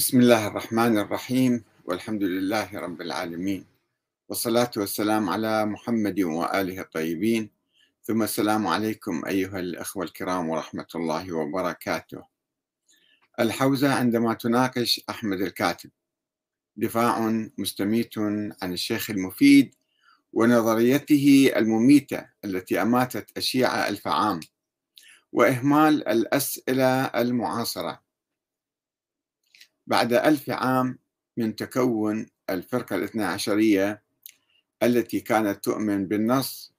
بسم 0.00 0.20
الله 0.20 0.46
الرحمن 0.46 0.98
الرحيم 0.98 1.64
والحمد 1.84 2.22
لله 2.22 2.78
رب 2.78 3.00
العالمين 3.00 3.66
والصلاة 4.28 4.70
والسلام 4.76 5.30
على 5.30 5.66
محمد 5.66 6.20
وآله 6.20 6.80
الطيبين 6.80 7.50
ثم 8.02 8.22
السلام 8.22 8.66
عليكم 8.66 9.24
أيها 9.26 9.58
الأخوة 9.58 10.04
الكرام 10.04 10.48
ورحمة 10.48 10.86
الله 10.94 11.32
وبركاته. 11.32 12.22
الحوزة 13.40 13.94
عندما 13.94 14.34
تناقش 14.34 15.00
أحمد 15.10 15.40
الكاتب 15.40 15.90
دفاع 16.76 17.20
مستميت 17.58 18.18
عن 18.62 18.72
الشيخ 18.72 19.10
المفيد 19.10 19.74
ونظريته 20.32 21.52
المميتة 21.56 22.26
التي 22.44 22.82
أماتت 22.82 23.36
الشيعة 23.36 23.88
ألف 23.88 24.08
عام 24.08 24.40
وإهمال 25.32 26.08
الأسئلة 26.08 27.04
المعاصرة. 27.04 28.09
بعد 29.86 30.12
ألف 30.12 30.50
عام 30.50 30.98
من 31.36 31.56
تكون 31.56 32.26
الفرقة 32.50 32.96
الاثنى 32.96 33.24
عشرية 33.24 34.02
التي 34.82 35.20
كانت 35.20 35.64
تؤمن 35.64 36.08
بالنص 36.08 36.74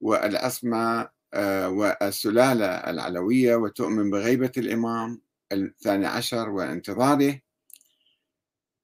والعصمة 0.00 1.08
آه، 1.34 1.68
والسلالة 1.68 2.66
العلوية 2.66 3.56
وتؤمن 3.56 4.10
بغيبة 4.10 4.52
الإمام 4.56 5.20
الثاني 5.52 6.06
عشر 6.06 6.48
وانتظاره. 6.48 7.40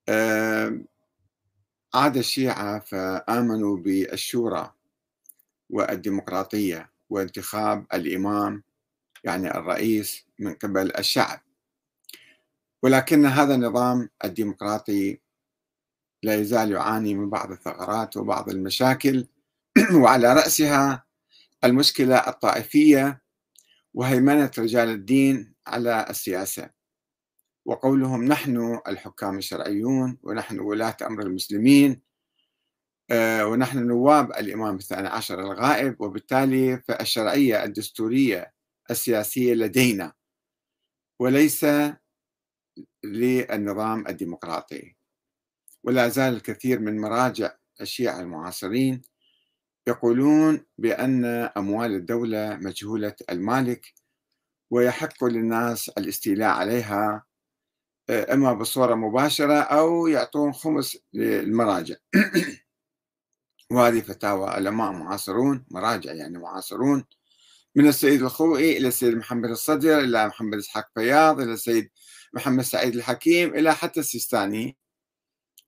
آه، 0.09 0.79
عاد 1.93 2.17
الشيعة 2.17 2.79
فآمنوا 2.79 3.77
بالشورى 3.77 4.73
والديمقراطية 5.69 6.89
وانتخاب 7.09 7.85
الإمام 7.93 8.63
يعني 9.23 9.51
الرئيس 9.57 10.25
من 10.39 10.53
قبل 10.53 10.97
الشعب. 10.97 11.39
ولكن 12.83 13.25
هذا 13.25 13.55
النظام 13.55 14.09
الديمقراطي 14.25 15.19
لا 16.23 16.35
يزال 16.35 16.71
يعاني 16.71 17.15
من 17.15 17.29
بعض 17.29 17.51
الثغرات 17.51 18.17
وبعض 18.17 18.49
المشاكل. 18.49 19.27
وعلى 20.01 20.33
رأسها 20.33 21.05
المشكلة 21.63 22.17
الطائفية 22.17 23.21
وهيمنة 23.93 24.51
رجال 24.57 24.89
الدين 24.89 25.53
على 25.67 26.05
السياسة. 26.09 26.69
وقولهم 27.65 28.23
نحن 28.25 28.79
الحكام 28.87 29.37
الشرعيون 29.37 30.17
ونحن 30.23 30.59
ولاة 30.59 30.97
أمر 31.01 31.21
المسلمين 31.21 32.01
آه، 33.11 33.45
ونحن 33.47 33.87
نواب 33.87 34.31
الإمام 34.31 34.75
الثاني 34.75 35.07
عشر 35.07 35.39
الغائب 35.39 36.01
وبالتالي 36.01 36.77
فالشرعية 36.77 37.63
الدستورية 37.63 38.53
السياسية 38.91 39.53
لدينا. 39.53 40.13
وليس 41.19 41.65
للنظام 43.03 44.07
الديمقراطي. 44.07 44.95
ولا 45.83 46.07
زال 46.07 46.33
الكثير 46.33 46.79
من 46.79 47.01
مراجع 47.01 47.51
الشيعة 47.81 48.19
المعاصرين 48.19 49.01
يقولون 49.87 50.65
بأن 50.77 51.25
أموال 51.57 51.95
الدولة 51.95 52.55
مجهولة 52.55 53.15
المالك 53.29 53.93
ويحق 54.71 55.23
للناس 55.23 55.89
الاستيلاء 55.89 56.49
عليها 56.49 57.23
آه، 58.09 58.33
إما 58.33 58.53
بصورة 58.53 58.95
مباشرة 58.95 59.53
أو 59.53 60.07
يعطون 60.07 60.53
خمس 60.53 60.97
للمراجع. 61.13 61.95
وهذه 63.71 64.01
فتاوى 64.01 64.49
علماء 64.49 64.91
معاصرون 64.91 65.65
مراجع 65.71 66.13
يعني 66.13 66.37
معاصرون 66.37 67.05
من 67.75 67.87
السيد 67.87 68.21
الخوئي 68.21 68.77
إلى 68.77 68.87
السيد 68.87 69.15
محمد 69.15 69.49
الصدر 69.49 69.99
إلى 69.99 70.27
محمد 70.27 70.57
إسحاق 70.57 70.89
فياض 70.95 71.41
إلى 71.41 71.53
السيد 71.53 71.89
محمد 72.33 72.63
سعيد 72.63 72.95
الحكيم 72.95 73.55
إلى 73.55 73.75
حتى 73.75 73.99
السيستاني 73.99 74.77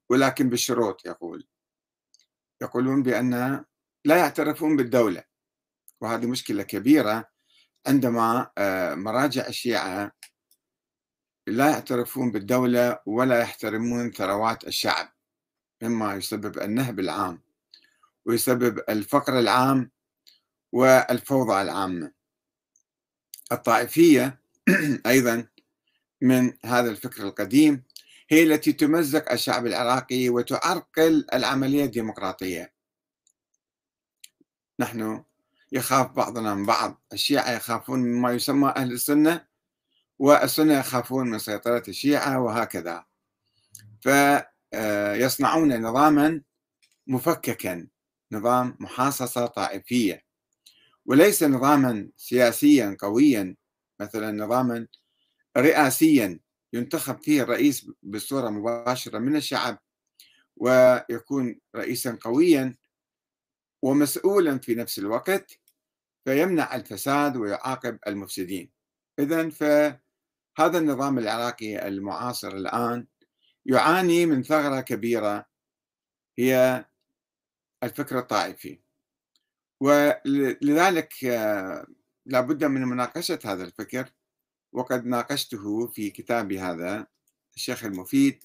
ولكن 0.09 0.49
بشروط 0.49 1.05
يقول. 1.05 1.47
يقولون 2.61 3.03
بأن 3.03 3.65
لا 4.05 4.17
يعترفون 4.17 4.75
بالدولة 4.77 5.23
وهذه 6.01 6.25
مشكلة 6.25 6.63
كبيرة 6.63 7.29
عندما 7.87 8.51
آه، 8.57 8.95
مراجع 8.95 9.47
الشيعة 9.47 10.11
لا 11.47 11.69
يعترفون 11.69 12.31
بالدولة 12.31 12.99
ولا 13.05 13.41
يحترمون 13.41 14.11
ثروات 14.11 14.67
الشعب 14.67 15.13
مما 15.83 16.15
يسبب 16.15 16.59
النهب 16.59 16.99
العام 16.99 17.41
ويسبب 18.25 18.83
الفقر 18.89 19.39
العام 19.39 19.91
والفوضى 20.71 21.61
العامة. 21.61 22.11
الطائفية 23.51 24.41
أيضا 25.05 25.47
من 26.21 26.53
هذا 26.65 26.89
الفكر 26.91 27.23
القديم 27.23 27.83
هي 28.29 28.43
التي 28.43 28.73
تمزق 28.73 29.31
الشعب 29.31 29.65
العراقي 29.67 30.29
وتعرقل 30.29 31.27
العملية 31.33 31.85
الديمقراطية. 31.85 32.73
نحن 34.79 35.23
يخاف 35.71 36.11
بعضنا 36.11 36.55
من 36.55 36.65
بعض 36.65 37.01
الشيعة 37.13 37.51
يخافون 37.51 37.99
مما 37.99 38.31
يسمى 38.31 38.73
أهل 38.75 38.91
السنة 38.91 39.47
والسنة 40.19 40.79
يخافون 40.79 41.29
من 41.29 41.39
سيطرة 41.39 41.83
الشيعة 41.87 42.39
وهكذا. 42.39 43.05
فيصنعون 44.01 45.81
نظاما 45.81 46.41
مفككا 47.07 47.87
نظام 48.31 48.77
محاصصة 48.79 49.45
طائفية. 49.45 50.25
وليس 51.05 51.43
نظاما 51.43 52.09
سياسيا 52.15 52.97
قويا 52.99 53.55
مثلا 53.99 54.31
نظاما 54.31 54.87
رئاسيا 55.59 56.39
ينتخب 56.73 57.23
فيه 57.23 57.41
الرئيس 57.41 57.91
بصورة 58.03 58.49
مباشرة 58.49 59.19
من 59.19 59.35
الشعب 59.35 59.79
ويكون 60.57 61.59
رئيسا 61.75 62.17
قويا 62.21 62.75
ومسؤولا 63.81 64.59
في 64.59 64.75
نفس 64.75 64.99
الوقت 64.99 65.59
فيمنع 66.25 66.75
الفساد 66.75 67.37
ويعاقب 67.37 67.99
المفسدين. 68.07 68.69
إذا 69.19 69.49
فهذا 69.49 70.77
النظام 70.77 71.17
العراقي 71.17 71.87
المعاصر 71.87 72.47
الآن 72.47 73.07
يعاني 73.65 74.25
من 74.25 74.43
ثغرة 74.43 74.81
كبيرة 74.81 75.45
هي 76.37 76.85
الفكر 77.83 78.19
الطائفي. 78.19 78.79
ولذلك 79.79 81.25
آه، 81.25 81.87
لابد 82.25 82.63
من 82.63 82.81
مناقشة 82.81 83.39
هذا 83.45 83.63
الفكر 83.63 84.09
وقد 84.71 85.05
ناقشته 85.05 85.87
في 85.87 86.09
كتابي 86.09 86.59
هذا 86.59 87.07
الشيخ 87.55 87.85
المفيد 87.85 88.43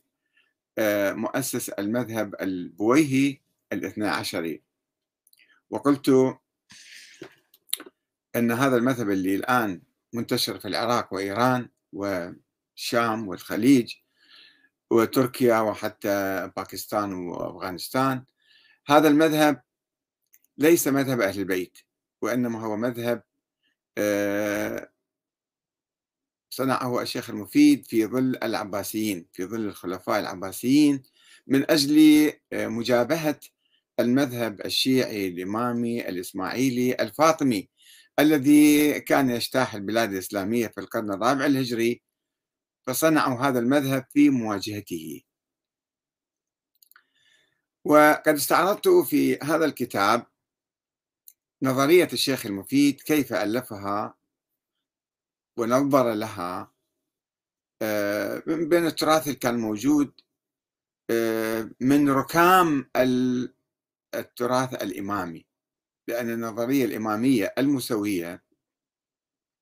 آه، 0.79 1.13
مؤسس 1.13 1.69
المذهب 1.69 2.35
البويهي 2.41 3.41
الاثنى 3.73 4.09
عشري. 4.09 4.63
وقلت 5.71 6.39
أن 8.37 8.53
هذا 8.53 8.77
المذهب 8.77 9.11
اللي 9.11 9.35
الآن 9.35 9.83
منتشر 10.13 10.59
في 10.61 10.69
العراق 10.69 11.15
وإيران 11.15 11.69
والشام 11.93 13.29
والخليج 13.29 13.95
وتركيا 14.91 15.61
وحتى 15.61 16.51
باكستان 16.57 17.13
وأفغانستان 17.13 18.25
هذا 18.87 19.09
المذهب 19.09 19.63
ليس 20.59 20.89
مذهب 20.89 21.21
أهل 21.21 21.41
البيت 21.41 21.79
وإنما 22.23 22.61
هو 22.61 22.77
مذهب 22.77 23.23
آه، 23.99 24.91
صنعه 26.55 27.03
الشيخ 27.03 27.31
المفيد 27.31 27.87
في 27.87 28.07
ظل 28.07 28.39
العباسيين 28.43 29.27
في 29.33 29.45
ظل 29.45 29.61
الخلفاء 29.61 30.21
العباسيين 30.21 31.03
من 31.47 31.71
أجل 31.71 32.33
آه، 32.53 32.67
مجابهة 32.67 33.41
المذهب 34.01 34.61
الشيعي 34.67 35.29
الإمامي 35.29 36.09
الإسماعيلي 36.09 36.95
الفاطمي 36.95 37.69
الذي 38.19 39.01
كان 39.01 39.31
يجتاح 39.31 39.75
البلاد 39.75 40.13
الإسلامية 40.13 40.67
في 40.67 40.81
القرن 40.81 41.13
الرابع 41.13 41.47
الهجري 41.47 42.03
فصنعوا 42.87 43.41
هذا 43.41 43.59
المذهب 43.59 44.07
في 44.13 44.31
مواجهته. 44.31 45.23
وقد 47.85 48.35
استعرضت 48.35 48.89
في 48.89 49.39
هذا 49.43 49.65
الكتاب 49.65 50.27
نظرية 51.63 52.09
الشيخ 52.13 52.47
المفيد 52.47 53.01
كيف 53.01 53.33
ألفها 53.33 54.15
ونظر 55.57 56.15
لها 56.15 56.73
آه، 57.83 58.43
من 58.47 58.69
بين 58.69 58.87
التراث 58.87 59.27
اللي 59.27 59.39
كان 59.39 59.59
موجود 59.59 60.21
آه، 61.11 61.71
من 61.81 62.09
ركام 62.11 62.91
التراث 64.15 64.83
الإمامي. 64.83 65.47
لأن 66.09 66.31
النظرية 66.31 66.85
الإمامية 66.85 67.55
المسوية 67.59 68.45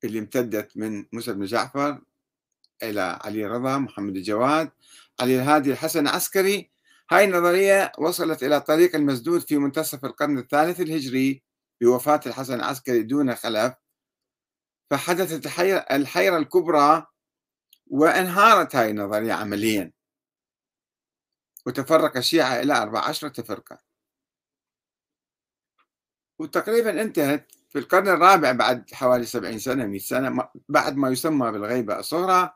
اللي 0.05 0.19
امتدت 0.19 0.77
من 0.77 1.07
موسى 1.13 1.33
بن 1.33 1.45
جعفر 1.45 2.01
إلى 2.83 3.19
علي 3.25 3.47
رضا 3.47 3.79
محمد 3.79 4.17
الجواد 4.17 4.71
علي 5.21 5.37
الهادي 5.37 5.73
الحسن 5.73 6.07
العسكري 6.09 6.71
هاي 7.11 7.25
النظرية 7.25 7.93
وصلت 7.99 8.43
إلى 8.43 8.61
طريق 8.61 8.97
المسدود 8.97 9.41
في 9.41 9.59
منتصف 9.59 10.05
القرن 10.05 10.39
الثالث 10.39 10.81
الهجري 10.81 11.43
بوفاة 11.81 12.21
الحسن 12.27 12.55
العسكري 12.55 13.03
دون 13.03 13.35
خلف 13.35 13.75
فحدثت 14.93 15.47
الحيرة 15.91 16.39
الكبرى 16.39 17.07
وانهارت 17.87 18.77
هاي 18.77 18.91
النظرية 18.91 19.33
عمليا. 19.33 19.93
وتفرق 21.67 22.17
الشيعة 22.17 22.61
إلى 22.61 22.83
أربع 22.83 23.01
عشرة 23.01 23.43
فرقة 23.43 23.79
وتقريبا 26.39 27.03
انتهت 27.03 27.53
في 27.69 27.79
القرن 27.79 28.09
الرابع 28.09 28.53
بعد 28.53 28.91
حوالي 28.93 29.27
سبعين 29.27 29.59
سنة 29.59 29.87
مئة 29.87 29.99
سنة 29.99 30.49
بعد 30.69 30.97
ما 30.97 31.11
يسمى 31.11 31.53
بالغيبة 31.53 31.99
الصغرى 31.99 32.53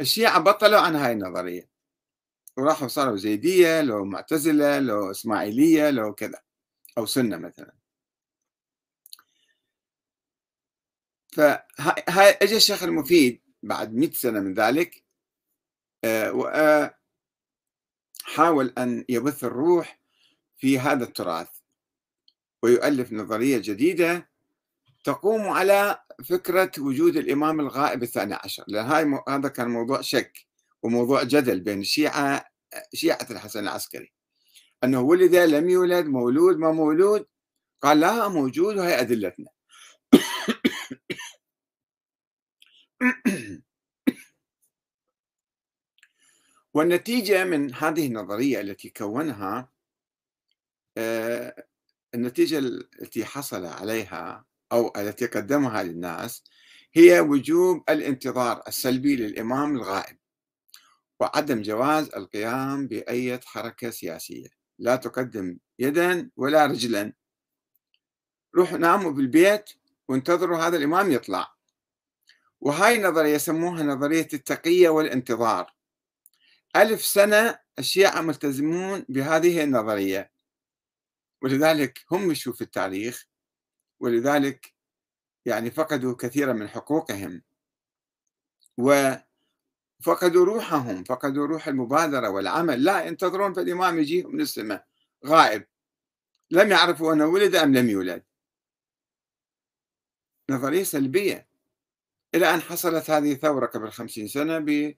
الشيعة 0.00 0.38
بطلوا 0.38 0.80
عن 0.80 0.96
هاي 0.96 1.12
النظرية. 1.12 1.68
وراحوا 2.56 2.88
صاروا 2.88 3.16
زيدية 3.16 3.80
لو 3.80 4.04
معتزلة 4.04 4.78
لو 4.78 5.10
إسماعيلية 5.10 5.90
لو 5.90 6.14
كذا 6.14 6.38
أو 6.98 7.06
سنة 7.06 7.36
مثلا. 7.36 7.81
فهاي 11.32 12.38
اجى 12.42 12.56
الشيخ 12.56 12.82
المفيد 12.82 13.40
بعد 13.62 13.94
100 13.94 14.10
سنة 14.10 14.40
من 14.40 14.54
ذلك 14.54 15.04
آه، 16.04 16.32
وحاول 18.26 18.72
أن 18.78 19.04
يبث 19.08 19.44
الروح 19.44 20.00
في 20.56 20.78
هذا 20.78 21.04
التراث 21.04 21.48
ويؤلف 22.62 23.12
نظرية 23.12 23.58
جديدة 23.58 24.30
تقوم 25.04 25.48
على 25.48 25.98
فكرة 26.24 26.70
وجود 26.78 27.16
الإمام 27.16 27.60
الغائب 27.60 28.02
الثاني 28.02 28.34
عشر 28.34 28.64
لأن 28.68 28.86
هاي 28.86 29.20
هذا 29.28 29.48
كان 29.48 29.68
موضوع 29.68 30.00
شك 30.00 30.46
وموضوع 30.82 31.22
جدل 31.22 31.60
بين 31.60 31.80
الشيعة 31.80 32.44
شيعة 32.94 33.26
الحسن 33.30 33.60
العسكري. 33.60 34.12
أنه 34.84 35.00
ولد 35.00 35.34
لم 35.34 35.70
يولد 35.70 36.06
مولود 36.06 36.56
ما 36.56 36.72
مولود 36.72 37.26
قال 37.82 38.00
لا 38.00 38.28
موجود 38.28 38.76
وهي 38.76 39.00
أدلتنا. 39.00 39.50
والنتيجة 46.74 47.44
من 47.44 47.74
هذه 47.74 48.06
النظرية 48.06 48.60
التي 48.60 48.90
كونها 48.90 49.72
آه، 50.96 51.66
النتيجة 52.14 52.58
التي 52.58 53.24
حصل 53.24 53.64
عليها 53.64 54.44
أو 54.72 54.92
التي 54.96 55.26
قدمها 55.26 55.82
للناس 55.82 56.44
هي 56.94 57.20
وجوب 57.20 57.84
الانتظار 57.90 58.62
السلبي 58.68 59.16
للإمام 59.16 59.76
الغائب 59.76 60.16
وعدم 61.20 61.62
جواز 61.62 62.10
القيام 62.16 62.86
بأي 62.86 63.40
حركة 63.44 63.90
سياسية. 63.90 64.48
لا 64.78 64.96
تقدم 64.96 65.58
يدا 65.78 66.30
ولا 66.36 66.66
رجلا. 66.66 67.12
روحوا 68.56 68.78
ناموا 68.78 69.10
بالبيت 69.10 69.70
وانتظروا 70.08 70.58
هذا 70.58 70.76
الإمام 70.76 71.12
يطلع. 71.12 71.54
وهاي 72.62 72.96
النظرية 72.96 73.34
يسموها 73.34 73.82
نظرية 73.82 74.28
التقية 74.34 74.88
والانتظار. 74.88 75.74
ألف 76.76 77.04
سنة 77.04 77.58
الشيعة 77.78 78.20
ملتزمون 78.20 79.04
بهذه 79.08 79.64
النظرية. 79.64 80.32
ولذلك 81.42 82.04
هم 82.10 82.28
مشوا 82.28 82.52
في 82.52 82.60
التاريخ 82.60 83.26
ولذلك 84.00 84.74
يعني 85.46 85.70
فقدوا 85.70 86.16
كثيرا 86.16 86.52
من 86.52 86.68
حقوقهم. 86.68 87.42
وفقدوا 88.78 90.44
روحهم 90.44 91.04
فقدوا 91.04 91.46
روح 91.46 91.68
المبادرة 91.68 92.28
والعمل. 92.28 92.84
لا 92.84 93.04
ينتظرون 93.04 93.52
فالإمام 93.52 93.98
يجي 93.98 94.22
من 94.22 94.40
السماء. 94.40 94.86
غائب. 95.26 95.66
لم 96.50 96.70
يعرفوا 96.70 97.12
أنه 97.12 97.26
ولد 97.26 97.54
أم 97.54 97.74
لم 97.74 97.88
يولد. 97.90 98.22
نظرية 100.50 100.82
سلبية. 100.82 101.51
إلى 102.34 102.54
أن 102.54 102.60
حصلت 102.62 103.10
هذه 103.10 103.32
الثورة 103.32 103.66
قبل 103.66 103.90
خمسين 103.90 104.28
سنة 104.28 104.58
ب 104.58 104.94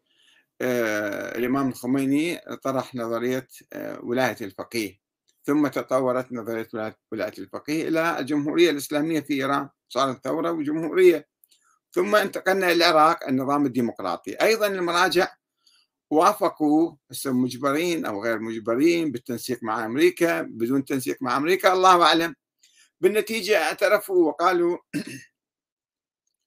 آه، 0.61 1.39
الإمام 1.39 1.69
الخميني 1.69 2.39
طرح 2.63 2.95
نظرية 2.95 3.49
آه، 3.73 4.01
ولاية 4.03 4.37
الفقيه. 4.41 5.01
ثم 5.45 5.69
تطورت 5.69 6.33
نظرية 6.33 6.69
ولاية 7.13 7.33
الفقيه 7.39 7.89
إلى 7.89 8.19
الجمهورية 8.19 8.71
الإسلامية 8.71 9.21
في 9.21 9.35
إيران. 9.35 9.69
صارت 9.89 10.25
ثورة 10.25 10.51
وجمهورية. 10.51 11.29
ثم 11.93 12.17
انتقلنا 12.17 12.67
إلى 12.73 12.89
العراق 12.89 13.29
النظام 13.29 13.67
الديمقراطي. 13.67 14.35
أيضا 14.35 14.67
المراجع 14.67 15.29
وافقوا 16.11 16.97
مجبرين 17.27 18.07
أو 18.07 18.25
غير 18.25 18.39
مجبرين 18.39 19.13
بالتنسيق 19.13 19.59
مع 19.63 19.85
أمريكا 19.87 20.43
بدون 20.43 20.85
تنسيق 20.85 21.17
مع 21.21 21.37
أمريكا 21.37 21.73
الله 21.73 22.03
أعلم. 22.03 22.35
بالنتيجة 23.01 23.63
اعترفوا 23.63 24.29
وقالوا 24.29 24.79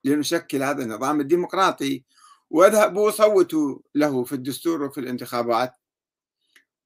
لنشكل 0.07 0.63
هذا 0.63 0.83
النظام 0.83 1.21
الديمقراطي 1.21 2.03
وأذهبوا 2.49 3.11
صوتوا 3.11 3.79
له 3.95 4.23
في 4.23 4.33
الدستور 4.33 4.83
وفي 4.83 4.99
الانتخابات. 4.99 5.73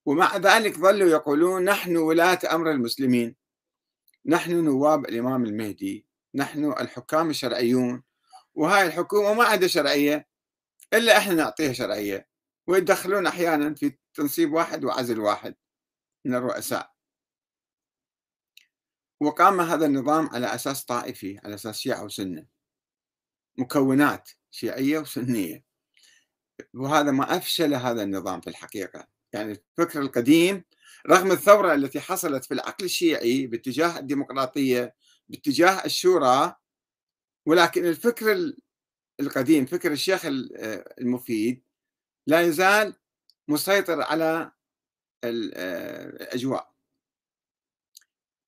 ومع 0.06 0.36
ذلك 0.36 0.78
ظلوا 0.78 1.08
يقولون 1.08 1.64
نحن 1.64 1.96
ولاة 1.96 2.38
أمر 2.52 2.70
المسلمين. 2.70 3.36
نحن 4.26 4.64
نواب 4.64 5.04
الإمام 5.04 5.44
المهدي 5.44 6.06
نحن 6.34 6.64
الحكام 6.64 7.30
الشرعيون 7.30 8.02
وهاي 8.54 8.86
الحكومة 8.86 9.34
ما 9.34 9.44
عندها 9.44 9.68
شرعية 9.68 10.28
إلا 10.92 11.18
إحنا 11.18 11.34
نعطيها 11.34 11.72
شرعية. 11.72 12.28
ويدخلون 12.66 13.26
أحيانا 13.26 13.74
في 13.74 13.98
تنصيب 14.14 14.52
واحد 14.52 14.84
وعزل 14.84 15.20
واحد 15.20 15.54
من 16.24 16.34
الرؤساء. 16.34 16.92
وقام 19.20 19.60
هذا 19.60 19.86
النظام 19.86 20.28
على 20.28 20.54
أساس 20.54 20.84
طائفي 20.84 21.40
على 21.44 21.54
أساس 21.54 21.78
شيعة 21.78 22.04
وسنة. 22.04 22.51
مكونات 23.58 24.30
شيعية 24.50 24.98
وسنية. 24.98 25.64
وهذا 26.74 27.10
ما 27.10 27.36
أفشل 27.36 27.74
هذا 27.74 28.02
النظام 28.02 28.40
في 28.40 28.50
الحقيقة. 28.50 29.08
يعني 29.32 29.52
الفكر 29.52 30.00
القديم 30.00 30.64
رغم 31.10 31.32
الثورة 31.32 31.74
التي 31.74 32.00
حصلت 32.00 32.44
في 32.44 32.54
العقل 32.54 32.84
الشيعي 32.84 33.46
باتجاه 33.46 33.98
الديمقراطية 33.98 34.94
باتجاه 35.28 35.84
الشورى 35.84 36.56
ولكن 37.46 37.86
الفكر 37.86 38.52
القديم 39.20 39.66
فكر 39.66 39.92
الشيخ 39.92 40.22
المفيد 41.00 41.62
لا 42.26 42.40
يزال 42.40 42.94
مسيطر 43.48 44.02
على 44.02 44.52
الأجواء. 45.24 46.72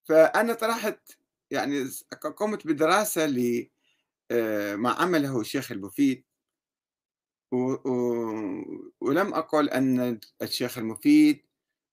فأنا 0.03 0.53
طرحت 0.53 1.11
يعني 1.51 1.89
قمت 2.37 2.67
بدراسة 2.67 3.25
ما 4.75 4.89
عمله 4.89 5.41
الشيخ 5.41 5.71
المفيد. 5.71 6.23
ولم 9.01 9.33
أقل 9.33 9.69
أن 9.69 10.19
الشيخ 10.41 10.77
المفيد 10.77 11.41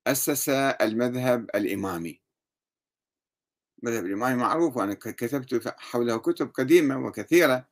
أسس 0.07 0.49
المذهب 0.81 1.51
الإمامي. 1.55 2.21
المذهب 3.83 4.07
الإمامي 4.07 4.37
معروف 4.37 4.77
وأنا 4.77 4.95
كتبت 4.95 5.75
حوله 5.79 6.17
كتب 6.17 6.51
قديمة 6.51 7.07
وكثيرة. 7.07 7.69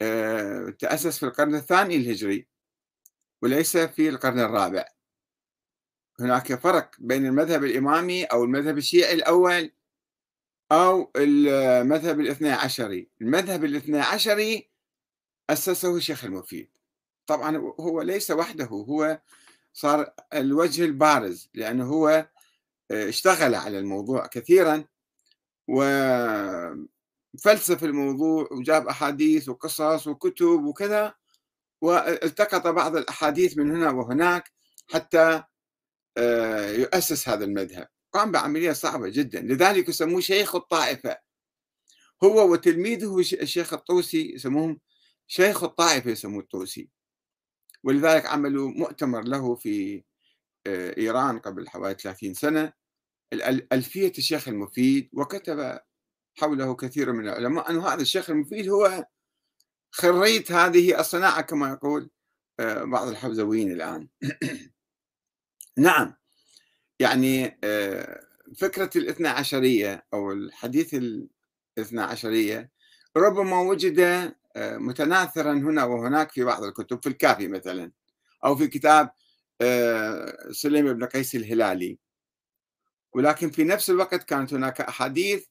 آه، 0.00 0.70
تأسس 0.70 1.18
في 1.18 1.26
القرن 1.26 1.54
الثاني 1.54 1.96
الهجري 1.96 2.48
وليس 3.42 3.76
في 3.76 4.08
القرن 4.08 4.40
الرابع. 4.40 4.84
هناك 6.20 6.54
فرق 6.54 6.90
بين 6.98 7.26
المذهب 7.26 7.64
الإمامي 7.64 8.24
أو 8.24 8.44
المذهب 8.44 8.78
الشيعي 8.78 9.14
الأول 9.14 9.72
أو 10.72 11.10
المذهب 11.16 12.20
الاثنى 12.20 12.50
عشري. 12.50 13.08
المذهب 13.20 13.64
الاثنى 13.64 14.00
عشري 14.00 14.70
أسسه 15.50 15.96
الشيخ 15.96 16.24
المفيد. 16.24 16.70
طبعا 17.26 17.56
هو 17.80 18.02
ليس 18.02 18.30
وحده 18.30 18.64
هو 18.66 19.20
صار 19.72 20.12
الوجه 20.34 20.84
البارز 20.84 21.50
لأنه 21.54 21.84
هو 21.84 22.28
آه، 22.90 23.08
اشتغل 23.08 23.54
على 23.54 23.78
الموضوع 23.78 24.26
كثيرا 24.26 24.84
وفلسف 25.68 26.88
الموضوع 27.84 28.48
وجاب 28.52 28.88
أحاديث 28.88 29.48
وقصص 29.48 30.06
وكتب 30.06 30.64
وكذا 30.64 31.14
والتقط 31.80 32.66
بعض 32.66 32.96
الأحاديث 32.96 33.58
من 33.58 33.70
هنا 33.76 33.90
وهناك 33.90 34.52
حتى 34.88 35.42
آه، 36.18 36.70
يؤسس 36.70 37.28
هذا 37.28 37.44
المذهب. 37.44 37.88
قام 38.18 38.32
بعملية 38.32 38.72
صعبة 38.72 39.08
جدا 39.08 39.40
لذلك 39.40 39.88
يسموه 39.88 40.20
شيخ 40.20 40.54
الطائفة. 40.54 41.18
هو 42.24 42.52
وتلميذه 42.52 43.20
الشيخ 43.20 43.72
الطوسي 43.72 44.34
يسموهم 44.34 44.80
شيخ 45.26 45.64
الطائفة 45.64 46.10
يسموه 46.10 46.40
الطوسي. 46.40 46.90
ولذلك 47.84 48.26
عملوا 48.26 48.70
مؤتمر 48.70 49.22
له 49.22 49.54
في 49.54 50.04
آه، 50.66 50.94
إيران 50.98 51.38
قبل 51.38 51.68
حوالي 51.68 51.94
30 51.94 52.34
سنة. 52.34 52.72
ألفية 53.72 54.12
الشيخ 54.18 54.48
المفيد 54.48 55.10
وكتب 55.12 55.78
حوله 56.38 56.74
كثير 56.74 57.12
من 57.12 57.28
العلماء 57.28 57.70
أن 57.70 57.78
هذا 57.78 58.02
الشيخ 58.02 58.30
المفيد 58.30 58.68
هو 58.68 59.06
خريت 59.90 60.52
هذه 60.52 61.00
الصناعة 61.00 61.40
كما 61.40 61.70
يقول 61.70 62.10
آه، 62.60 62.84
بعض 62.84 63.08
الحوزويين 63.08 63.72
الآن. 63.72 64.08
نعم. 65.78 66.17
يعني 66.98 67.58
فكرة 68.58 68.90
الاثنى 68.96 69.28
عشرية 69.28 70.06
أو 70.14 70.32
الحديث 70.32 70.94
الاثنى 70.94 72.00
عشرية 72.00 72.70
ربما 73.16 73.60
وجد 73.60 74.32
متناثرا 74.56 75.52
هنا 75.52 75.84
وهناك 75.84 76.30
في 76.30 76.44
بعض 76.44 76.64
الكتب 76.64 77.02
في 77.02 77.08
الكافي 77.08 77.48
مثلا 77.48 77.92
أو 78.44 78.56
في 78.56 78.66
كتاب 78.66 79.10
سليم 80.52 80.92
بن 80.92 81.04
قيس 81.04 81.34
الهلالي. 81.34 81.98
ولكن 83.12 83.50
في 83.50 83.64
نفس 83.64 83.90
الوقت 83.90 84.22
كانت 84.22 84.54
هناك 84.54 84.80
أحاديث 84.80 85.46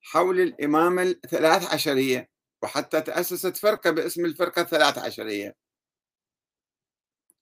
حول 0.00 0.40
الإمامة 0.40 1.02
الثلاث 1.02 1.74
عشرية 1.74 2.30
وحتى 2.62 3.00
تأسست 3.00 3.56
فرقة 3.56 3.90
باسم 3.90 4.24
الفرقة 4.24 4.62
الثلاث 4.62 4.98
عشرية 4.98 5.56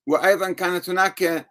وأيضا 0.07 0.51
كانت 0.51 0.89
هناك 0.89 1.47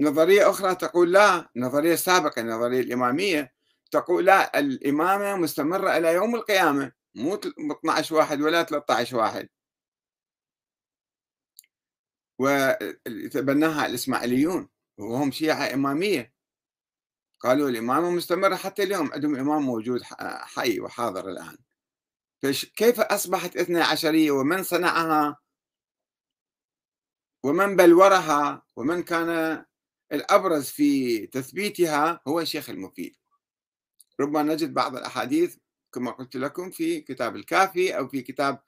نظرية 0.00 0.50
أخرى 0.50 0.74
تقول 0.74 1.12
لا 1.12 1.48
نظرية 1.56 1.94
سابقة 1.94 2.40
النظرية 2.40 2.80
الإمامية 2.80 3.54
تقول 3.90 4.26
لا 4.26 4.58
الإمامة 4.58 5.36
مستمرة 5.36 5.96
إلى 5.96 6.14
يوم 6.14 6.34
القيامة 6.34 6.92
مو 7.14 7.34
12 7.34 8.14
واحد 8.14 8.40
ولا 8.40 8.62
13 8.62 9.16
واحد. 9.16 9.48
وتبناها 12.38 13.86
الإسماعيليون 13.86 14.68
وهم 14.98 15.30
شيعة 15.30 15.74
إمامية. 15.74 16.32
قالوا 17.40 17.68
الإمامة 17.68 18.10
مستمرة 18.10 18.56
حتى 18.56 18.82
اليوم 18.82 19.12
عندهم 19.12 19.36
إمام 19.36 19.62
موجود 19.62 20.02
حي 20.22 20.80
وحاضر 20.80 21.28
الآن. 21.28 21.58
كيف 22.76 23.00
أصبحت 23.00 23.56
اثنى 23.56 23.80
عشرية؟ 23.80 24.30
ومن 24.30 24.62
صنعها؟ 24.62 25.38
ومن 27.44 27.76
بلورها؟ 27.76 28.62
ومن 28.76 29.02
كان 29.02 29.64
الأبرز 30.12 30.64
في 30.64 31.26
تثبيتها 31.26 32.20
هو 32.28 32.40
الشيخ 32.40 32.70
المفيد. 32.70 33.16
ربما 34.20 34.42
نجد 34.42 34.74
بعض 34.74 34.96
الأحاديث 34.96 35.56
كما 35.92 36.10
قلت 36.10 36.36
لكم 36.36 36.70
في 36.70 37.00
كتاب 37.00 37.36
الكافي 37.36 37.98
أو 37.98 38.08
في 38.08 38.22
كتاب 38.22 38.60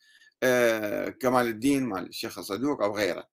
آه، 0.43 1.09
كمال 1.09 1.47
الدين 1.47 1.85
مال 1.85 2.09
الشيخ 2.09 2.39
الصدوق 2.39 2.83
أو 2.83 2.97
غيره. 2.97 3.29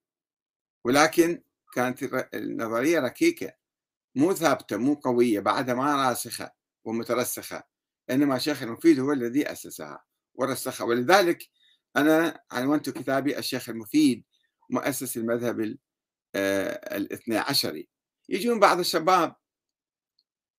ولكن 0.84 1.42
كانت 1.74 2.28
النظرية 2.34 3.00
ركيكة 3.00 3.52
مو 4.14 4.34
ثابتة 4.34 4.76
مو 4.76 4.94
قوية 4.94 5.40
بعدها 5.40 5.74
ما 5.74 6.08
راسخة 6.08 6.50
ومترسخة 6.84 7.62
إنما 8.10 8.36
الشيخ 8.36 8.62
المفيد 8.62 9.00
هو 9.00 9.12
الذي 9.12 9.52
أسسها 9.52 10.04
ورسخها. 10.34 10.84
ولذلك 10.84 11.38
أنا 11.96 12.40
عنونت 12.52 12.90
كتابي 12.90 13.38
الشيخ 13.38 13.68
المفيد 13.68 14.24
مؤسس 14.70 15.16
المذهب 15.16 15.76
آه، 16.34 16.96
الاثنى 16.96 17.38
عشري. 17.38 17.88
يجون 18.30 18.60
بعض 18.60 18.78
الشباب 18.78 19.36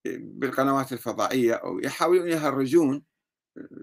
بالقنوات 0.06 0.94
الفضائية 0.94 1.54
أو 1.54 1.80
يحاولون 1.80 2.28
يهرجون 2.30 3.04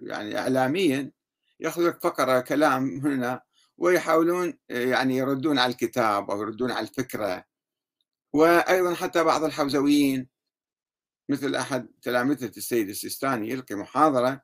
يعني 0.03 0.39
إعلاميا 0.39 1.13
يأخذ 1.61 1.89
لك 1.89 2.03
فقرة 2.03 2.41
كلام 2.41 3.01
هنا 3.07 3.43
ويحاولون 3.79 4.59
يعني 4.69 5.17
يردون 5.17 5.59
على 5.59 5.73
الكتاب 5.73 6.31
أو 6.31 6.43
يردون 6.43 6.71
على 6.71 6.89
الفكرة. 6.89 7.45
وأيضا 8.33 8.95
حتى 8.95 9.25
بعض 9.25 9.45
الحوزويين 9.45 10.29
مثل 11.29 11.55
أحد 11.55 11.89
تلامذة 12.03 12.53
السيد 12.57 12.89
السيستاني 12.89 13.51
يلقي 13.51 13.75
محاضرة 13.75 14.43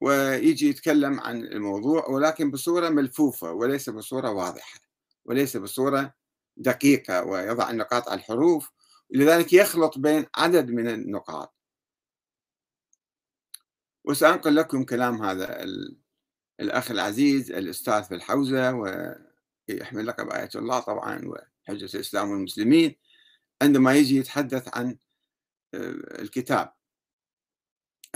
ويجي 0.00 0.68
يتكلم 0.68 1.20
عن 1.20 1.36
الموضوع 1.44 2.06
ولكن 2.08 2.50
بصورة 2.50 2.88
ملفوفة 2.88 3.52
وليس 3.52 3.90
بصورة 3.90 4.30
واضحة 4.30 4.80
وليس 5.24 5.56
بصورة 5.56 6.14
دقيقة 6.60 7.24
ويضع 7.24 7.70
النقاط 7.70 8.08
على 8.08 8.20
الحروف 8.20 8.70
لذلك 9.10 9.52
يخلط 9.52 9.98
بين 9.98 10.26
عدد 10.36 10.70
من 10.70 10.88
النقاط. 10.88 11.54
وسأنقل 14.04 14.56
لكم 14.56 14.84
كلام 14.84 15.22
هذا 15.22 15.64
الأخ 16.60 16.90
العزيز 16.90 17.52
الأستاذ 17.52 18.02
في 18.04 18.14
الحوزة 18.14 18.74
ويحمل 18.74 20.06
لقب 20.06 20.30
آية 20.30 20.50
الله 20.54 20.80
طبعا 20.80 21.20
وحجة 21.24 21.90
الإسلام 21.94 22.30
والمسلمين 22.30 22.96
عندما 23.62 23.94
يجي 23.94 24.16
يتحدث 24.16 24.76
عن 24.76 24.98
آه، 25.74 26.22
الكتاب. 26.22 26.72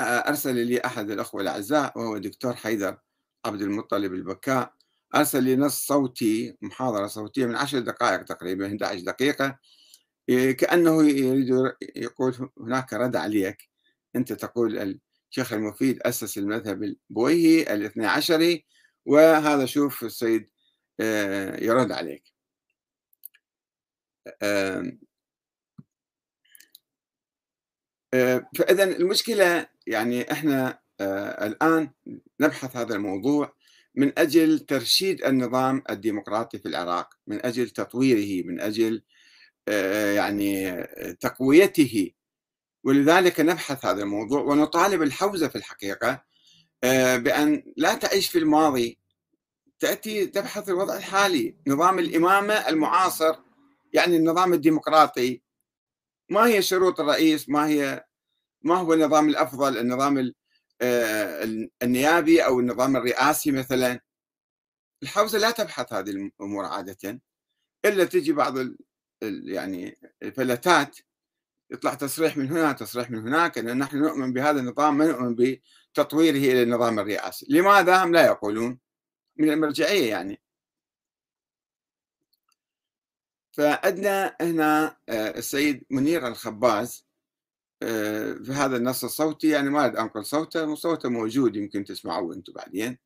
أرسل 0.01 0.67
لي 0.67 0.81
أحد 0.81 1.11
الأخوة 1.11 1.43
الأعزاء 1.43 1.99
وهو 1.99 2.17
الدكتور 2.17 2.55
حيدر 2.55 2.99
عبد 3.45 3.63
المطلب 3.63 4.15
البكاء 4.15 4.74
أرسل 5.17 5.45
لي 5.45 5.57
نص 5.57 5.87
صوتي 5.87 6.57
محاضرة 6.63 7.07
صوتية 7.07 7.47
من 7.47 7.57
عشر 7.57 7.79
دقائق 7.79 8.23
تقريبا 8.25 8.67
11 8.67 9.01
دقيقة. 9.01 9.59
إيه، 10.29 10.53
كأنه 10.57 11.05
يريد 11.09 11.75
يقول 11.97 12.51
هناك 12.61 12.93
رد 12.95 13.17
عليك. 13.17 13.71
أنت 14.17 14.33
تقول 14.33 14.99
الشيخ 15.31 15.53
المفيد 15.53 16.01
أسس 16.03 16.39
المذهب 16.39 16.83
البويهي 16.83 17.63
الاثني 17.75 18.07
عشري 18.07 18.67
وهذا 19.07 19.67
شوف 19.67 20.05
السيد 20.05 20.51
آه، 21.01 21.65
يرد 21.65 21.93
عليك. 21.93 22.25
آه، 24.43 24.93
فإذا 28.59 28.85
المشكلة 28.85 29.67
يعني 29.87 30.33
إحنا 30.33 30.81
آه، 31.01 31.47
الآن 31.47 31.91
نبحث 32.41 32.77
هذا 32.77 32.95
الموضوع 32.95 33.55
من 33.95 34.19
أجل 34.19 34.59
ترشيد 34.59 35.25
النظام 35.25 35.83
الديمقراطي 35.91 36.59
في 36.59 36.67
العراق 36.69 37.15
من 37.27 37.47
أجل 37.47 37.71
تطويره 37.71 38.47
من 38.47 38.61
أجل 38.61 39.03
يعني 40.15 40.83
تقويته. 41.21 42.11
ولذلك 42.85 43.41
نبحث 43.41 43.85
هذا 43.85 44.03
الموضوع 44.03 44.43
ونطالب 44.43 45.03
الحوزة 45.03 45.49
في 45.49 45.57
الحقيقة 45.57 46.25
آه، 46.85 47.17
بأن 47.17 47.73
لا 47.77 47.95
تعيش 47.95 48.29
في 48.29 48.39
الماضي. 48.39 48.99
تأتي 49.79 50.27
تبحث 50.27 50.69
الوضع 50.69 50.97
الحالي. 50.97 51.57
نظام 51.67 51.99
الإمامة 51.99 52.55
المعاصر 52.69 53.35
يعني 53.93 54.17
النظام 54.17 54.53
الديمقراطي 54.53 55.43
ما 56.31 56.47
هي 56.47 56.63
شروط 56.63 57.01
الرئيس؟ 57.01 57.49
ما 57.49 57.67
هي 57.69 58.05
ما 58.63 58.77
هو 58.77 58.93
النظام 58.93 59.29
الأفضل؟ 59.29 59.79
النظام 59.79 60.19
آه، 60.19 60.33
النيابي 61.83 62.45
أو 62.45 62.61
النظام 62.61 62.97
الرئاسي 62.97 63.53
مثلا. 63.53 64.01
الحوزة 65.03 65.39
لا 65.39 65.51
تبحث 65.51 65.93
هذه 65.93 66.11
الأمور 66.11 66.65
عادة 66.65 67.21
إلا 67.85 68.05
تجي 68.05 68.33
بعض 68.33 68.55
يعني 69.23 69.99
الفلتات 70.23 70.99
يطلع 71.71 71.95
تصريح 71.95 72.37
من 72.37 72.51
هنا 72.51 72.73
تصريح 72.73 73.11
من 73.11 73.19
هناك 73.19 73.59
أن 73.59 73.79
نحن 73.79 73.97
نؤمن 73.99 74.33
بهذا 74.33 74.61
النظام 74.61 74.99
ما 74.99 75.07
نؤمن 75.07 75.35
بتطويره 75.35 76.53
إلى 76.53 76.63
النظام 76.63 76.99
الرئاسي. 76.99 77.47
لماذا 77.49 78.05
هم 78.05 78.13
لا 78.13 78.27
يقولون؟ 78.27 78.79
من 79.37 79.51
المرجعية 79.51 80.11
يعني. 80.11 80.41
فعندنا 83.53 84.37
هنا 84.41 84.97
آه، 85.09 85.39
السيد 85.39 85.85
منير 85.91 86.29
الخباز 86.29 87.07
آه، 87.07 87.14
في 88.45 88.53
هذا 88.53 88.77
النص 88.77 89.05
الصوتي 89.05 89.49
يعني 89.49 89.71
ما 89.71 89.85
أريد 89.85 89.97
أنقل 89.97 90.25
صوته 90.25 90.75
صوته 90.75 91.09
موجود 91.09 91.57
يمكن 91.57 91.85
تسمعوه 91.85 92.35
أنتم 92.35 92.53
بعدين. 92.53 92.99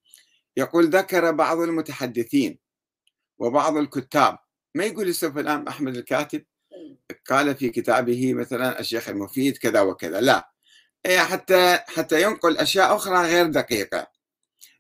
يقول 0.57 0.91
ذكر 0.91 1.31
بعض 1.31 1.59
المتحدثين 1.59 2.59
وبعض 3.39 3.77
الكتاب. 3.77 4.39
ما 4.75 4.85
يقول 4.85 5.07
يوسف 5.07 5.39
الآن 5.39 5.69
أحمد 5.69 5.97
الكاتب؟ 5.97 6.45
قال 7.31 7.57
في 7.57 7.71
كتابه 7.71 8.35
مثلا 8.35 8.81
الشيخ 8.81 9.09
المفيد 9.09 9.57
كذا 9.57 9.81
وكذا. 9.81 10.21
لا. 10.21 10.53
إيه، 11.07 11.19
حتى 11.19 11.79
حتى 11.87 12.23
ينقل 12.23 12.59
أشياء 12.59 12.97
أخرى 12.97 13.27
غير 13.27 13.47
دقيقة. 13.47 14.07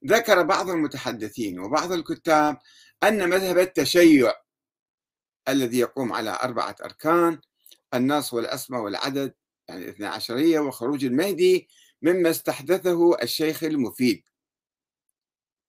ذكر 0.06 0.42
بعض 0.42 0.70
المتحدثين 0.70 1.60
وبعض 1.60 1.92
الكتاب 1.92 2.58
أن 3.02 3.28
مذهب 3.30 3.58
التشيع 3.58 4.32
الذي 5.48 5.78
يقوم 5.78 6.12
على 6.12 6.38
أربعة 6.42 6.76
أركان 6.84 7.40
النص 7.94 8.34
والأسماء 8.34 8.80
والعدد 8.80 9.34
يعني 9.68 9.84
الاثنى 9.84 10.06
عشرية 10.06 10.60
وخروج 10.60 11.04
المهدي 11.04 11.68
مما 12.02 12.30
استحدثه 12.30 13.22
الشيخ 13.22 13.64
المفيد. 13.64 14.24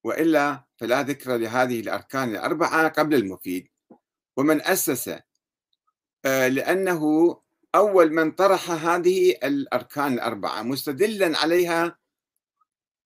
وإلا 0.04 0.64
فلا 0.76 1.02
ذكر 1.02 1.36
لهذه 1.36 1.80
الأركان 1.80 2.28
الأربعة 2.28 2.88
قبل 2.88 3.14
المفيد. 3.14 3.68
ومن 4.36 4.62
أسس 4.62 5.18
آه، 6.24 6.48
لأنه 6.48 7.36
أول 7.74 8.12
من 8.12 8.32
طرح 8.32 8.70
هذه 8.70 9.30
الأركان 9.44 10.12
الأربعة 10.12 10.62
مستدلا 10.62 11.38
عليها 11.38 11.98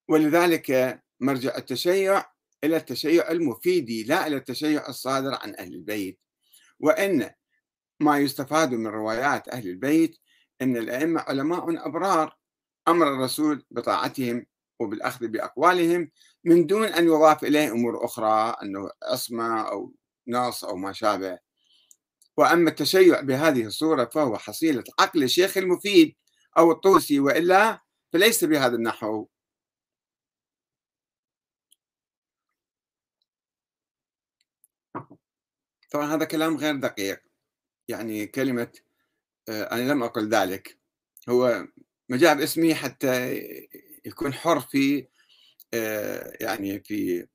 ولذلك 0.08 1.00
مرجع 1.20 1.56
التشيع 1.56 2.24
إلى 2.64 2.76
التشيع 2.76 3.30
المفيد 3.30 3.90
لا 3.90 4.26
إلى 4.26 4.36
التشيع 4.36 4.88
الصادر 4.88 5.34
عن 5.34 5.54
أهل 5.54 5.74
البيت. 5.74 6.20
وإن 6.80 7.30
ما 8.00 8.18
يستفاد 8.18 8.74
من 8.74 8.86
روايات 8.86 9.48
أهل 9.48 9.68
البيت 9.68 10.18
أن 10.64 10.76
الأئمة 10.76 11.21
علماء 11.21 11.87
أبرار 11.88 12.37
أمر 12.88 13.09
الرسول 13.14 13.66
بطاعتهم 13.71 14.47
وبالأخذ 14.80 15.28
بأقوالهم 15.28 16.11
من 16.44 16.66
دون 16.66 16.85
أن 16.87 17.04
يضاف 17.06 17.44
إليه 17.44 17.73
أمور 17.73 18.04
أخرى 18.04 18.56
أنه 18.62 18.90
عصمة 19.02 19.61
أو 19.71 19.94
نص 20.28 20.64
أو 20.64 20.76
ما 20.76 20.92
شابه. 20.92 21.38
وأما 22.37 22.71
التشيع 22.71 23.21
بهذه 23.21 23.66
الصورة 23.66 24.04
فهو 24.04 24.38
حصيلة 24.38 24.85
عقل 25.00 25.23
الشيخ 25.23 25.59
المفيد 25.59 26.16
أو 26.59 26.73
الطوسي 26.73 27.21
وإلا 27.21 27.80
فليس 28.12 28.44
بهذا 28.44 28.76
النحو. 28.76 29.26
طبعا 35.90 36.14
هذا 36.14 36.25
كلام 36.25 36.56
غير 36.56 36.76
دقيق. 36.76 37.21
يعني 37.88 38.26
كلمة 38.26 38.73
أنا 39.48 39.92
لم 39.92 40.02
أقل 40.02 40.28
ذلك. 40.28 40.78
هو 41.28 41.66
مجاب 42.08 42.40
اسمي 42.40 42.74
حتى 42.74 43.40
يكون 44.04 44.32
حر 44.32 44.60
في 44.60 45.06
آه، 45.74 46.32
يعني 46.40 46.80
في 46.80 47.26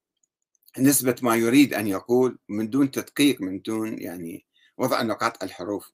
نسبة 0.80 1.16
ما 1.22 1.36
يريد 1.36 1.74
أن 1.74 1.88
يقول 1.88 2.40
من 2.50 2.70
دون 2.70 2.92
تدقيق 2.92 3.42
من 3.42 3.62
دون 3.62 4.02
يعني 4.02 4.46
وضع 4.78 5.02
النقاط 5.02 5.44
الحروف. 5.44 5.92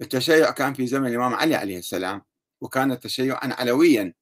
التشيع 0.00 0.50
كان 0.50 0.74
في 0.74 0.86
زمن 0.86 1.06
الإمام 1.06 1.34
علي 1.34 1.54
عليه 1.54 1.78
السلام 1.78 2.22
وكان 2.60 3.00
تشيعا 3.00 3.54
علويا 3.54 4.14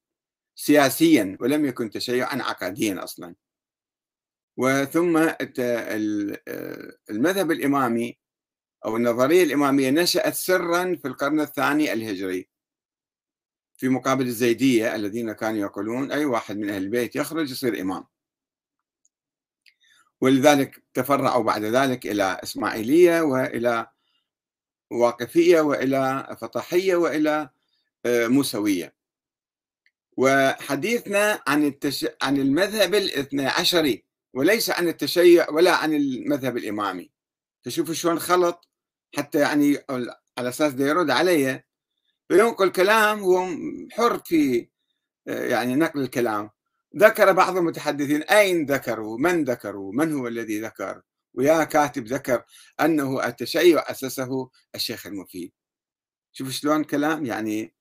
سياسيا 0.54 1.36
ولم 1.40 1.66
يكن 1.66 1.90
تشيعا 1.90 2.42
عقديا 2.42 3.04
أصلا. 3.04 3.34
وثم 4.56 5.28
المذهب 7.10 7.50
الإمامي 7.50 8.18
أو 8.84 8.96
النظرية 8.96 9.42
الإمامية 9.42 9.90
نشأت 9.90 10.34
سرا 10.34 10.96
في 10.96 11.08
القرن 11.08 11.40
الثاني 11.40 11.92
الهجري. 11.92 12.48
في 13.76 13.88
مقابل 13.88 14.26
الزيدية 14.26 14.94
الذين 14.94 15.32
كانوا 15.32 15.60
يقولون 15.60 16.12
أي 16.12 16.24
واحد 16.24 16.58
من 16.58 16.70
أهل 16.70 16.82
البيت 16.82 17.16
يخرج 17.16 17.50
يصير 17.50 17.80
إمام. 17.80 18.04
ولذلك 20.20 20.82
تفرعوا 20.94 21.44
بعد 21.44 21.64
ذلك 21.64 22.06
إلى 22.06 22.40
إسماعيلية 22.42 23.20
وإلى 23.20 23.86
واقفية 24.90 25.60
وإلى 25.60 26.36
فطحية 26.40 26.96
وإلى 26.96 27.50
آه، 28.06 28.26
موسوية. 28.26 28.94
وحديثنا 30.16 31.42
عن 31.48 31.64
التش... 31.64 32.06
عن 32.22 32.36
المذهب 32.36 32.94
الاثنى 32.94 33.46
عشري 33.46 34.04
وليس 34.34 34.70
عن 34.70 34.88
التشيع 34.88 35.50
ولا 35.50 35.76
عن 35.76 35.94
المذهب 35.94 36.56
الإمامي. 36.56 37.17
فشوفوا 37.64 37.94
شلون 37.94 38.18
خلط 38.18 38.68
حتى 39.16 39.38
يعني 39.38 39.78
على 40.38 40.48
أساس 40.48 40.74
يرد 40.78 41.10
علي. 41.10 41.62
فينقل 42.28 42.70
كلام 42.70 43.20
هو 43.20 43.48
حر 43.92 44.18
في 44.18 44.68
آه، 45.28 45.46
يعني 45.46 45.74
نقل 45.74 46.00
الكلام. 46.00 46.50
ذكر 46.96 47.32
بعض 47.32 47.56
المتحدثين 47.56 48.22
أين 48.22 48.66
ذكروا؟ 48.66 49.18
من 49.18 49.44
ذكروا؟ 49.44 49.92
من 49.92 50.12
هو 50.12 50.28
الذي 50.28 50.60
ذكر؟ 50.60 51.02
ويا 51.34 51.64
كاتب 51.64 52.06
ذكر 52.06 52.44
أنه 52.80 53.26
التشيع 53.26 53.90
أسسه 53.90 54.50
الشيخ 54.74 55.06
المفيد. 55.06 55.52
شوف 56.32 56.50
شلون 56.50 56.84
كلام 56.84 57.26
يعني 57.26 57.74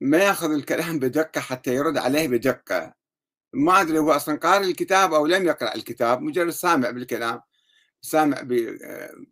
ما 0.00 0.18
يأخذ 0.18 0.52
الكلام 0.52 0.98
بدقة 0.98 1.40
حتى 1.40 1.74
يرد 1.74 1.98
عليه 1.98 2.28
بدقة. 2.28 2.94
ما 3.54 3.80
أدري 3.80 3.98
هو 3.98 4.12
أصلا 4.12 4.36
قارئ 4.38 4.64
الكتاب 4.66 5.14
أو 5.14 5.26
لم 5.26 5.46
يقرأ 5.46 5.74
الكتاب 5.74 6.22
مجرد 6.22 6.50
سامع 6.50 6.90
بالكلام. 6.90 7.40
سامع 8.04 8.46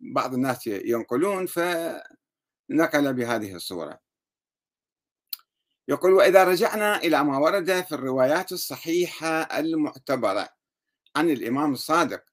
بعض 0.01 0.33
الناس 0.33 0.67
ينقلون 0.67 1.45
فنقل 1.45 3.13
بهذه 3.13 3.55
الصورة. 3.55 3.99
يقول 5.87 6.13
وإذا 6.13 6.43
رجعنا 6.43 6.97
إلى 6.97 7.23
ما 7.23 7.37
ورد 7.37 7.81
في 7.81 7.91
الروايات 7.91 8.51
الصحيحة 8.51 9.41
المعتبرة 9.41 10.49
عن 11.15 11.29
الإمام 11.29 11.73
الصادق 11.73 12.23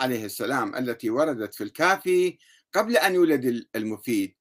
عليه 0.00 0.24
السلام 0.24 0.76
التي 0.76 1.10
وردت 1.10 1.54
في 1.54 1.64
الكافي 1.64 2.38
قبل 2.72 2.96
أن 2.96 3.14
يولد 3.14 3.66
المفيد 3.76 4.34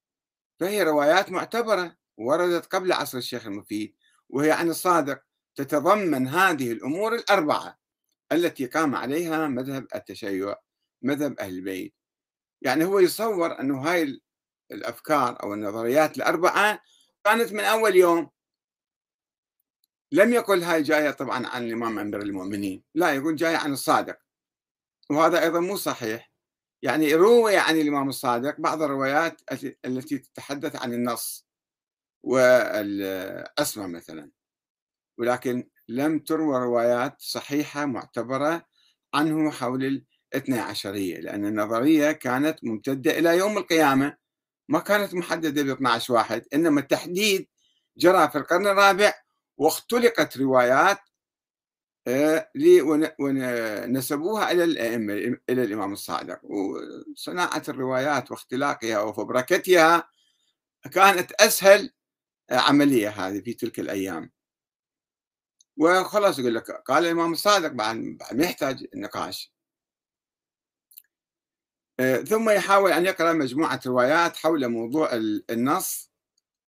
فهي 0.59 0.83
روايات 0.83 1.31
معتبرة 1.31 1.95
وردت 2.17 2.65
قبل 2.65 2.91
عصر 2.91 3.17
الشيخ 3.17 3.45
المفيد 3.45 3.95
وهي 4.29 4.51
عن 4.51 4.69
الصادق 4.69 5.21
تتضمن 5.55 6.27
هذه 6.27 6.71
الأمور 6.71 7.15
الأربعة 7.15 7.79
التي 8.31 8.65
قام 8.65 8.95
عليها 8.95 9.47
مذهب 9.47 9.87
التشيع 9.95 10.55
مذهب 11.01 11.39
أهل 11.39 11.53
البيت. 11.53 11.95
يعني 12.61 12.85
هو 12.85 12.99
يصور 12.99 13.59
أنه 13.59 13.81
هاي 13.81 14.21
الأفكار 14.71 15.43
أو 15.43 15.53
النظريات 15.53 16.17
الأربعة 16.17 16.83
كانت 17.25 17.53
من 17.53 17.63
أول 17.63 17.95
يوم. 17.95 18.29
لم 20.11 20.33
يقل 20.33 20.63
هاي 20.63 20.83
جاية 20.83 21.11
طبعا 21.11 21.47
عن 21.47 21.63
الإمام 21.63 21.99
أمير 21.99 22.21
المؤمنين. 22.21 22.83
لا 22.95 23.13
يقول 23.13 23.35
جاية 23.35 23.57
عن 23.57 23.73
الصادق. 23.73 24.19
وهذا 25.09 25.43
أيضا 25.43 25.59
مو 25.59 25.75
صحيح. 25.75 26.31
يعني 26.81 27.15
روي 27.15 27.57
عن 27.57 27.77
الإمام 27.77 28.09
الصادق 28.09 28.61
بعض 28.61 28.81
الروايات 28.81 29.41
التي 29.85 30.17
تتحدث 30.17 30.75
عن 30.75 30.93
النص 30.93 31.47
والأسمى 32.23 33.87
مثلا. 33.87 34.31
ولكن 35.19 35.69
لم 35.87 36.19
تروى 36.19 36.57
روايات 36.59 37.21
صحيحة 37.21 37.85
معتبرة 37.85 38.65
عنه 39.13 39.51
حول 39.51 40.05
الاثنى 40.37 40.59
عشرية 40.59 41.19
لأن 41.19 41.45
النظرية 41.45 42.11
كانت 42.11 42.63
ممتدة 42.63 43.19
إلى 43.19 43.37
يوم 43.37 43.57
القيامة. 43.57 44.17
ما 44.69 44.79
كانت 44.79 45.13
محددة 45.13 45.63
ب 45.63 45.69
12 45.69 46.13
واحد 46.13 46.45
إنما 46.53 46.81
التحديد 46.81 47.47
جرى 47.97 48.29
في 48.29 48.37
القرن 48.37 48.67
الرابع 48.67 49.13
واختلقت 49.57 50.37
روايات 50.37 50.99
آه، 52.07 52.49
ونسبوها 53.19 54.51
إلى 54.51 54.63
الأئمة 54.63 55.13
إلى 55.49 55.63
الإمام 55.63 55.93
الصادق. 55.93 56.39
وصناعة 56.43 57.63
الروايات 57.69 58.31
واختلاقها 58.31 59.01
وفبركتها 59.01 60.09
كانت 60.91 61.31
أسهل 61.31 61.91
عملية 62.51 63.09
هذه 63.09 63.41
في 63.41 63.53
تلك 63.53 63.79
الأيام. 63.79 64.31
وخلاص 65.77 66.39
يقول 66.39 66.55
لك 66.55 66.71
قال 66.71 67.05
الإمام 67.05 67.31
الصادق 67.31 67.71
بعد 67.71 67.95
ما 68.31 68.43
يحتاج 68.43 68.87
نقاش 68.95 69.56
ثم 72.27 72.49
يحاول 72.49 72.91
أن 72.91 73.05
يقرأ 73.05 73.33
مجموعة 73.33 73.81
روايات 73.85 74.35
حول 74.35 74.67
موضوع 74.67 75.09
النص 75.49 76.11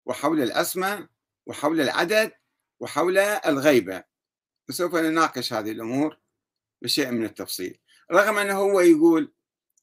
وحول 0.06 0.42
الأسماء 0.42 1.06
وحول 1.46 1.80
العدد 1.80 2.32
وحول 2.80 3.18
الغيبة. 3.18 4.04
وسوف 4.68 4.94
نناقش 4.94 5.52
هذه 5.52 5.70
الأمور 5.72 6.18
بشيء 6.82 7.10
من 7.10 7.24
التفصيل. 7.24 7.78
رغم 8.12 8.38
أنه 8.38 8.58
هو 8.58 8.80
يقول 8.80 9.32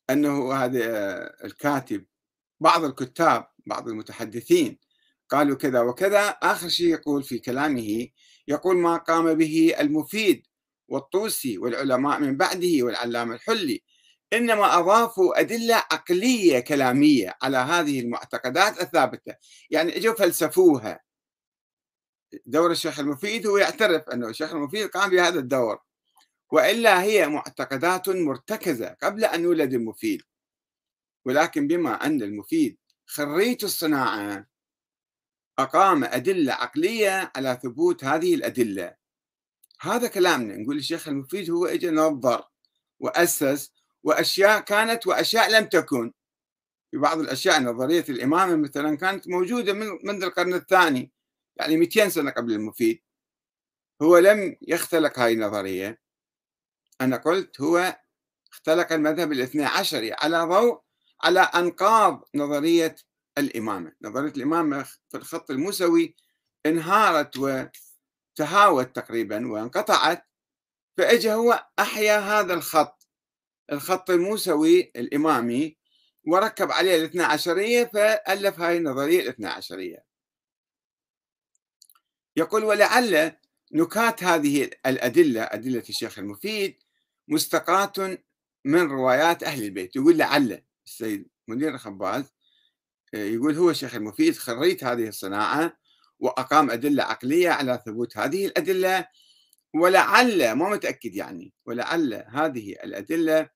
أنه 0.10 0.54
هذا 0.54 0.80
آه، 0.84 1.46
الكاتب 1.46 2.06
بعض 2.60 2.84
الكتاب 2.84 3.48
بعض 3.66 3.88
المتحدثين 3.88 4.80
قالوا 5.30 5.56
كذا 5.56 5.82
وكذا 5.82 6.28
آخر 6.30 6.70
شيء 6.70 6.88
يقول 6.88 7.24
في 7.24 7.40
كلامه 7.40 8.08
يقول 8.48 8.78
ما 8.78 8.98
قام 8.98 9.34
به 9.34 9.76
المفيد 9.80 10.48
والطوسي 10.88 11.58
والعلماء 11.58 12.20
من 12.20 12.38
بعده 12.38 12.78
والعلامة 12.82 13.36
الحلي 13.36 13.84
إنما 14.34 14.80
أضافوا 14.80 15.40
أدلة 15.40 15.76
عقلية 15.76 16.60
كلامية 16.60 17.38
على 17.42 17.58
هذه 17.58 18.00
المعتقدات 18.00 18.82
الثابتة. 18.82 19.36
يعني 19.70 19.98
إجوا 19.98 20.16
فلسفوها. 20.16 21.00
دور 22.46 22.72
الشيخ 22.72 23.00
المفيد 23.00 23.48
هو 23.48 23.58
يعترف 23.58 24.10
أنه 24.10 24.30
الشيخ 24.30 24.54
المفيد 24.54 24.88
قام 24.88 25.10
بهذا 25.10 25.40
الدور. 25.40 25.80
وإلا 26.52 27.02
هي 27.04 27.28
معتقدات 27.28 28.10
مرتكزة 28.10 28.96
قبل 29.04 29.26
أن 29.26 29.44
يولد 29.44 29.74
المفيد. 29.74 30.22
ولكن 31.26 31.68
بما 31.68 32.06
أن 32.06 32.22
المفيد 32.22 32.78
خريج 33.06 33.64
الصناعة 33.64 34.46
أقام 35.60 36.04
أدلة 36.04 36.54
عقلية 36.54 37.32
على 37.36 37.60
ثبوت 37.64 38.04
هذه 38.04 38.36
الأدلة. 38.36 38.96
هذا 39.82 40.08
كلامنا. 40.08 40.56
نقول 40.56 40.78
الشيخ 40.78 41.08
المفيد 41.08 41.52
هو 41.52 41.66
اجى 41.66 41.90
نظر 41.90 42.44
وأسس 43.00 43.79
وأشياء 44.04 44.60
كانت 44.60 45.08
وأشياء 45.08 45.52
لم 45.52 45.66
تكن. 45.66 46.14
في 46.92 46.98
بعض 46.98 47.20
الأشياء 47.20 47.62
نظرية 47.62 48.06
الإمامة 48.10 48.56
مثلا 48.56 48.98
كانت 48.98 49.28
موجودة 49.28 49.74
من 49.74 49.88
منذ 50.04 50.24
القرن 50.24 50.54
الثاني 50.54 51.12
يعني 51.56 51.78
200 51.78 52.10
سنة 52.10 52.32
قبل 52.32 52.52
المفيد. 52.54 53.02
هو 54.02 54.18
لم 54.18 54.56
يختلق 54.62 55.20
هاي 55.20 55.34
النظرية. 55.34 56.02
أنا 57.02 57.18
قلت 57.18 57.62
هو 57.62 58.00
اختلق 58.52 58.94
المذهب 58.94 59.32
الاثني 59.32 59.66
عشري 59.66 60.14
على 60.14 60.42
ضوء 60.44 60.82
على 61.24 61.40
أنقاض 61.40 62.24
نظرية 62.36 62.96
الإمامة. 63.38 63.94
نظرية 64.02 64.32
الإمامة 64.32 64.84
في 64.84 65.18
الخط 65.18 65.52
الموسوي 65.52 66.16
انهارت 66.66 67.38
وتهاوت 67.38 68.96
تقريبا 68.96 69.52
وانقطعت 69.52 70.26
فإجا 70.98 71.34
هو 71.34 71.68
أحيا 71.80 72.20
هذا 72.20 72.54
الخط. 72.54 72.99
الخط 73.72 74.10
الموسوي 74.10 74.92
الإمامي 74.96 75.78
وركب 76.28 76.72
عليه 76.72 76.96
الاثنى 76.96 77.24
عشرية 77.24 77.86
فألف 77.94 78.60
هاي 78.60 78.78
النظرية 78.78 79.22
الاثنى 79.22 79.48
عشرية. 79.48 80.06
يقول 82.36 82.64
ولعل 82.64 83.32
نكات 83.72 84.24
هذه 84.24 84.70
الأدلة 84.86 85.42
أدلة 85.42 85.84
الشيخ 85.90 86.20
المفيد 86.20 86.84
مستقاة 87.28 88.18
من 88.66 88.82
روايات 88.82 89.44
أهل 89.44 89.64
البيت. 89.64 89.96
يقول 89.96 90.18
لعل 90.18 90.64
السيد 90.88 91.28
منير 91.48 91.76
الخباز 91.76 92.34
يقول 93.14 93.56
هو 93.56 93.70
الشيخ 93.70 93.96
المفيد 93.96 94.38
خريت 94.38 94.84
هذه 94.84 95.08
الصناعة 95.08 95.78
وأقام 96.20 96.72
أدلة 96.72 97.04
عقلية 97.04 97.50
على 97.50 97.82
ثبوت 97.86 98.18
هذه 98.18 98.46
الأدلة. 98.46 99.08
ولعل 99.74 100.52
ما 100.52 100.70
متأكد 100.70 101.16
يعني 101.16 101.54
ولعل 101.66 102.14
هذه 102.28 102.72
الأدلة 102.72 103.50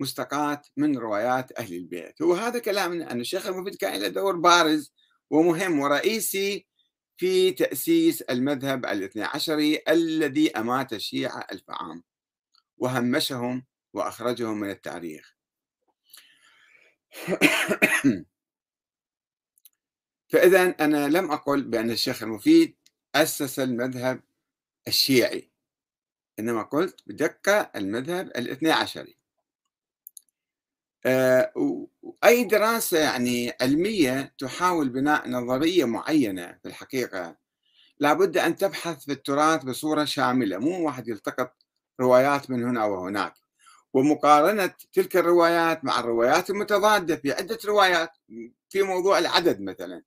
مستقاة 0.00 0.62
من 0.76 0.98
روايات 0.98 1.52
أهل 1.58 1.74
البيت. 1.74 2.20
وهذا 2.20 2.58
كلام 2.58 3.02
أن 3.02 3.20
الشيخ 3.20 3.46
المفيد 3.46 3.74
كان 3.74 4.00
له 4.00 4.08
دور 4.08 4.36
بارز 4.36 4.92
ومهم 5.30 5.78
ورئيسي 5.80 6.66
في 7.16 7.52
تأسيس 7.52 8.22
المذهب 8.22 8.86
الاثني 8.86 9.22
عشري 9.22 9.82
الذي 9.88 10.50
أمات 10.56 10.92
الشيعة 10.92 11.46
ألف 11.52 11.64
عام 11.68 12.02
وهمشهم 12.78 13.64
وأخرجهم 13.92 14.60
من 14.60 14.70
التاريخ. 14.70 15.34
فإذا 20.28 20.62
أنا 20.80 21.08
لم 21.08 21.30
أقل 21.32 21.62
بأن 21.62 21.90
الشيخ 21.90 22.22
المفيد 22.22 22.76
أسس 23.14 23.58
المذهب 23.58 24.22
الشيعي 24.88 25.50
إنما 26.38 26.62
قلت 26.62 27.00
بدقة 27.06 27.70
المذهب 27.76 28.26
الاثني 28.26 28.70
عشري. 28.70 29.23
أي 32.24 32.44
دراسة 32.44 32.98
يعني 32.98 33.52
علمية 33.60 34.34
تحاول 34.38 34.88
بناء 34.88 35.28
نظرية 35.28 35.84
معينة 35.84 36.58
في 36.62 36.68
الحقيقة 36.68 37.36
لابد 37.98 38.36
أن 38.38 38.56
تبحث 38.56 39.04
في 39.04 39.12
التراث 39.12 39.64
بصورة 39.64 40.04
شاملة 40.04 40.58
مو 40.58 40.86
واحد 40.86 41.08
يلتقط 41.08 41.52
روايات 42.00 42.50
من 42.50 42.64
هنا 42.64 42.84
وهناك. 42.84 43.34
ومقارنة 43.94 44.74
تلك 44.92 45.16
الروايات 45.16 45.84
مع 45.84 46.00
الروايات 46.00 46.50
المتضادة 46.50 47.16
في 47.16 47.32
عدة 47.32 47.58
روايات 47.64 48.10
في 48.68 48.82
موضوع 48.82 49.18
العدد 49.18 49.60
مثلا. 49.60 50.02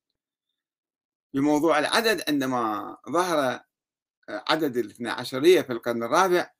في 1.32 1.40
موضوع 1.40 1.78
العدد 1.78 2.22
عندما 2.28 2.96
ظهر 3.10 3.60
عدد 4.28 4.76
الاثنى 4.76 5.10
عشرية 5.10 5.62
في 5.62 5.72
القرن 5.72 6.02
الرابع 6.02 6.50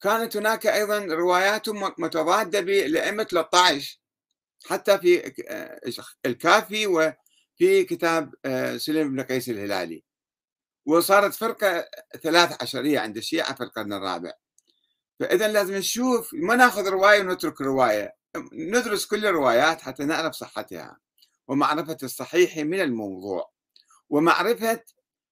كانت 0.00 0.36
هناك 0.36 0.66
أيضا 0.66 0.98
روايات 0.98 1.68
متضادة 1.98 2.60
لأئمة 2.60 3.22
13 3.24 3.98
حتى 4.66 4.98
في 4.98 5.32
الكافي 6.26 6.86
وفي 6.86 7.84
كتاب 7.84 8.34
آه، 8.44 8.76
سليم 8.76 9.10
بن 9.12 9.22
قيس 9.22 9.48
الهلالي. 9.48 10.04
وصارت 10.86 11.34
فرقة 11.34 11.88
ثلاث 12.22 12.62
عشرية 12.62 12.98
عند 13.00 13.16
الشيعة 13.16 13.54
في 13.54 13.62
القرن 13.62 13.92
الرابع. 13.92 14.32
فإذا 15.20 15.48
لازم 15.48 15.74
نشوف 15.74 16.30
ما 16.34 16.56
ناخذ 16.56 16.88
رواية 16.88 17.20
ونترك 17.20 17.60
رواية 17.60 18.16
ندرس 18.52 19.06
كل 19.06 19.26
الروايات 19.26 19.80
حتى 19.80 20.04
نعرف 20.04 20.34
صحتها. 20.34 20.98
ومعرفة 21.48 21.96
الصحيح 22.02 22.56
من 22.56 22.80
الموضوع. 22.80 23.50
ومعرفة 24.10 24.84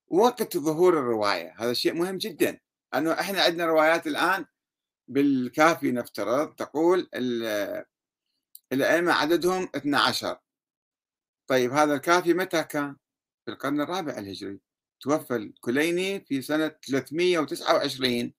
وقت 0.09 0.57
ظهور 0.57 0.99
الرواية. 0.99 1.55
هذا 1.59 1.73
شيء 1.73 1.95
مهم 1.95 2.19
جدا. 2.19 2.61
أنه 2.95 3.13
إحنا 3.13 3.43
عندنا 3.43 3.67
روايات 3.67 4.07
الآن 4.07 4.45
بالكافي 5.09 5.93
نفترض 5.93 6.55
تقول 6.55 7.09
الأئمة 8.73 9.13
عددهم 9.13 9.69
12 9.77 10.39
طيب 11.47 11.73
هذا 11.73 11.95
الكافي 11.95 12.35
متى 12.35 12.65
كان؟ 12.65 12.97
في 13.45 13.51
القرن 13.53 13.81
الرابع 13.81 14.19
الهجري. 14.19 14.61
توفى 15.01 15.37
الكليني 15.37 16.21
في 16.21 16.43
سنة 16.43 16.69
329 16.69 18.33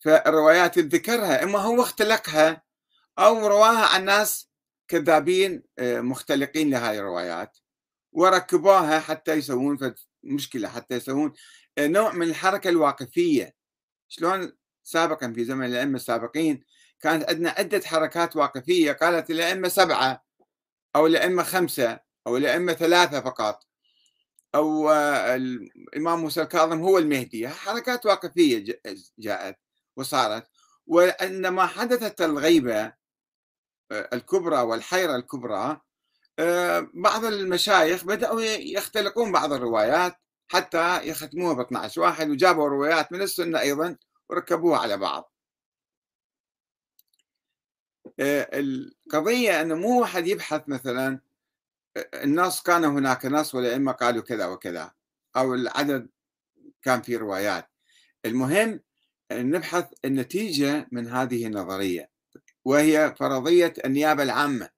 فالروايات 0.00 0.78
ذكرها 0.78 1.42
إما 1.42 1.58
هو 1.58 1.82
اختلقها 1.82 2.62
أو 3.18 3.46
رواها 3.46 3.86
عن 3.86 4.04
ناس 4.04 4.50
كذابين 4.88 5.62
آه، 5.78 6.00
مختلقين 6.00 6.70
لهذه 6.70 6.98
الروايات. 6.98 7.58
وركبوها 8.12 9.00
حتى 9.00 9.32
يسوون 9.32 9.94
مشكلة 10.22 10.68
حتى 10.68 10.94
يسوون 10.94 11.32
آه، 11.78 11.86
نوع 11.86 12.12
من 12.12 12.28
الحركة 12.28 12.70
الواقفية. 12.70 13.54
شلون 14.08 14.52
سابقا 14.84 15.32
في 15.32 15.44
زمن 15.44 15.66
الأئمة 15.66 15.96
السابقين 15.96 16.64
كانت 17.00 17.28
عندنا 17.28 17.50
عدة 17.50 17.80
حركات 17.84 18.36
واقفية 18.36 18.92
قالت 18.92 19.30
الأئمة 19.30 19.68
سبعة 19.68 20.24
أو 20.96 21.06
الأئمة 21.06 21.42
خمسة 21.42 22.00
أو 22.26 22.36
الأئمة 22.36 22.72
ثلاثة 22.72 23.20
فقط 23.20 23.64
أو 24.54 24.90
آه، 24.90 25.36
الإمام 25.36 26.20
موسى 26.20 26.42
الكاظم 26.42 26.80
هو 26.80 26.98
المهدي. 26.98 27.48
حركات 27.48 28.06
واقفية 28.06 28.80
جاءت 29.18 29.58
وصارت. 29.96 30.46
وعندما 30.86 31.66
حدثت 31.66 32.22
الغيبة 32.22 32.92
آه، 33.92 34.08
الكبرى 34.12 34.60
والحيرة 34.60 35.16
الكبرى 35.16 35.80
آه، 36.38 36.88
بعض 36.94 37.24
المشايخ 37.24 38.04
بدأوا 38.04 38.40
يختلقون 38.42 39.32
بعض 39.32 39.52
الروايات 39.52 40.16
حتى 40.48 41.08
يختموها 41.08 41.54
ب 41.54 41.60
12 41.60 42.00
واحد 42.00 42.30
وجابوا 42.30 42.68
روايات 42.68 43.12
من 43.12 43.22
السنة 43.22 43.60
أيضا 43.60 43.96
وركبوها 44.30 44.78
على 44.78 44.96
بعض. 44.96 45.32
القضية 48.20 49.60
أنه 49.60 49.74
مو 49.74 50.00
واحد 50.00 50.26
يبحث 50.26 50.62
مثلا 50.66 51.20
النص 52.14 52.62
كان 52.62 52.84
هناك 52.84 53.26
نص 53.26 53.54
والأئمة 53.54 53.92
قالوا 53.92 54.22
كذا 54.22 54.46
وكذا 54.46 54.92
أو 55.36 55.54
العدد 55.54 56.08
كان 56.82 57.02
في 57.02 57.16
روايات. 57.16 57.68
المهم 58.24 58.80
نبحث 59.32 59.92
النتيجة 60.04 60.88
من 60.92 61.08
هذه 61.08 61.46
النظرية 61.46 62.10
وهي 62.64 63.14
فرضية 63.18 63.72
النيابة 63.84 64.22
العامة. 64.22 64.70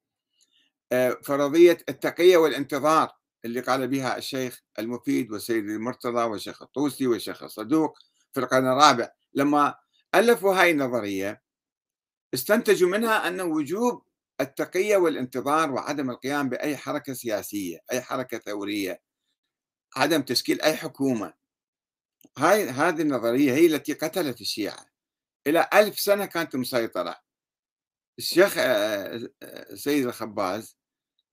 فرضية 1.22 1.78
التقية 1.88 2.36
والانتظار 2.36 3.12
اللي 3.44 3.60
قال 3.60 3.88
بها 3.88 4.16
الشيخ 4.16 4.62
المفيد 4.78 5.32
والسيد 5.32 5.64
المرتضى 5.64 6.22
والشيخ 6.22 6.62
الطوسي 6.62 7.06
والشيخ 7.06 7.42
الصدوق 7.42 7.98
في 8.32 8.40
القرن 8.40 8.66
الرابع. 8.66 9.10
لما 9.34 9.74
ألفوا 10.14 10.54
هاي 10.60 10.70
النظرية 10.70 11.42
استنتجوا 12.34 12.88
منها 12.88 13.28
أن 13.28 13.40
وجوب 13.40 14.04
التقية 14.40 14.96
والانتظار 14.96 15.72
وعدم 15.72 16.10
القيام 16.10 16.48
بأي 16.48 16.76
حركة 16.76 17.12
سياسية 17.12 17.78
أي 17.92 18.00
حركة 18.00 18.38
ثورية 18.38 19.02
عدم 19.96 20.22
تشكيل 20.22 20.62
أي 20.62 20.76
حكومة. 20.76 21.34
هاي 22.38 22.68
هذه 22.68 23.02
النظرية 23.02 23.52
هي 23.52 23.66
التي 23.66 23.92
قتلت 23.92 24.40
الشيعة. 24.40 24.86
إلى 25.46 25.68
ألف 25.74 26.00
سنة 26.00 26.26
كانت 26.26 26.56
مسيطرة. 26.56 27.16
الشيخ 28.18 28.54
آه، 28.58 29.30
آه، 29.42 29.74
سيد 29.74 30.06
الخباز 30.06 30.78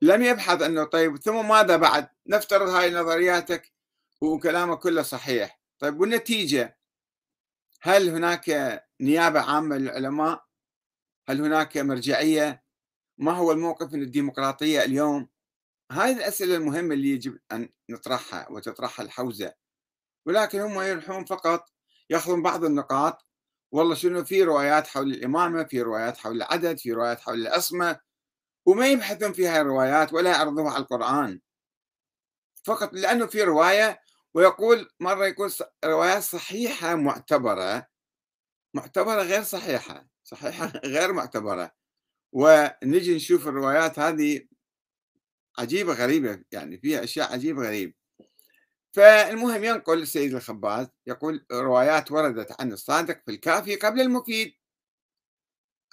لم 0.02 0.22
يبحث 0.24 0.62
أنه 0.62 0.84
طيب 0.84 1.18
ثم 1.18 1.50
ماذا 1.50 1.78
بعد؟ 1.78 2.10
نفترض 2.28 2.70
هاي 2.70 2.92
نظرياتك 2.92 3.74
وكلامك 4.22 4.80
كله 4.80 5.02
صحيح. 5.02 5.62
طيب 5.80 6.00
والنتيجة؟ 6.00 6.81
هل 7.84 8.10
هناك 8.10 8.50
نيابة 9.02 9.40
عامة 9.40 9.78
للعلماء؟ 9.78 10.46
هل 11.30 11.42
هناك 11.42 11.78
مرجعية؟ 11.78 12.64
ما 13.18 13.32
هو 13.32 13.52
الموقف 13.52 13.94
من 13.94 14.02
الديمقراطية 14.02 14.84
اليوم؟ 14.84 15.30
هذه 15.92 16.18
الأسئلة 16.18 16.56
المهمة 16.56 16.94
اللي 16.94 17.08
يجب 17.08 17.40
أن 17.52 17.70
نطرحها 17.90 18.50
وتطرحها 18.50 19.06
الحوزة. 19.06 19.54
ولكن 20.26 20.60
هم 20.60 20.82
يروحون 20.82 21.26
فقط 21.26 21.70
يأخذون 22.10 22.44
بعض 22.44 22.64
النقاط. 22.64 23.26
والله 23.72 23.96
شنو 23.96 24.24
في 24.24 24.44
روايات 24.44 24.88
حول 24.88 25.12
الإمامة 25.12 25.64
في 25.64 25.82
روايات 25.82 26.18
حول 26.18 26.36
العدد 26.36 26.78
في 26.78 26.94
روايات 26.94 27.20
حول 27.20 27.42
الأسمة 27.42 28.00
وما 28.66 28.88
يبحثون 28.88 29.34
في 29.34 29.48
هاي 29.48 29.62
الروايات 29.62 30.14
ولا 30.14 30.32
يعرضوها 30.32 30.72
على 30.72 30.84
القرآن. 30.84 31.42
فقط 32.66 32.94
لأنه 32.94 33.26
في 33.26 33.44
رواية 33.44 34.02
ويقول 34.34 34.90
مرة 35.00 35.26
يقول 35.28 35.52
روايات 35.86 36.24
صحيحة 36.24 36.96
معتبرة 36.96 37.88
معتبرة 38.74 39.22
غير 39.24 39.44
صحيحة 39.44 40.08
صحيحة 40.24 40.68
غير 40.86 41.14
معتبرة. 41.14 41.72
ونجي 42.34 43.16
نشوف 43.16 43.48
الروايات 43.48 44.00
هذه 44.00 44.48
عجيبة 45.60 45.94
غريبة 45.94 46.44
يعني 46.52 46.78
فيها 46.78 47.04
أشياء 47.04 47.34
عجيبة 47.34 47.64
غريبة. 47.68 47.94
فالمهم 48.94 49.64
ينقل 49.64 50.02
السيد 50.02 50.34
الخباز 50.34 50.88
يقول 51.08 51.46
روايات 51.52 52.12
وردت 52.12 52.62
عن 52.62 52.72
الصادق 52.74 53.22
في 53.26 53.32
الكافي 53.32 53.76
قبل 53.76 54.02
المفيد. 54.02 54.54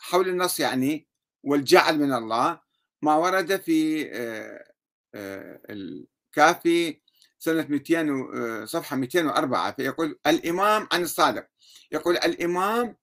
حول 0.01 0.29
النص 0.29 0.61
يعني 0.61 1.09
والجعل 1.45 1.99
من 1.99 2.13
الله 2.13 2.61
ما 3.03 3.15
ورد 3.17 3.61
في 3.61 4.09
آه، 4.13 4.73
آه، 5.15 5.61
الكافي 5.71 7.01
سنة 7.39 7.67
200 7.69 8.31
آه، 8.35 8.65
صفحة 8.65 8.97
204 8.97 9.73
فيقول 9.73 10.19
الإمام 10.27 10.89
عن 10.93 11.03
الصادق. 11.03 11.47
يقول 11.93 12.17
الإمام 12.17 12.97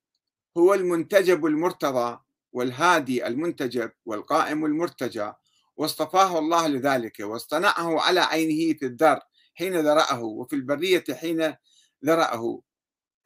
هو 0.58 0.74
المنتجب 0.74 1.46
المرتضى 1.46 2.20
والهادي 2.52 3.28
المنتجب 3.28 3.92
والقائم 4.06 4.66
المرتجى 4.66 5.32
واصطفاه 5.78 6.40
الله 6.40 6.68
لذلك 6.68 7.20
واصطنعه 7.20 8.02
على 8.02 8.20
عينه 8.20 8.78
في 8.80 8.86
الدار 8.86 9.20
حين 9.54 9.78
ذرأه 9.82 10.24
وفي 10.24 10.56
البرية 10.56 11.04
حين 11.14 11.56
ذرأه. 12.06 12.62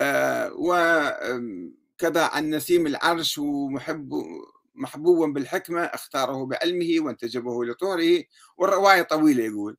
آه، 0.01 0.51
وكذا 0.53 2.23
عن 2.25 2.49
نسيم 2.49 2.87
العرش 2.87 3.37
ومحب 3.37 4.13
محبوبا 4.75 5.27
بالحكمة 5.33 5.81
اختاره 5.81 6.45
بعلمه 6.45 7.05
وانتجبه 7.05 7.65
لطوره 7.65 8.23
والرواية 8.57 9.01
طويلة 9.01 9.43
يقول. 9.43 9.77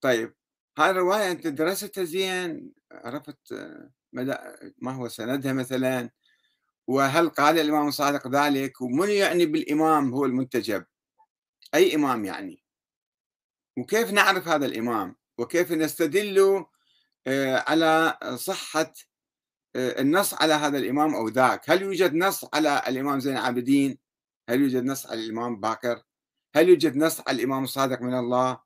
طيب 0.00 0.34
هاي 0.78 0.90
الرواية 0.90 1.30
أنت 1.30 1.46
درستها 1.46 2.04
زين 2.04 2.72
عرفت 2.92 3.54
مدى 4.12 4.36
ما 4.78 4.92
هو 4.92 5.08
سندها 5.08 5.52
مثلا 5.52 6.10
وهل 6.86 7.28
قال 7.28 7.58
الإمام 7.58 7.88
الصادق 7.88 8.28
ذلك؟ 8.28 8.80
ومن 8.80 9.10
يعني 9.10 9.46
بالإمام 9.46 10.14
هو 10.14 10.24
المنتجب؟ 10.24 10.84
أي 11.74 11.94
إمام 11.94 12.24
يعني؟ 12.24 12.62
وكيف 13.78 14.10
نعرف 14.10 14.48
هذا 14.48 14.66
الإمام؟ 14.66 15.16
وكيف 15.38 15.72
نستدل 15.72 16.64
آه، 17.26 17.64
على 17.68 18.18
صحة 18.36 18.92
آه، 19.76 20.00
النص 20.00 20.34
على 20.34 20.54
هذا 20.54 20.78
الإمام 20.78 21.14
أو 21.14 21.28
ذاك؟ 21.28 21.70
هل 21.70 21.82
يوجد 21.82 22.14
نص 22.14 22.44
على 22.54 22.82
الإمام 22.88 23.20
زين 23.20 23.36
العابدين؟ 23.36 23.98
هل 24.48 24.60
يوجد 24.60 24.84
نص 24.84 25.06
على 25.06 25.20
الإمام 25.20 25.60
باكر؟ 25.60 26.02
هل 26.56 26.68
يوجد 26.68 26.96
نص 26.96 27.20
على 27.28 27.36
الإمام 27.36 27.64
الصادق 27.64 28.02
من 28.02 28.14
الله؟ 28.14 28.65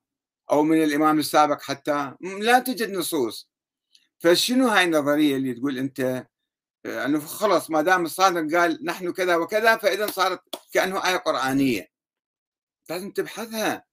أو 0.51 0.63
من 0.63 0.83
الإمام 0.83 1.19
السابق 1.19 1.61
حتى 1.61 2.13
لا 2.21 2.59
توجد 2.59 2.91
نصوص. 2.91 3.51
فشنو 4.19 4.67
هاي 4.67 4.83
النظرية 4.83 5.35
اللي 5.35 5.53
تقول 5.53 5.77
أنت؟ 5.77 6.27
آه، 6.85 7.05
أنه 7.05 7.19
خلص 7.19 7.69
ما 7.69 7.81
دام 7.81 8.05
الصادق 8.05 8.57
قال 8.57 8.85
نحن 8.85 9.11
كذا 9.11 9.35
وكذا 9.35 9.77
فإذا 9.77 10.07
صارت 10.07 10.41
كأنه 10.73 11.07
آية 11.07 11.17
قرآنية. 11.17 11.87
لازم 12.89 13.11
تبحثها 13.11 13.85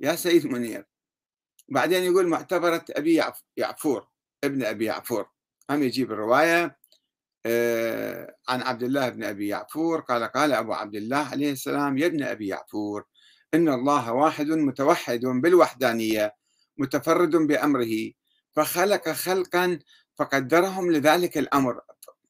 يا 0.00 0.14
سيد 0.16 0.46
منير. 0.46 0.86
بعدين 1.68 2.02
يقول 2.02 2.28
معتبرة 2.28 2.84
أبي 2.90 3.22
يعفور 3.56 4.08
ابن 4.44 4.64
أبي 4.64 4.84
يعفور. 4.84 5.30
هم 5.70 5.82
يجيب 5.82 6.12
الرواية 6.12 6.78
آه، 7.46 8.36
عن 8.48 8.62
عبد 8.62 8.82
الله 8.82 9.08
بن 9.08 9.24
أبي 9.24 9.48
يعفور 9.48 10.00
قال 10.00 10.24
قال 10.24 10.52
أبو 10.52 10.72
عبد 10.72 10.94
الله 10.94 11.28
عليه 11.28 11.52
السلام 11.52 11.98
يا 11.98 12.06
ابن 12.06 12.22
أبي 12.22 12.46
يعفور. 12.46 13.04
إن 13.54 13.68
الله 13.68 14.12
واحد 14.12 14.46
متوحد 14.46 15.20
بالوحدانية 15.20 16.34
متفرد 16.76 17.36
بأمره. 17.36 18.12
فخلق 18.52 19.08
خلقا 19.08 19.78
فقدرهم 20.16 20.92
لذلك 20.92 21.38
الأمر. 21.38 21.80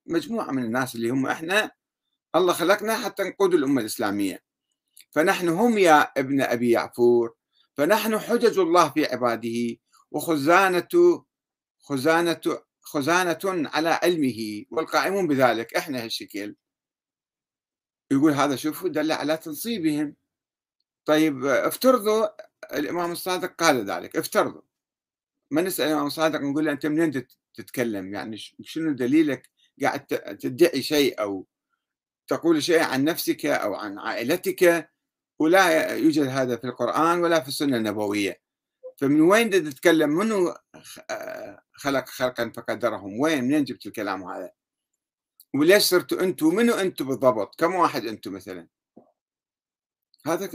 مجموعة 0.06 0.50
من 0.50 0.64
الناس 0.64 0.94
اللي 0.94 1.10
هم 1.10 1.26
إحنا 1.26 1.70
الله 2.34 2.52
خلقنا 2.52 2.96
حتى 2.96 3.22
نقود 3.22 3.54
الأمة 3.54 3.80
الإسلامية. 3.80 4.42
فنحن 5.10 5.48
هم 5.48 5.78
يا 5.78 6.00
ابن 6.16 6.40
أبي 6.40 6.70
يعفور. 6.70 7.34
فنحن 7.74 8.18
حجج 8.18 8.58
الله 8.58 8.90
في 8.90 9.06
عباده 9.06 9.76
وخزانة 10.10 11.24
خزانة 11.78 12.40
خزانة 12.80 13.38
على 13.44 13.88
علمه 13.88 14.64
والقائمون 14.70 15.26
بذلك. 15.26 15.74
إحنا 15.74 16.04
هالشكل. 16.04 16.56
يقول 18.10 18.32
هذا 18.32 18.56
شوفوا 18.56 18.88
دل 18.88 19.12
على 19.12 19.36
تنصيبهم. 19.36 20.16
طيب 21.08 21.44
افترضوا 21.44 22.26
الإمام 22.78 23.12
الصادق 23.12 23.54
قال 23.54 23.90
ذلك 23.90 24.16
افترضوا. 24.16 24.62
ما 25.50 25.62
نسأل 25.62 25.86
الإمام 25.86 26.06
الصادق 26.06 26.40
نقول 26.40 26.64
له 26.64 26.72
أنت 26.72 26.86
منين 26.86 27.26
تتكلم؟ 27.54 28.14
يعني 28.14 28.36
شنو 28.62 28.92
دليلك 28.92 29.50
قاعد 29.82 30.06
تدعي 30.40 30.82
شيء 30.82 31.20
أو 31.20 31.46
تقول 32.26 32.62
شيء 32.62 32.82
عن 32.82 33.04
نفسك 33.04 33.46
أو 33.46 33.74
عن 33.74 33.98
عائلتك 33.98 34.90
ولا 35.38 35.94
يوجد 35.94 36.26
هذا 36.26 36.56
في 36.56 36.64
القرآن 36.64 37.20
ولا 37.20 37.40
في 37.40 37.48
السنة 37.48 37.76
النبوية. 37.76 38.40
فمن 38.96 39.20
وين 39.20 39.50
تتكلم؟ 39.50 40.10
منو 40.10 40.54
خلق 41.72 42.08
خلقا 42.08 42.52
فقدرهم؟ 42.56 43.20
وين؟ 43.20 43.44
منين 43.44 43.64
جبت 43.64 43.86
الكلام 43.86 44.22
هذا؟ 44.24 44.50
وليش 45.54 45.82
صرتوا 45.82 46.20
أنتم 46.20 46.54
منو 46.54 46.74
أنتم 46.74 47.08
بالضبط؟ 47.08 47.60
كم 47.60 47.74
واحد 47.74 48.06
أنتم 48.06 48.32
مثلا؟ 48.32 48.68
هذا 50.26 50.50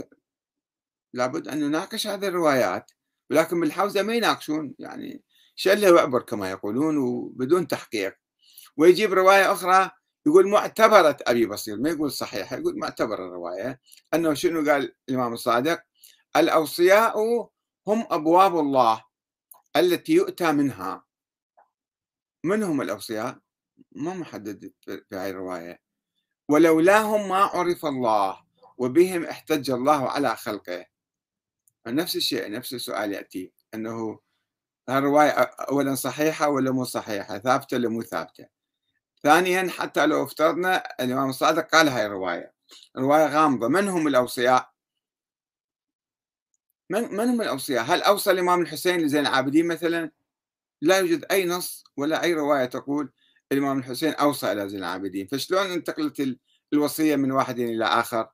لابد 1.14 1.48
أن 1.48 1.60
نناقش 1.60 2.06
هذه 2.06 2.28
الروايات 2.28 2.90
ولكن 3.30 3.60
بالحوزة 3.60 4.02
ما 4.02 4.14
يناقشون 4.14 4.74
يعني 4.78 5.22
شله 5.56 5.92
وعبر 5.92 6.22
كما 6.22 6.50
يقولون 6.50 6.96
وبدون 6.98 7.68
تحقيق. 7.68 8.14
ويجيب 8.76 9.12
رواية 9.12 9.52
أخرى 9.52 9.90
يقول 10.26 10.48
معتبرة 10.48 11.16
أبي 11.26 11.46
بصير 11.46 11.76
ما 11.76 11.90
يقول 11.90 12.12
صحيحة 12.12 12.56
يقول 12.56 12.78
معتبر 12.78 13.26
الرواية 13.26 13.80
أنه 14.14 14.34
شنو 14.34 14.70
قال 14.70 14.94
الإمام 15.08 15.32
الصادق؟ 15.32 15.82
الأوصياء 16.36 17.18
هم 17.86 18.06
أبواب 18.10 18.58
الله 18.58 19.04
التي 19.76 20.12
يؤتى 20.12 20.52
منها. 20.52 21.04
من 22.44 22.62
هم 22.62 22.82
الأوصياء؟ 22.82 23.38
ما 23.92 24.14
محدد 24.14 24.72
في 24.84 25.02
هذه 25.12 25.30
الرواية. 25.30 25.80
ولولاهم 26.48 27.28
ما 27.28 27.36
عرف 27.36 27.86
الله 27.86 28.44
وبهم 28.78 29.24
احتج 29.24 29.70
الله 29.70 30.10
على 30.10 30.36
خلقه. 30.36 30.93
نفس 31.86 32.16
الشيء 32.16 32.50
نفس 32.50 32.74
السؤال 32.74 33.12
يأتي 33.12 33.52
أنه 33.74 34.20
الرواية 34.88 35.30
أولا 35.30 35.94
صحيحة 35.94 36.48
ولا 36.48 36.70
مو 36.70 36.84
صحيحة؟ 36.84 37.38
ثابتة 37.38 37.76
ولا 37.76 37.88
مو 37.88 38.02
ثابتة؟ 38.02 38.46
ثانيا 39.22 39.70
حتى 39.70 40.06
لو 40.06 40.24
افترضنا 40.24 40.82
الإمام 41.00 41.30
الصادق 41.30 41.68
قال 41.68 41.88
هاي 41.88 42.06
الرواية. 42.06 42.54
رواية 42.96 43.26
غامضة. 43.26 43.68
من 43.68 43.88
هم 43.88 44.08
الأوصياء؟ 44.08 44.70
من, 46.90 47.14
من 47.14 47.28
هم 47.28 47.42
الأوصياء؟ 47.42 47.84
هل 47.84 48.02
أوصى 48.02 48.30
الإمام 48.30 48.60
الحسين 48.60 49.00
لزين 49.00 49.20
العابدين 49.20 49.66
مثلا؟ 49.66 50.10
لا 50.82 50.98
يوجد 50.98 51.24
أي 51.30 51.46
نص 51.46 51.84
ولا 51.96 52.22
أي 52.22 52.34
رواية 52.34 52.64
تقول 52.64 53.12
الإمام 53.52 53.78
الحسين 53.78 54.12
أوصى 54.12 54.52
إلى 54.52 54.68
زين 54.68 54.78
العابدين. 54.80 55.26
فشلون 55.26 55.66
انتقلت 55.66 56.38
الوصية 56.72 57.16
من 57.16 57.32
واحد 57.32 57.58
إلى 57.58 57.84
آخر؟ 57.84 58.28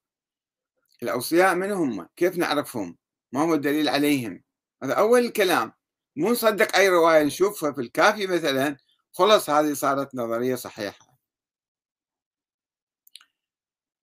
الأوصياء 1.03 1.55
من 1.55 1.71
هم؟ 1.71 2.09
كيف 2.17 2.39
نعرفهم؟ 2.39 3.00
ما 3.33 3.43
هو 3.43 3.55
الدليل 3.55 3.89
عليهم. 3.89 4.45
هذا 4.83 4.95
أول 4.95 5.21
الكلام 5.25 5.73
مو 6.17 6.31
نصدق 6.31 6.77
أي 6.77 6.89
رواية 6.89 7.23
نشوفها 7.23 7.73
في 7.73 7.81
الكافي 7.81 8.27
مثلا. 8.27 8.77
خلص 9.13 9.51
هذه 9.51 9.73
صارت 9.75 10.15
نظرية 10.15 10.55
صحيحة. 10.55 11.19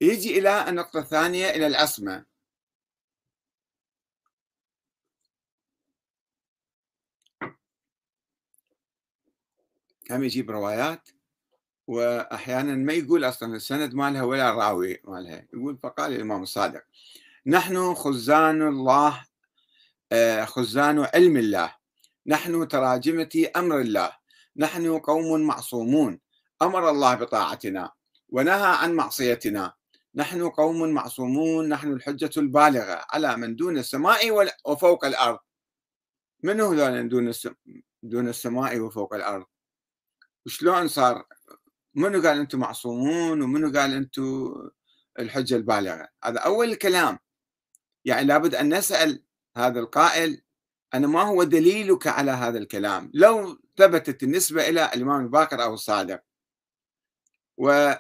يجي 0.01 0.39
إلى 0.39 0.69
النقطة 0.69 0.99
الثانية 0.99 1.49
إلى 1.49 1.67
العصمة. 1.67 2.25
هم 10.11 10.23
يجيب 10.23 10.51
روايات 10.51 11.09
واحيانا 11.87 12.75
ما 12.75 12.93
يقول 12.93 13.25
أصلا 13.25 13.55
السند 13.55 13.93
مالها 13.93 14.23
ولا 14.23 14.49
الراوي 14.49 15.01
مالها. 15.03 15.47
يقول 15.53 15.77
فقال 15.77 16.13
الإمام 16.13 16.43
الصادق. 16.43 16.83
نحن 17.47 17.93
خزان 17.93 18.61
الله 18.61 19.25
آه، 20.11 20.45
خزان 20.45 20.99
علم 21.13 21.37
الله. 21.37 21.75
نحن 22.25 22.67
تراجمة 22.67 23.47
أمر 23.55 23.81
الله. 23.81 24.11
نحن 24.55 24.99
قوم 24.99 25.41
معصومون. 25.41 26.19
أمر 26.61 26.89
الله 26.89 27.15
بطاعتنا 27.15 27.91
ونهى 28.29 28.75
عن 28.81 28.93
معصيتنا. 28.93 29.73
نحن 30.15 30.49
قوم 30.49 30.89
معصومون. 30.89 31.69
نحن 31.69 31.93
الحجة 31.93 32.29
البالغة. 32.37 33.05
على 33.09 33.37
من 33.37 33.55
دون 33.55 33.77
السماء 33.77 34.31
وفوق 34.65 35.05
الأرض. 35.05 35.39
من 36.43 36.61
هو 36.61 36.73
دون 36.73 37.31
دون 38.03 38.27
السماء 38.27 38.79
وفوق 38.79 39.13
الأرض؟ 39.13 39.45
وشلون 40.45 40.87
صار؟ 40.87 41.25
منو 41.95 42.21
قال 42.21 42.39
أنتم 42.39 42.59
معصومون؟ 42.59 43.41
ومنو 43.41 43.79
قال 43.79 43.93
أنتم 43.93 44.53
الحجة 45.19 45.55
البالغة؟ 45.55 46.07
هذا 46.23 46.39
أول 46.39 46.69
الكلام 46.69 47.19
يعني 48.07 48.27
لابد 48.27 48.55
أن 48.55 48.77
نسأل 48.77 49.23
هذا 49.57 49.79
القائل 49.79 50.41
أنا 50.93 51.07
ما 51.07 51.21
هو 51.21 51.43
دليلك 51.43 52.07
على 52.07 52.31
هذا 52.31 52.57
الكلام؟ 52.57 53.11
لو 53.13 53.61
ثبتت 53.77 54.23
النسبة 54.23 54.69
إلى 54.69 54.85
الإمام 54.95 55.21
الباقر 55.21 55.63
أو 55.63 55.73
الصادق. 55.73 56.21
وهذه 57.57 57.99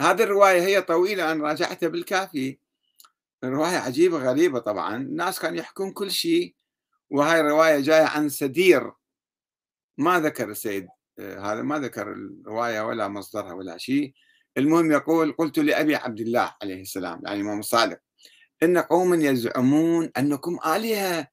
الرواية 0.00 0.60
هي 0.60 0.82
طويلة 0.82 1.32
أنا 1.32 1.44
راجعتها 1.44 1.88
بالكافي. 1.88 2.58
رواية 3.44 3.76
عجيبة 3.76 4.18
غريبة 4.18 4.58
طبعا 4.58 4.96
الناس 4.96 5.40
كانوا 5.40 5.58
يحكون 5.58 5.92
كل 5.92 6.10
شيء. 6.10 6.54
وهاي 7.10 7.40
الرواية 7.40 7.80
جاية 7.80 8.04
عن 8.04 8.28
سدير. 8.28 8.92
ما 9.98 10.20
ذكر 10.20 10.50
السيد 10.50 10.88
آه، 11.18 11.40
هذا 11.40 11.62
ما 11.62 11.78
ذكر 11.78 12.12
الرواية 12.12 12.80
ولا 12.80 13.08
مصدرها 13.08 13.52
ولا 13.52 13.78
شيء. 13.78 14.14
المهم 14.56 14.92
يقول 14.92 15.32
قلت 15.32 15.58
لأبي 15.58 15.96
عبد 15.96 16.20
الله 16.20 16.54
عليه 16.62 16.82
السلام 16.82 17.20
يعني 17.24 17.36
الإمام 17.40 17.58
الصادق. 17.58 18.07
إن 18.62 18.78
قوما 18.78 19.16
يزعمون 19.16 20.10
أنكم 20.18 20.58
آلهة. 20.66 21.28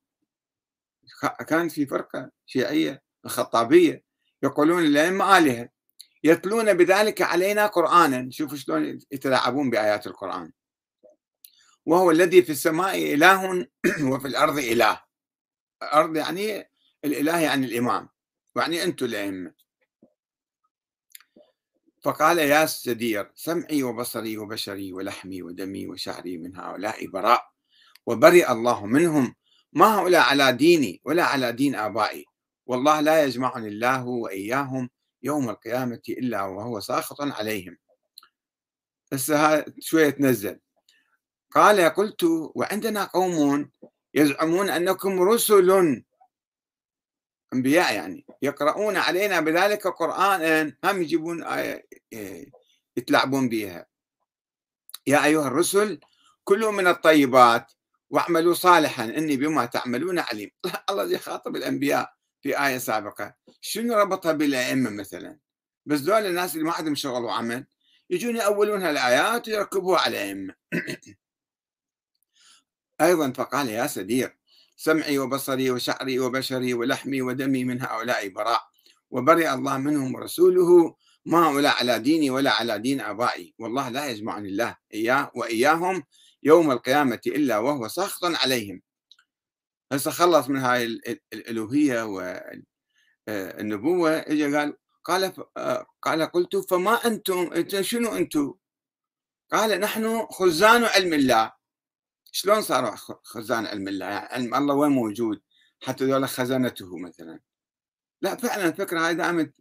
كانت 1.48 1.72
في 1.72 1.86
فرقة 1.86 2.32
شيعية 2.46 3.04
الخطابية 3.26 4.04
يقولون 4.44 4.84
الأئمة 4.86 5.38
آلهة. 5.38 5.70
يتلون 6.24 6.74
بذلك 6.74 7.22
علينا 7.22 7.68
قرآنا. 7.68 8.28
شوفوا 8.32 8.58
شلون 8.58 9.00
يتلاعبون 9.12 9.70
بآيات 9.70 10.08
القرآن. 10.08 10.52
وهو 11.86 12.12
الذي 12.12 12.42
في 12.44 12.52
السماء 12.52 13.14
إله 13.14 13.68
وفي 14.12 14.28
الأرض 14.28 14.58
إله. 14.58 15.02
الأرض 15.84 16.16
يعني 16.18 16.70
الإله 17.06 17.40
يعني 17.40 17.66
الإمام. 17.66 18.10
يعني 18.56 18.84
أنتم 18.84 19.06
الأئمة. 19.06 19.65
فقال 22.06 22.38
يا 22.38 22.66
سدير 22.66 23.32
سمعي 23.36 23.84
وبصري 23.84 24.38
وبشري 24.38 24.94
ولحمي 24.94 25.42
ودمي 25.42 25.88
وشعري 25.88 26.38
من 26.38 26.56
هؤلاء 26.56 27.08
براء 27.08 27.44
وبرئ 28.06 28.52
الله 28.52 28.86
منهم. 28.86 29.36
ما 29.74 29.86
هؤلاء 30.00 30.22
على 30.22 30.54
ديني 30.54 31.02
ولا 31.06 31.24
على 31.24 31.52
دين 31.52 31.76
آبائي. 31.76 32.26
والله 32.66 33.02
لا 33.02 33.24
يجمعني 33.24 33.68
الله 33.68 34.06
وإياهم 34.06 34.90
يوم 35.24 35.50
القيامة 35.50 36.02
إلا 36.10 36.44
وهو 36.44 36.80
ساخط 36.80 37.22
عليهم. 37.22 37.78
هسه 39.14 39.66
شوية 39.80 40.10
تنزل. 40.10 40.60
قال 41.52 41.82
قلت 41.82 42.24
وعندنا 42.56 43.04
قوم 43.04 43.70
يزعمون 44.14 44.70
أنكم 44.70 45.22
رسل. 45.22 46.04
أنبياء 47.56 47.96
يعني 47.96 48.26
يقرؤون 48.42 48.98
علينا 48.98 49.40
بذلك 49.40 49.88
قرآنا 49.88 50.74
هم 50.84 51.02
يجيبون 51.02 51.44
آية 51.44 51.88
يتلعبون 52.98 53.50
بها 53.50 53.86
يا 55.08 55.26
أيها 55.26 55.48
الرسل 55.48 56.00
كلوا 56.44 56.72
من 56.72 56.88
الطيبات 56.88 57.72
واعملوا 58.10 58.54
صالحا 58.54 59.04
إني 59.04 59.38
بما 59.38 59.66
تعملون 59.66 60.20
عليم. 60.20 60.52
الله 60.90 61.12
يخاطب 61.12 61.56
الأنبياء 61.56 62.14
في 62.42 62.66
آية 62.66 62.78
سابقة. 62.78 63.36
شنو 63.62 63.94
ربطها 63.94 64.32
بالأئمة 64.32 64.90
مثلا؟ 64.90 65.40
بس 65.86 66.00
دول 66.00 66.26
الناس 66.26 66.54
اللي 66.54 66.66
ما 66.66 66.72
عندهم 66.72 66.96
شغل 66.96 67.24
وعمل 67.24 67.66
يجون 68.10 68.36
يأولون 68.36 68.84
هالآيات 68.84 69.48
ويركبوها 69.48 70.00
على 70.00 70.18
الأئمة. 70.18 70.56
أيضا 73.02 73.32
فقال 73.32 73.70
يا 73.70 73.88
سدير 73.88 74.38
سمعي 74.76 75.20
وبصري 75.20 75.72
وشعري 75.72 76.20
وبشري 76.20 76.74
ولحمي 76.74 77.22
ودمي 77.22 77.64
من 77.64 77.82
هؤلاء 77.82 78.28
براء. 78.28 78.62
وبرئ 79.12 79.54
الله 79.54 79.78
منهم 79.78 80.16
ورسوله 80.16 80.96
ما 81.26 81.48
هؤلاء 81.48 81.76
على 81.76 82.00
ديني 82.00 82.30
ولا 82.30 82.52
على 82.52 82.80
دين 82.80 83.02
آبائي. 83.02 83.56
والله 83.60 83.90
لا 83.90 84.10
يجمعني 84.10 84.50
الله 84.50 84.76
إياه 84.94 85.32
وإياهم 85.36 86.04
يوم 86.44 86.72
القيامة 86.72 87.22
إلا 87.28 87.58
وهو 87.58 87.88
ساخط 87.88 88.26
عليهم. 88.26 88.82
هسه 89.92 90.12
خلص 90.12 90.50
من 90.50 90.58
هاي 90.58 90.86
الألوهية 91.34 92.04
والنبوة 93.28 94.12
اجى 94.18 94.56
قال 94.56 94.78
قال 95.04 95.34
قال 96.02 96.22
قلت 96.22 96.56
فما 96.56 96.94
أنتم 97.08 97.66
شنو 97.82 98.16
أنتم؟ 98.16 98.54
قال 99.52 99.80
نحن 99.80 100.26
خزان 100.26 100.84
علم 100.84 101.14
الله. 101.14 101.52
شلون 102.36 102.62
صاروا 102.62 102.96
خزان 103.24 103.66
علم 103.66 103.88
الله 103.88 104.06
يعني 104.06 104.28
علم 104.28 104.56
الله 104.56 104.74
وين 104.74 104.92
موجود؟ 104.92 105.42
حتى 105.84 106.06
ذولا 106.06 106.28
خزنته 106.28 106.98
مثلا. 106.98 107.40
لا 108.22 108.36
فعلا 108.36 108.66
الفكرة 108.66 109.08
هاي 109.08 109.16
دائما 109.16 109.52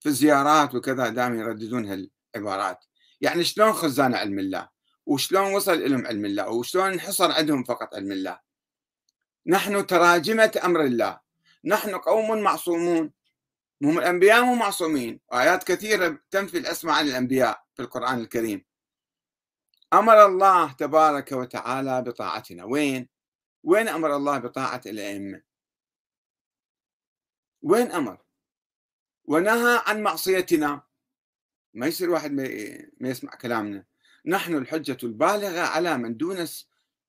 في 0.00 0.06
الزيارات 0.06 0.74
وكذا 0.74 1.08
دائما 1.08 1.36
يرددون 1.36 2.10
هالعبارات. 2.34 2.84
يعني 3.20 3.44
شلون 3.44 3.72
خزان 3.72 4.14
علم 4.14 4.38
الله؟ 4.38 4.68
وشلون 5.06 5.54
وصل 5.54 5.90
لهم 5.90 6.06
علم 6.06 6.24
الله؟ 6.24 6.48
وشلون 6.48 6.92
انحصر 6.92 7.32
عندهم 7.32 7.64
فقط 7.64 7.94
علم 7.94 8.12
الله؟ 8.12 8.38
نحن 9.46 9.86
تراجمة 9.86 10.60
أمر 10.64 10.80
الله. 10.80 11.20
نحن 11.64 11.94
قوم 11.94 12.42
معصومون. 12.42 13.12
هم 13.82 13.98
الأنبياء 13.98 14.44
مو 14.44 14.54
معصومين. 14.54 15.20
آيات 15.32 15.64
كثيرة 15.64 16.18
تنفي 16.30 16.58
الأسماء 16.58 16.94
عن 16.94 17.08
الأنبياء 17.08 17.64
في 17.74 17.82
القرآن 17.82 18.20
الكريم. 18.20 18.64
أمر 19.94 20.26
الله 20.26 20.72
تبارك 20.72 21.32
وتعالى 21.32 22.02
بطاعتنا 22.02 22.64
وين؟ 22.64 23.08
وين 23.62 23.88
أمر 23.88 24.16
الله 24.16 24.38
بطاعة 24.38 24.80
الأئمة؟ 24.86 25.42
وين 27.62 27.92
أمر؟ 27.92 28.18
ونهى 29.24 29.82
عن 29.86 30.02
معصيتنا 30.02 30.82
ما 31.74 31.86
يصير 31.86 32.10
واحد 32.10 32.32
ما 33.00 33.08
يسمع 33.08 33.34
كلامنا 33.34 33.84
نحن 34.26 34.54
الحجة 34.54 34.98
البالغة 35.02 35.60
على 35.60 35.98
من 35.98 36.16
دون 36.16 36.36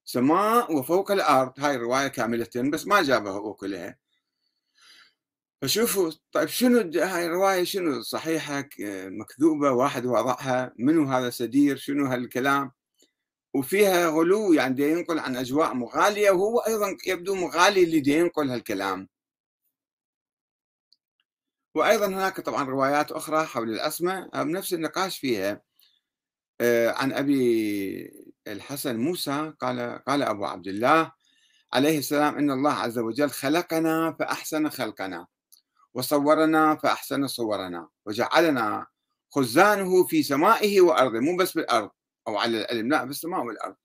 السماء 0.08 0.76
وفوق 0.76 1.12
الأرض 1.12 1.60
هاي 1.60 1.76
الرواية 1.76 2.08
كاملة 2.08 2.50
بس 2.56 2.88
ما 2.88 3.04
جابها 3.04 3.32
هو 3.32 3.54
كلها 3.54 4.00
فشوفوا 5.62 6.12
طيب 6.32 6.48
شنو 6.48 6.80
هاي 7.04 7.26
الرواية 7.26 7.64
شنو؟ 7.64 8.02
صحيحة 8.02 8.70
مكذوبة 9.20 9.72
واحد 9.72 10.06
وضعها 10.06 10.74
منو 10.80 11.04
هذا 11.06 11.30
سدير؟ 11.30 11.78
شنو 11.78 12.06
هالكلام؟ 12.06 12.72
وفيها 13.56 14.08
غلو 14.10 14.54
يعني 14.54 14.74
دي 14.76 14.92
ينقل 14.92 15.20
عن 15.20 15.36
أجواء 15.38 15.74
مغالية 15.74 16.32
وهو 16.32 16.60
أيضا 16.60 16.98
يبدو 17.08 17.36
مغالي 17.36 17.84
اللي 17.84 18.00
دي 18.00 18.14
ينقل 18.14 18.50
هالكلام. 18.50 19.10
وأيضا 21.76 22.08
هناك 22.08 22.42
طبعا 22.42 22.64
روايات 22.64 23.12
أخرى 23.12 23.46
حول 23.46 23.70
الأسماء. 23.70 24.46
نفس 24.48 24.74
النقاش 24.74 25.20
فيها 25.20 25.62
آه، 26.62 26.90
عن 26.92 27.14
أبي 27.14 28.30
الحسن 28.48 28.98
موسى 28.98 29.54
قال 29.60 30.04
قال 30.08 30.24
أبو 30.24 30.46
عبد 30.46 30.68
الله 30.68 31.12
عليه 31.74 31.98
السلام 32.00 32.38
إن 32.38 32.52
الله 32.52 32.74
عز 32.74 33.00
وجل 33.00 33.30
خلقنا 33.30 34.16
فأحسن 34.20 34.70
خلقنا. 34.70 35.28
وصورنا 35.96 36.76
فأحسن 36.76 37.28
صورنا. 37.28 37.90
وجعلنا 38.06 38.88
خزانه 39.32 40.08
في 40.08 40.24
سمائه 40.24 40.82
وأرضه 40.82 41.20
مو 41.20 41.38
بس 41.38 41.54
بالأرض 41.54 41.90
أو 42.28 42.38
على 42.38 42.62
العلم 42.62 42.90
لا 42.90 43.04
بالسماء 43.04 43.42
والأرض. 43.42 43.76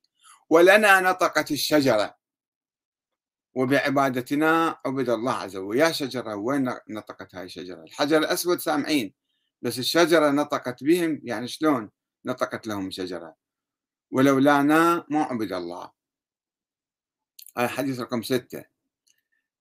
ولنا 0.51 1.01
نطقت 1.01 1.51
الشجرة. 1.51 2.15
وبعبادتنا 3.55 4.79
عبد 4.87 5.09
الله 5.11 5.33
عز 5.33 5.57
وجل. 5.57 5.79
يا 5.79 5.93
شجرة 5.93 6.35
وين 6.35 6.75
نطقت 6.89 7.35
هاي 7.35 7.45
الشجرة؟ 7.45 7.83
الحجر 7.83 8.19
الأسود 8.19 8.59
سامعين 8.59 9.15
بس 9.63 9.79
الشجرة 9.79 10.31
نطقت 10.31 10.85
بهم 10.85 11.21
يعني 11.25 11.49
شلون 11.49 11.91
نطقت 12.25 12.67
لهم 12.67 12.91
شجرة؟ 12.91 13.35
ولولانا 14.11 15.07
ما 15.09 15.23
عبد 15.23 15.53
الله. 15.53 15.91
هذا 17.59 17.69
حديث 17.69 18.01
رقم 18.01 18.23
ستة. 18.23 18.65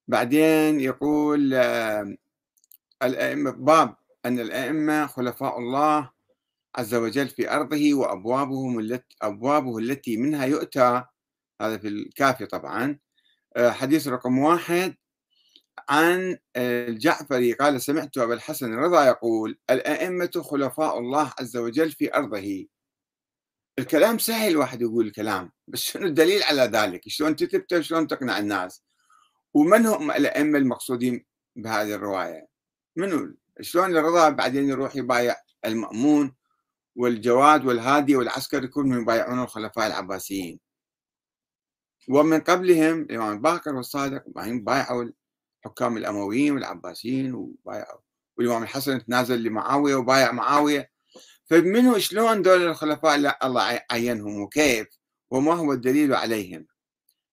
بعدين 0.07 0.79
يقول 0.79 1.53
الأئمة 3.03 3.51
باب 3.51 3.95
أن 4.25 4.39
الأئمة 4.39 5.07
خلفاء 5.07 5.59
الله 5.59 6.09
عز 6.75 6.95
وجل 6.95 7.29
في 7.29 7.51
أرضه 7.51 7.93
وأبوابهم 7.93 8.79
التي 8.79 9.15
أبوابه 9.21 9.77
التي 9.77 10.17
منها 10.17 10.45
يؤتى 10.45 11.03
هذا 11.61 11.77
في 11.77 11.87
الكافي 11.87 12.45
طبعا 12.45 12.99
آه، 13.57 13.71
حديث 13.71 14.07
رقم 14.07 14.39
واحد 14.39 14.95
عن 15.89 16.37
الجعفري 16.55 17.53
قال 17.53 17.81
سمعت 17.81 18.17
أبا 18.17 18.33
الحسن 18.33 18.73
الرضا 18.73 19.05
يقول 19.05 19.59
الأئمة 19.69 20.31
خلفاء 20.43 20.99
الله 20.99 21.33
عز 21.39 21.57
وجل 21.57 21.91
في 21.91 22.15
أرضه. 22.15 22.67
الكلام 23.79 24.17
سهل 24.17 24.57
واحد 24.57 24.81
يقول 24.81 25.07
الكلام 25.07 25.51
بس 25.67 25.79
شنو 25.79 26.05
الدليل 26.05 26.43
على 26.43 26.61
ذلك؟ 26.61 27.01
شلون 27.07 27.35
تثبته؟ 27.35 27.81
شلون 27.81 28.07
تقنع 28.07 28.39
الناس؟ 28.39 28.83
ومن 29.53 29.85
هم 29.85 30.11
الأئمة 30.11 30.57
المقصودين 30.57 31.25
بهذه 31.55 31.93
الرواية؟ 31.93 32.48
منو؟ 32.99 33.35
شلون 33.61 33.97
الرضا 33.97 34.29
بعدين 34.29 34.69
يروح 34.69 34.95
يبايع 34.95 35.35
المأمون 35.65 36.35
والجواد 36.95 37.65
والهادي 37.65 38.15
والعسكر 38.15 38.65
كلهم 38.65 39.01
يبايعون 39.01 39.39
الخلفاء 39.39 39.87
العباسيين. 39.87 40.59
ومن 42.09 42.39
قبلهم 42.39 43.01
الإمام 43.01 43.33
الباقر 43.33 43.75
والصادق 43.75 44.23
بايعوا 44.35 45.05
الحكام 45.65 45.97
الأمويين 45.97 46.53
والعباسيين 46.53 47.33
وبايعوا. 47.33 47.99
والإمام 48.37 48.63
الحسن 48.63 49.05
تنازل 49.05 49.43
لمعاوية 49.43 49.95
وبايع 49.95 50.31
معاوية. 50.31 50.91
فمنه 51.45 51.97
شلون 51.97 52.41
دول 52.41 52.61
الخلفاء 52.61 53.15
الله 53.45 53.81
عينهم 53.91 54.41
وكيف؟ 54.41 54.87
وما 55.31 55.53
هو 55.53 55.73
الدليل 55.73 56.13
عليهم؟ 56.13 56.65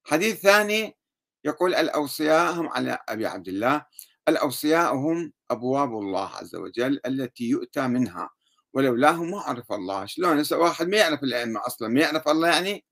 حديث 0.05 0.41
ثاني 0.41 0.97
يقول 1.45 1.75
الأوصياء 1.75 2.53
هم 2.53 2.69
على 2.69 2.99
أبي 3.09 3.27
عبد 3.27 3.49
الله 3.49 3.87
الأوصياء 4.29 4.95
هم 4.95 5.33
أبواب 5.51 5.93
الله 5.99 6.29
عز 6.29 6.57
وجل 6.57 7.01
التي 7.07 7.45
يؤتى 7.45 7.87
منها. 7.87 8.31
ولولاه 8.73 9.25
ما 9.25 9.41
عرف 9.41 9.73
الله. 9.73 10.07
شلون؟ 10.07 10.39
هسه 10.39 10.59
واحد 10.59 10.89
ما 10.89 10.97
يعرف 10.97 11.23
الأئمة 11.23 11.67
أصلا 11.67 11.89
ما 11.89 12.01
يعرف 12.01 12.29
الله 12.29 12.49
يعني؟ 12.49 12.85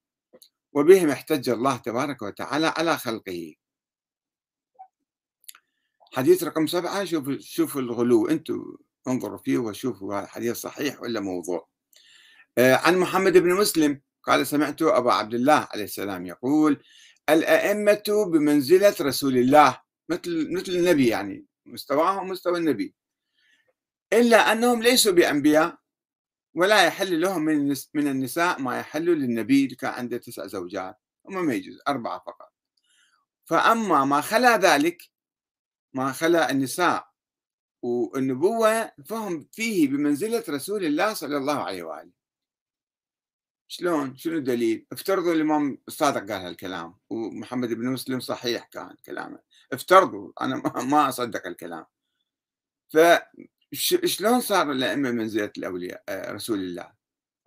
وبهم 0.72 1.10
احتج 1.10 1.50
الله 1.50 1.76
تبارك 1.76 2.22
وتعالى 2.22 2.66
على 2.66 2.98
خلقه. 2.98 3.54
حديث 6.14 6.42
رقم 6.42 6.66
سبعة 6.66 7.04
شوفوا 7.04 7.36
شوفوا 7.40 7.80
الغلو. 7.80 8.28
أنتم 8.28 8.76
انظروا 9.08 9.38
فيه 9.38 9.58
وشوفوا 9.58 10.14
هذا 10.14 10.26
حديث 10.26 10.56
صحيح 10.56 11.02
ولا 11.02 11.20
موضوع. 11.20 11.68
آه، 12.58 12.74
عن 12.74 12.98
محمد 12.98 13.38
بن 13.38 13.54
مسلم 13.54 14.00
قال 14.22 14.46
سمعت 14.46 14.82
أبا 14.82 15.12
عبد 15.12 15.34
الله 15.34 15.68
عليه 15.72 15.84
السلام 15.84 16.26
يقول 16.26 16.82
الأئمة 17.28 18.26
بمنزلة 18.32 18.94
رسول 19.00 19.36
الله 19.38 19.83
مثل 20.08 20.52
مثل 20.54 20.72
النبي 20.72 21.08
يعني 21.08 21.46
مستواهم 21.66 22.28
مستوى 22.28 22.58
النبي. 22.58 22.94
إلا 24.12 24.52
أنهم 24.52 24.82
ليسوا 24.82 25.12
بأنبياء 25.12 25.78
ولا 26.54 26.86
يحل 26.86 27.20
لهم 27.20 27.42
من 27.44 27.74
من 27.94 28.08
النساء 28.08 28.60
ما 28.60 28.78
يحل 28.78 29.04
للنبي 29.04 29.66
كان 29.66 29.92
عنده 29.92 30.16
تسع 30.16 30.46
زوجات 30.46 31.00
هم 31.26 31.46
ما 31.46 31.54
يجوز 31.54 31.78
أربعة 31.88 32.22
فقط. 32.26 32.52
فأما 33.44 34.04
ما 34.04 34.20
خلا 34.20 34.56
ذلك 34.56 35.02
ما 35.92 36.12
خلا 36.12 36.50
النساء 36.50 37.08
والنبوة 37.82 38.92
فهم 39.06 39.48
فيه 39.52 39.88
بمنزلة 39.88 40.44
رسول 40.48 40.84
الله 40.84 41.14
صلى 41.14 41.36
الله 41.36 41.62
عليه 41.62 41.82
وآله. 41.82 42.23
شلون؟ 43.68 44.16
شنو 44.16 44.36
الدليل؟ 44.36 44.86
افترضوا 44.92 45.32
الإمام 45.32 45.78
الصادق 45.88 46.20
قال 46.20 46.42
هالكلام 46.46 46.94
ومحمد 47.10 47.68
بن 47.72 47.88
مسلم 47.88 48.20
صحيح 48.20 48.64
كان 48.64 48.96
كلامه. 49.06 49.38
افترضوا 49.72 50.32
أنا 50.40 50.82
ما 50.84 51.08
أصدق 51.08 51.46
الكلام. 51.46 51.84
فشلون 52.88 54.40
صار 54.40 54.72
الأئمة 54.72 55.10
منزلة 55.10 55.52
الأولياء؟ 55.58 56.04
آه، 56.08 56.32
رسول 56.32 56.58
الله. 56.58 56.92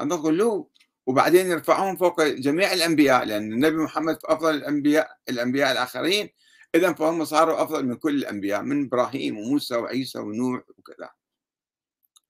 هذا 0.02 0.16
غلو 0.16 0.72
وبعدين 1.08 1.48
يرفعون 1.48 1.96
فوق 1.96 2.24
جميع 2.24 2.74
الأنبياء 2.74 3.26
لأن 3.26 3.54
النبي 3.54 3.78
محمد 3.78 4.18
أفضل 4.26 4.56
الأنبياء 4.56 5.18
الأنبياء 5.30 5.72
الآخرين 5.72 6.30
اذا 6.76 6.94
فهم 6.94 7.26
صاروا 7.26 7.64
أفضل 7.64 7.86
من 7.86 7.96
كل 7.96 8.16
الأنبياء 8.16 8.62
من 8.62 8.86
إبراهيم 8.86 9.38
وموسى 9.38 9.76
وعيسى 9.76 10.20
ونوح 10.20 10.62
وكذا. 10.78 11.10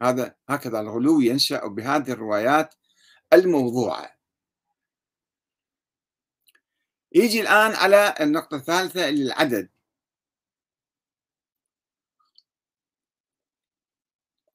هذا 0.02 0.36
هكذا 0.50 0.80
الغلو 0.80 1.22
ينشأ 1.22 1.68
بهذه 1.68 2.12
الروايات 2.12 2.76
الموضوعه 3.34 4.18
يجي 7.12 7.42
الآن 7.42 7.72
على 7.72 8.16
النقطة 8.22 8.58
الثالثة 8.58 9.10
العدد. 9.10 9.70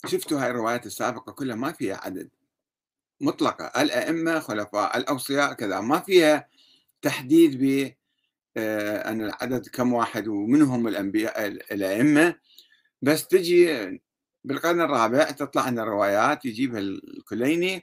شفتوا 0.06 0.40
هاي 0.40 0.50
الروايات 0.50 0.86
السابقة 0.86 1.32
كلها 1.32 1.56
ما 1.56 1.72
فيها 1.72 1.96
عدد. 1.96 2.30
مطلقة. 3.20 3.82
الأئمة 3.82 4.40
خلفاء 4.40 4.96
الأوصياء 4.98 5.52
كذا. 5.52 5.80
ما 5.80 6.00
فيها 6.00 6.48
تحديد 7.02 7.64
ب 7.64 7.92
آه، 8.56 9.10
أن 9.10 9.20
العدد 9.22 9.68
كم 9.68 9.92
واحد 9.92 10.28
ومنهم 10.28 10.88
الأنبياء 10.88 11.46
الأئمة. 11.46 12.38
بس 13.02 13.26
تجي 13.28 13.66
بالقرن 14.44 14.80
الرابع 14.80 15.30
تطلع 15.30 15.68
لنا 15.68 15.84
روايات 15.84 16.44
يجيبها 16.44 16.80
الكليني. 16.80 17.82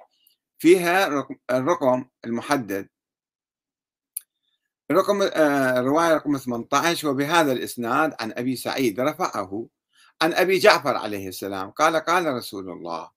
فيها 0.59 1.07
الرقم 1.51 2.05
المحدد. 2.25 2.89
رقم 4.91 5.21
الرواية 5.21 6.11
آه، 6.11 6.15
رقم 6.15 6.37
18 6.37 7.07
وبهذا 7.07 7.51
الإسناد 7.51 8.15
عن 8.19 8.31
أبي 8.31 8.55
سعيد 8.55 8.99
رفعه 8.99 9.67
عن 10.21 10.33
أبي 10.33 10.57
جعفر 10.57 10.95
عليه 10.95 11.27
السلام. 11.27 11.71
قال 11.71 11.95
قال 11.95 12.25
رسول 12.33 12.69
الله 12.69 13.11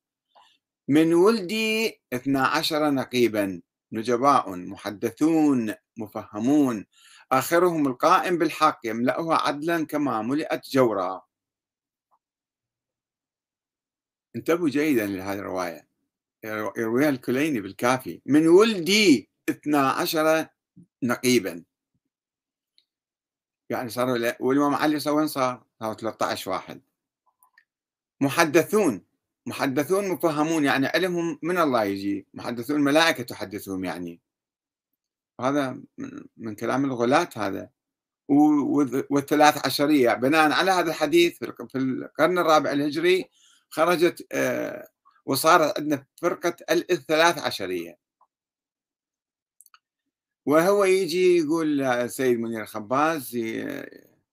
من 0.88 1.14
ولدي 1.14 2.00
اثنا 2.12 2.46
عشر 2.46 2.90
نقيبا 2.90 3.62
نجباء 3.92 4.56
محدثون 4.56 5.74
مفهمون 5.96 6.86
آخرهم 7.32 7.86
القائم 7.86 8.38
بالحق 8.38 8.80
يملأها 8.84 9.34
عدلا 9.36 9.86
كما 9.86 10.22
ملئت 10.22 10.68
جورا. 10.70 11.22
انتبهوا 14.36 14.68
جيدا 14.68 15.06
لهذه 15.06 15.38
الرواية. 15.38 15.91
يرويها 16.44 17.08
الكليني 17.08 17.60
بالكافي. 17.60 18.20
من 18.26 18.48
ولدي 18.48 19.30
اثنا 19.48 19.90
عشر 19.90 20.46
نقيبا. 21.02 21.64
يعني 23.70 23.88
صاروا 23.88 24.32
والإمام 24.40 24.74
علي 24.74 24.98
وين 25.06 25.26
صار؟ 25.26 25.64
صار 25.80 25.94
13 25.94 26.50
واحد. 26.50 26.82
محدثون 28.20 29.04
محدثون 29.46 30.08
مفهمون 30.08 30.64
يعني 30.64 30.86
علمهم 30.86 31.38
من 31.42 31.58
الله 31.58 31.84
يجي. 31.84 32.26
محدثون 32.34 32.76
الملائكة 32.76 33.22
تحدثهم 33.22 33.84
يعني. 33.84 34.20
هذا 35.40 35.80
من 36.36 36.54
كلام 36.54 36.84
الغلاة 36.84 37.28
هذا. 37.36 37.70
والثلاث 38.28 39.66
عشرية. 39.66 40.14
بناء 40.14 40.52
على 40.52 40.70
هذا 40.70 40.90
الحديث 40.90 41.38
في 41.38 41.78
القرن 41.78 42.38
الرابع 42.38 42.72
الهجري 42.72 43.30
خرجت 43.70 44.26
آه، 44.32 44.88
وصارت 45.26 45.78
عندنا 45.78 46.06
فرقة 46.16 46.56
الثلاث 46.70 47.38
عشرية. 47.38 47.98
وهو 50.46 50.84
يجي 50.84 51.36
يقول 51.36 51.82
السيد 51.82 52.38
منير 52.38 52.62
الخباز 52.62 53.36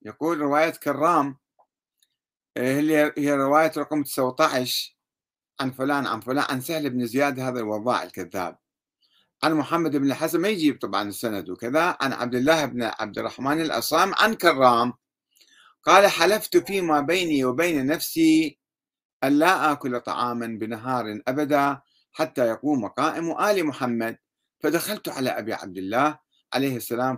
يقول 0.02 0.38
رواية 0.38 0.70
كرام 0.70 1.38
آه، 2.58 2.80
هي 3.18 3.34
رواية 3.34 3.72
رقم 3.78 4.04
19 4.04 4.96
عن 5.60 5.72
فلان 5.72 6.08
عن 6.08 6.20
فلان 6.20 6.46
عن 6.50 6.62
سهل 6.62 6.90
بن 6.90 7.06
زياد 7.06 7.40
هذا 7.40 7.60
الوضاع 7.60 8.04
الكذاب. 8.04 8.58
عن 9.44 9.54
محمد 9.54 9.96
بن 9.96 10.12
الحسن 10.12 10.40
ما 10.42 10.48
يجيب 10.48 10.80
طبعا 10.82 11.10
السند 11.10 11.50
وكذا. 11.50 11.98
عن 12.02 12.14
عبد 12.14 12.36
الله 12.36 12.66
بن 12.66 12.84
عبد 12.84 13.18
الرحمن 13.20 13.62
الأصام 13.62 14.14
عن 14.16 14.34
كرام. 14.34 14.94
قال 15.84 16.08
حلفت 16.08 16.58
فيما 16.58 17.00
بيني 17.02 17.46
وبين 17.46 17.86
نفسي 17.86 18.60
أن 19.24 19.40
لا 19.40 19.72
آكل 19.72 20.00
طعاما 20.00 20.46
بنهار 20.48 21.22
أبدا 21.28 21.82
حتى 22.12 22.48
يقوم 22.48 22.88
قائم 22.88 23.42
آل 23.42 23.66
محمد. 23.66 24.18
فدخلت 24.64 25.10
على 25.10 25.30
أبي 25.30 25.54
عبد 25.54 25.78
الله 25.78 26.20
عليه 26.54 26.78
السلام 26.78 27.16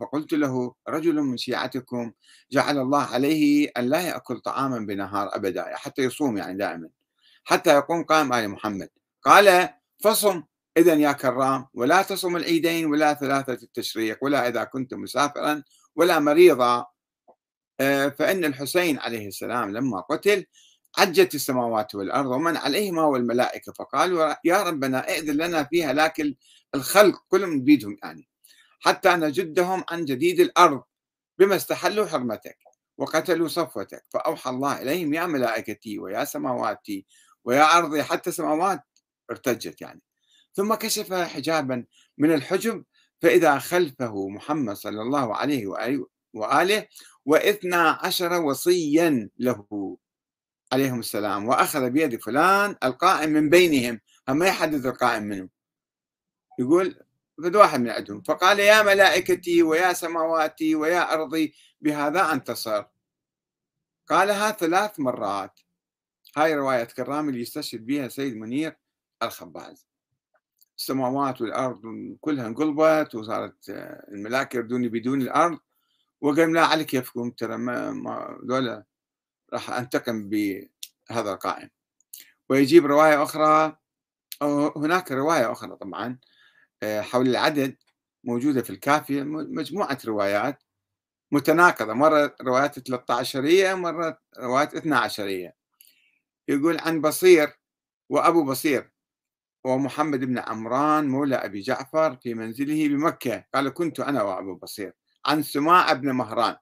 فقلت 0.00 0.32
له 0.32 0.74
رجل 0.88 1.14
من 1.14 1.36
شيعتكم 1.36 2.12
جعل 2.52 2.78
الله 2.78 3.02
عليه 3.02 3.70
أن 3.76 3.88
لا 3.88 4.00
يأكل 4.00 4.40
طعاما 4.40 4.78
بنهار 4.78 5.36
أبدا 5.36 5.76
حتى 5.76 6.02
يصوم 6.02 6.36
يعني 6.36 6.58
دائما 6.58 6.88
حتى 7.44 7.74
يقوم 7.74 8.04
قائم 8.04 8.32
آل 8.32 8.48
محمد. 8.48 8.88
قال 9.22 9.68
فصم 10.04 10.42
إذا 10.76 10.94
يا 10.94 11.12
كرام 11.12 11.66
ولا 11.74 12.02
تصم 12.02 12.36
العيدين 12.36 12.86
ولا 12.86 13.14
ثلاثة 13.14 13.62
التشريق 13.62 14.18
ولا 14.22 14.48
إذا 14.48 14.64
كنت 14.64 14.94
مسافرا 14.94 15.62
ولا 15.96 16.18
مريضا. 16.18 16.86
آه، 17.80 18.08
فإن 18.08 18.44
الحسين 18.44 18.98
عليه 18.98 19.28
السلام 19.28 19.76
لما 19.76 20.00
قتل 20.00 20.46
عجت 20.98 21.34
السماوات 21.34 21.94
والأرض 21.94 22.26
ومن 22.26 22.56
عليهما 22.56 23.02
والملائكة. 23.04 23.72
فقالوا 23.72 24.34
يا 24.44 24.62
ربنا 24.62 25.08
ائذن 25.08 25.36
لنا 25.36 25.64
فيها 25.64 25.92
لكن 25.92 26.34
الخلق 26.74 27.22
كلهم 27.28 27.60
بيدهم 27.64 27.96
يعني. 28.02 28.28
حتى 28.80 29.08
نجدهم 29.08 29.84
عن 29.90 30.04
جديد 30.04 30.40
الأرض 30.40 30.82
بما 31.38 31.56
استحلوا 31.56 32.06
حرمتك 32.06 32.58
وقتلوا 32.98 33.48
صفوتك. 33.48 34.04
فأوحى 34.10 34.50
الله 34.50 34.82
إليهم 34.82 35.14
يا 35.14 35.26
ملائكتي 35.26 35.98
ويا 35.98 36.24
سماواتي 36.24 37.06
ويا 37.44 37.78
أرضي 37.78 38.02
حتى 38.02 38.30
السماوات 38.30 38.80
ارتجت 39.30 39.80
يعني. 39.80 40.02
ثم 40.52 40.74
كشف 40.74 41.12
حجابا 41.12 41.84
من 42.18 42.34
الحجب 42.34 42.84
فإذا 43.22 43.58
خلفه 43.58 44.28
محمد 44.28 44.76
صلى 44.76 45.02
الله 45.02 45.36
عليه 45.36 45.66
وآله 46.34 46.86
واثنا 47.26 47.90
عشر 48.02 48.32
وصيا 48.42 49.30
له. 49.38 49.96
عليهم 50.74 50.98
السلام 50.98 51.48
وأخذ 51.48 51.90
بيد 51.90 52.20
فلان 52.20 52.76
القائم 52.84 53.30
من 53.30 53.50
بينهم 53.50 54.00
هم 54.28 54.36
ما 54.36 54.46
يحدد 54.46 54.86
القائم 54.86 55.22
منه 55.22 55.48
يقول 56.58 57.04
فد 57.42 57.56
واحد 57.56 57.80
من 57.80 57.90
عندهم 57.90 58.22
فقال 58.22 58.58
يا 58.58 58.82
ملائكتي 58.82 59.62
ويا 59.62 59.92
سماواتي 59.92 60.74
ويا 60.74 61.12
أرضي 61.14 61.54
بهذا 61.80 62.32
أنتصر. 62.32 62.84
قالها 64.08 64.50
ثلاث 64.50 65.00
مرات. 65.00 65.60
هاي 66.36 66.54
رواية 66.54 66.84
كرام 66.84 67.28
اللي 67.28 67.40
يستشهد 67.40 67.86
بها 67.86 68.08
سيد 68.08 68.36
منير 68.36 68.76
الخباز. 69.22 69.86
السماوات 70.78 71.40
والأرض 71.40 71.82
كلها 72.20 72.46
انقلبت 72.46 73.14
وصارت 73.14 73.70
آه، 73.70 74.06
الملائكة 74.12 74.56
يردون 74.56 74.88
بدون 74.88 75.22
الأرض 75.22 75.58
وقال 76.20 76.52
لا 76.52 76.66
على 76.66 76.84
كيفكم 76.84 77.30
ترى 77.30 77.56
ما, 77.56 77.90
ما 77.90 78.38
دولة 78.42 78.84
راح 79.54 79.70
أنتقم 79.70 80.28
بهذا 80.28 81.32
القائم. 81.32 81.70
ويجيب 82.48 82.86
رواية 82.86 83.22
أخرى 83.22 83.76
أو 84.42 84.78
هناك 84.78 85.12
رواية 85.12 85.52
أخرى 85.52 85.76
طبعا 85.76 86.18
آه، 86.82 87.00
حول 87.00 87.28
العدد 87.28 87.76
موجودة 88.24 88.62
في 88.62 88.70
الكافية 88.70 89.22
مجموعة 89.22 89.98
روايات 90.06 90.62
متناقضة. 91.32 91.92
مرة 91.94 92.36
روايات 92.42 92.78
13 92.78 93.76
مرة 93.76 94.18
روايات 94.38 94.74
12 94.74 95.52
يقول 96.48 96.78
عن 96.80 97.00
بصير 97.00 97.52
وأبو 98.10 98.44
بصير 98.44 98.90
ومحمد 99.64 100.20
بن 100.20 100.38
عمران 100.38 101.08
مولى 101.08 101.36
أبي 101.36 101.60
جعفر 101.60 102.16
في 102.16 102.34
منزله 102.34 102.88
بمكة. 102.88 103.44
قال 103.54 103.68
كنت 103.74 104.00
أنا 104.00 104.22
وأبو 104.22 104.54
بصير 104.54 104.92
عن 105.26 105.42
سماع 105.42 105.92
بن 105.92 106.10
مهران. 106.12 106.56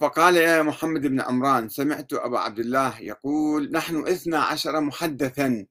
فقال 0.00 0.36
يا 0.36 0.62
محمد 0.62 1.06
بن 1.06 1.20
عمران 1.20 1.68
سمعت 1.68 2.12
أبا 2.12 2.38
عبد 2.38 2.58
الله 2.58 3.00
يقول 3.00 3.72
نحن 3.72 4.08
إثنى 4.08 4.36
عشر 4.36 4.80
محدثا. 4.80 5.66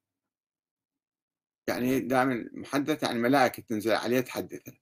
يعني 1.67 1.99
دائما 1.99 2.49
محدث 2.53 3.03
يعني 3.03 3.19
ملائكة 3.19 3.63
تنزل 3.63 3.91
عليه 3.91 4.19
تحدثه. 4.19 4.73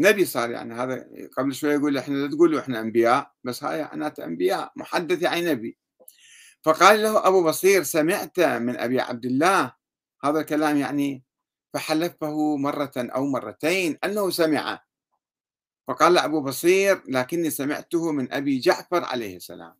نبي 0.00 0.24
صار 0.24 0.50
يعني 0.50 0.74
هذا 0.74 1.06
قبل 1.36 1.54
شوي 1.54 1.74
يقول 1.74 1.98
إحنا 1.98 2.14
لا 2.14 2.30
تقولوا 2.30 2.60
إحنا 2.60 2.80
أنبياء. 2.80 3.32
بس 3.44 3.64
هاي 3.64 3.82
معناته 3.82 4.24
أنبياء 4.24 4.72
محدث 4.76 5.22
يعني 5.22 5.40
نبي. 5.40 5.78
فقال 6.62 7.02
له 7.02 7.28
أبو 7.28 7.44
بصير 7.44 7.82
سمعت 7.82 8.40
من 8.40 8.76
أبي 8.76 9.00
عبد 9.00 9.24
الله. 9.24 9.72
هذا 10.24 10.40
الكلام 10.40 10.76
يعني 10.76 11.24
فحلفه 11.74 12.56
مرة 12.56 12.92
أو 12.96 13.26
مرتين 13.26 13.98
أنه 14.04 14.30
سمع 14.30 14.85
فقال 15.88 16.14
له 16.14 16.24
أبو 16.24 16.40
بصير 16.40 17.02
لكني 17.08 17.50
سمعته 17.50 18.12
من 18.12 18.32
أبي 18.32 18.58
جعفر 18.58 19.04
عليه 19.04 19.36
السلام. 19.36 19.74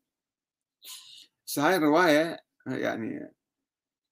هاي 1.58 1.76
الرواية 1.76 2.40
يعني 2.66 3.32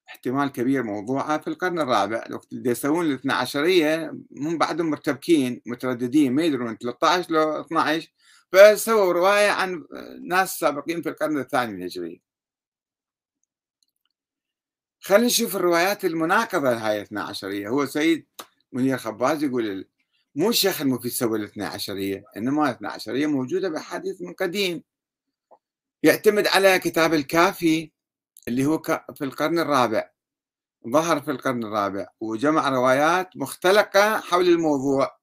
احتمال 0.09 0.53
كبير 0.53 0.83
موضوعها 0.83 1.39
في 1.39 1.49
القرن 1.49 1.81
الرابع. 1.81 2.25
وقت 2.31 2.53
اللي 2.53 2.71
يسوون 2.71 3.07
الاثنى 3.07 3.33
عشرية 3.33 4.19
هم 4.39 4.59
بعدهم 4.59 4.91
مرتبكين 4.91 5.63
مترددين 5.67 6.33
ما 6.33 6.43
يدرون 6.43 6.77
13 6.77 7.33
لو 7.33 7.61
12 7.61 8.13
فسووا 8.53 9.13
رواية 9.13 9.51
عن 9.51 9.85
ناس 10.29 10.59
سابقين 10.59 11.03
في 11.03 11.09
القرن 11.09 11.39
الثاني 11.39 11.73
الهجري. 11.75 12.23
خلينا 15.01 15.27
نشوف 15.27 15.57
الروايات 15.57 16.05
المناقضة 16.05 16.71
لهاي 16.71 16.97
الاثنى 16.97 17.21
عشرية. 17.21 17.69
هو 17.69 17.87
سيد 17.87 18.27
منير 18.73 18.99
خباز 18.99 19.45
يقول 19.45 19.89
مو 20.35 20.51
الشيخ 20.51 20.81
المفيد 20.81 21.11
سوى 21.11 21.39
الاثنى 21.39 21.65
عشرية 21.65 22.25
إنما 22.37 22.65
الاثنى 22.65 22.89
عشرية 22.89 23.27
موجودة 23.27 23.69
بأحاديث 23.69 24.23
من 24.23 24.33
قديم. 24.33 24.83
يعتمد 26.03 26.47
على 26.47 26.79
كتاب 26.79 27.15
الكافي 27.15 27.91
اللي 28.49 28.67
هو 28.67 28.83
في 29.15 29.25
القرن 29.25 29.59
الرابع 29.59 30.11
ظهر 30.89 31.21
في 31.21 31.31
القرن 31.31 31.65
الرابع 31.65 32.07
وجمع 32.21 32.69
روايات 32.69 33.37
مختلقة 33.37 34.21
حول 34.21 34.49
الموضوع. 34.49 35.19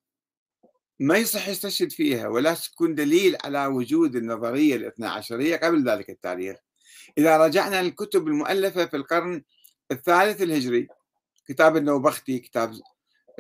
ما 1.00 1.18
يصح 1.18 1.48
يستشهد 1.48 1.92
فيها 1.92 2.28
ولا 2.28 2.54
تكون 2.54 2.96
دليل 2.96 3.38
على 3.44 3.66
وجود 3.66 4.16
النظرية 4.16 4.76
الاثنى 4.76 5.08
عشرية 5.08 5.58
قبل 5.58 5.90
ذلك 5.90 6.10
التاريخ. 6.10 6.58
إذا 7.18 7.38
رجعنا 7.38 7.84
للكتب 7.84 8.28
المؤلفة 8.28 8.86
في 8.86 8.98
القرن 8.98 9.44
الثالث 9.92 10.42
الهجري 10.42 10.88
كتاب 11.48 11.78
النوبختي 11.78 12.40
كتاب 12.40 12.74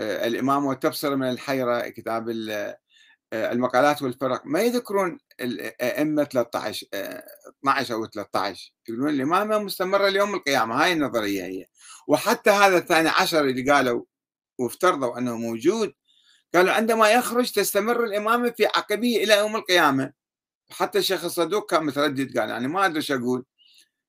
الإمام 0.01 0.65
والتبصرة 0.65 1.15
من 1.15 1.29
الحيرة 1.29 1.89
كتاب 1.89 2.29
آه، 3.33 3.51
المقالات 3.51 4.01
والفرق. 4.01 4.41
ما 4.45 4.61
يذكرون 4.61 5.19
الأئمة 5.41 6.23
13 6.23 6.87
12 7.59 7.93
أو 7.93 8.05
13 8.05 8.73
يقولون 8.89 9.09
الإمامة 9.09 9.59
مستمرة 9.59 10.09
ليوم 10.09 10.35
القيامة. 10.35 10.83
هاي 10.83 10.93
النظرية 10.93 11.43
هي. 11.45 11.65
وحتى 12.07 12.49
هذا 12.49 12.77
الثاني 12.77 13.09
عشر 13.09 13.45
اللي 13.45 13.71
قالوا 13.71 14.03
وافترضوا 14.59 15.17
أنه 15.17 15.37
موجود 15.37 15.93
قالوا 16.55 16.73
عندما 16.73 17.09
يخرج 17.11 17.51
تستمر 17.51 18.03
الإمامة 18.03 18.49
في 18.49 18.65
عقبه 18.65 19.23
إلى 19.23 19.37
يوم 19.37 19.55
القيامة. 19.55 20.13
حتى 20.71 20.99
الشيخ 20.99 21.25
الصدوق 21.25 21.71
كان 21.71 21.85
متردد 21.85 22.37
قال 22.39 22.49
يعني 22.49 22.67
ما 22.67 22.85
أدري 22.85 22.97
إيش 22.97 23.11
أقول. 23.11 23.45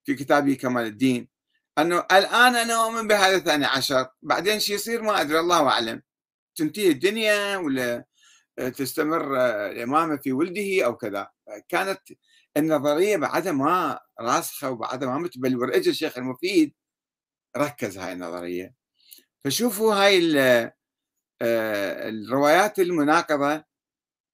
في 0.04 0.14
كتابه 0.14 0.54
كمال 0.54 0.86
الدين. 0.86 1.31
أنه 1.78 1.98
الآن 2.12 2.56
أنا 2.56 2.84
أؤمن 2.84 3.08
بهذا 3.08 3.36
الثاني 3.36 3.64
عشر. 3.64 4.08
بعدين 4.22 4.60
شو 4.60 4.72
يصير؟ 4.72 5.02
ما 5.02 5.20
أدري 5.20 5.38
الله 5.38 5.68
أعلم. 5.68 6.02
تنتهي 6.56 6.88
الدنيا 6.90 7.56
ولا 7.56 8.04
تستمر 8.56 9.36
الإمامة 9.70 10.16
في 10.16 10.32
ولده 10.32 10.84
أو 10.84 10.96
كذا. 10.96 11.30
كانت 11.68 12.00
النظرية 12.56 13.16
بعدها 13.16 13.52
ما 13.52 14.00
راسخة 14.20 14.70
وبعدها 14.70 15.08
ما 15.08 15.18
متبلور. 15.18 15.76
اجى 15.76 15.90
الشيخ 15.90 16.18
المفيد 16.18 16.74
ركز 17.56 17.98
هاي 17.98 18.12
النظرية. 18.12 18.74
فشوفوا 19.44 19.94
هاي 19.94 20.38
آه، 21.42 22.08
الروايات 22.08 22.78
المناقضة 22.78 23.64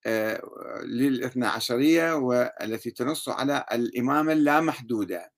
آه، 0.06 0.42
للإثنى 0.84 1.46
عشرية 1.46 2.14
والتي 2.16 2.90
تنص 2.90 3.28
على 3.28 3.64
الإمامة 3.72 4.32
اللامحدودة. 4.32 5.32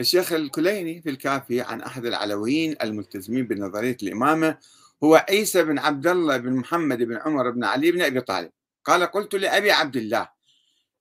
الشيخ 0.00 0.32
الكليني 0.32 1.02
في 1.02 1.10
الكافي 1.10 1.60
عن 1.60 1.80
أحد 1.80 2.06
العلويين 2.06 2.76
الملتزمين 2.82 3.46
بنظرية 3.46 3.96
الإمامة 4.02 4.58
هو 5.04 5.26
عيسى 5.28 5.64
بن 5.64 5.78
عبد 5.78 6.06
الله 6.06 6.36
بن 6.36 6.52
محمد 6.52 7.02
بن 7.02 7.16
عمر 7.16 7.50
بن 7.50 7.64
علي 7.64 7.92
بن 7.92 8.02
أبي 8.02 8.20
طالب. 8.20 8.50
قال 8.84 9.04
قلت 9.04 9.34
لأبي 9.34 9.72
عبد 9.72 9.96
الله 9.96 10.28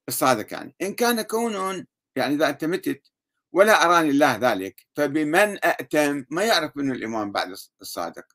الصادق 0.07 0.53
يعني 0.53 0.75
إن 0.81 0.93
كان 0.93 1.21
كون 1.21 1.85
يعني 2.15 2.35
إذا 2.35 2.49
أنت 2.49 2.65
متت 2.65 3.11
ولا 3.51 3.85
أراني 3.85 4.09
الله 4.09 4.35
ذلك 4.35 4.85
فبمن 4.95 5.65
أأتم؟ 5.65 6.25
ما 6.29 6.43
يعرف 6.43 6.77
منه 6.77 6.93
الإمام 6.93 7.31
بعد 7.31 7.55
الصادق. 7.81 8.25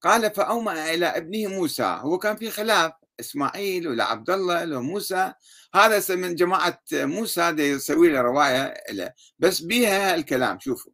قال 0.00 0.30
فأومأ 0.34 0.94
إلى 0.94 1.06
ابنه 1.06 1.48
موسى. 1.48 1.98
هو 2.00 2.18
كان 2.18 2.36
في 2.36 2.50
خلاف 2.50 2.92
إسماعيل 3.20 3.88
ولا 3.88 4.04
عبد 4.04 4.30
الله 4.30 4.60
ولا 4.60 4.80
موسى. 4.80 5.32
هذا 5.74 6.16
من 6.16 6.34
جماعة 6.34 6.80
موسى 6.92 7.48
يسوي 7.48 8.08
له 8.08 8.20
رواية 8.20 8.74
له. 8.90 9.12
بس 9.38 9.60
بيها 9.60 10.14
الكلام 10.14 10.58
شوفوا. 10.60 10.92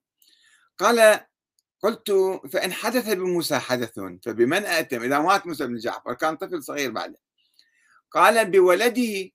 قال 0.79 1.20
قلت 1.81 2.11
فإن 2.53 2.72
حدث 2.72 3.09
بموسى 3.09 3.59
حدث 3.59 3.99
فبمن 4.22 4.64
أتم؟ 4.64 5.03
إذا 5.03 5.18
مات 5.18 5.47
موسى 5.47 5.66
بن 5.66 5.77
جعفر 5.77 6.14
كان 6.14 6.37
طفل 6.37 6.62
صغير 6.62 6.91
بعده. 6.91 7.18
قال 8.11 8.51
بولده. 8.51 9.31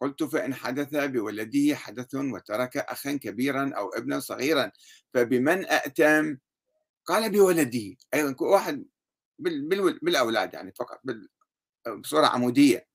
قلت 0.00 0.22
فإن 0.22 0.54
حدث 0.54 0.88
بولده 0.94 1.74
حدث 1.74 2.14
وترك 2.14 2.76
أخا 2.76 3.12
كبيرا 3.12 3.72
أو 3.76 3.88
ابنا 3.88 4.20
صغيرا 4.20 4.70
فبمن 5.14 5.64
أأتم 5.66 6.38
قال 7.06 7.30
بولده. 7.30 7.96
أيضا 8.14 8.46
واحد 8.46 8.84
بالأولاد 10.02 10.54
يعني 10.54 10.72
فقط 10.78 11.00
بصورة 11.88 12.26
عمودية 12.26 12.86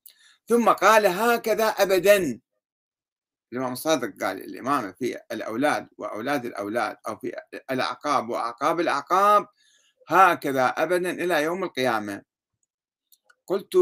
ثم 0.47 0.69
قال 0.69 1.05
هكذا 1.05 1.65
أبدا. 1.65 2.39
الإمام 3.53 3.73
الصادق 3.73 4.23
قال 4.23 4.43
الإمامة 4.43 4.91
في 4.91 5.17
الأولاد 5.31 5.88
وأولاد 5.97 6.45
الأولاد 6.45 6.97
أو 7.07 7.17
في 7.17 7.33
الأعقاب 7.71 8.29
وأعقاب 8.29 8.79
الأعقاب 8.79 9.47
هكذا 10.07 10.67
أبدا 10.67 11.11
إلى 11.11 11.43
يوم 11.43 11.63
القيامة. 11.63 12.21
قلت 13.47 13.77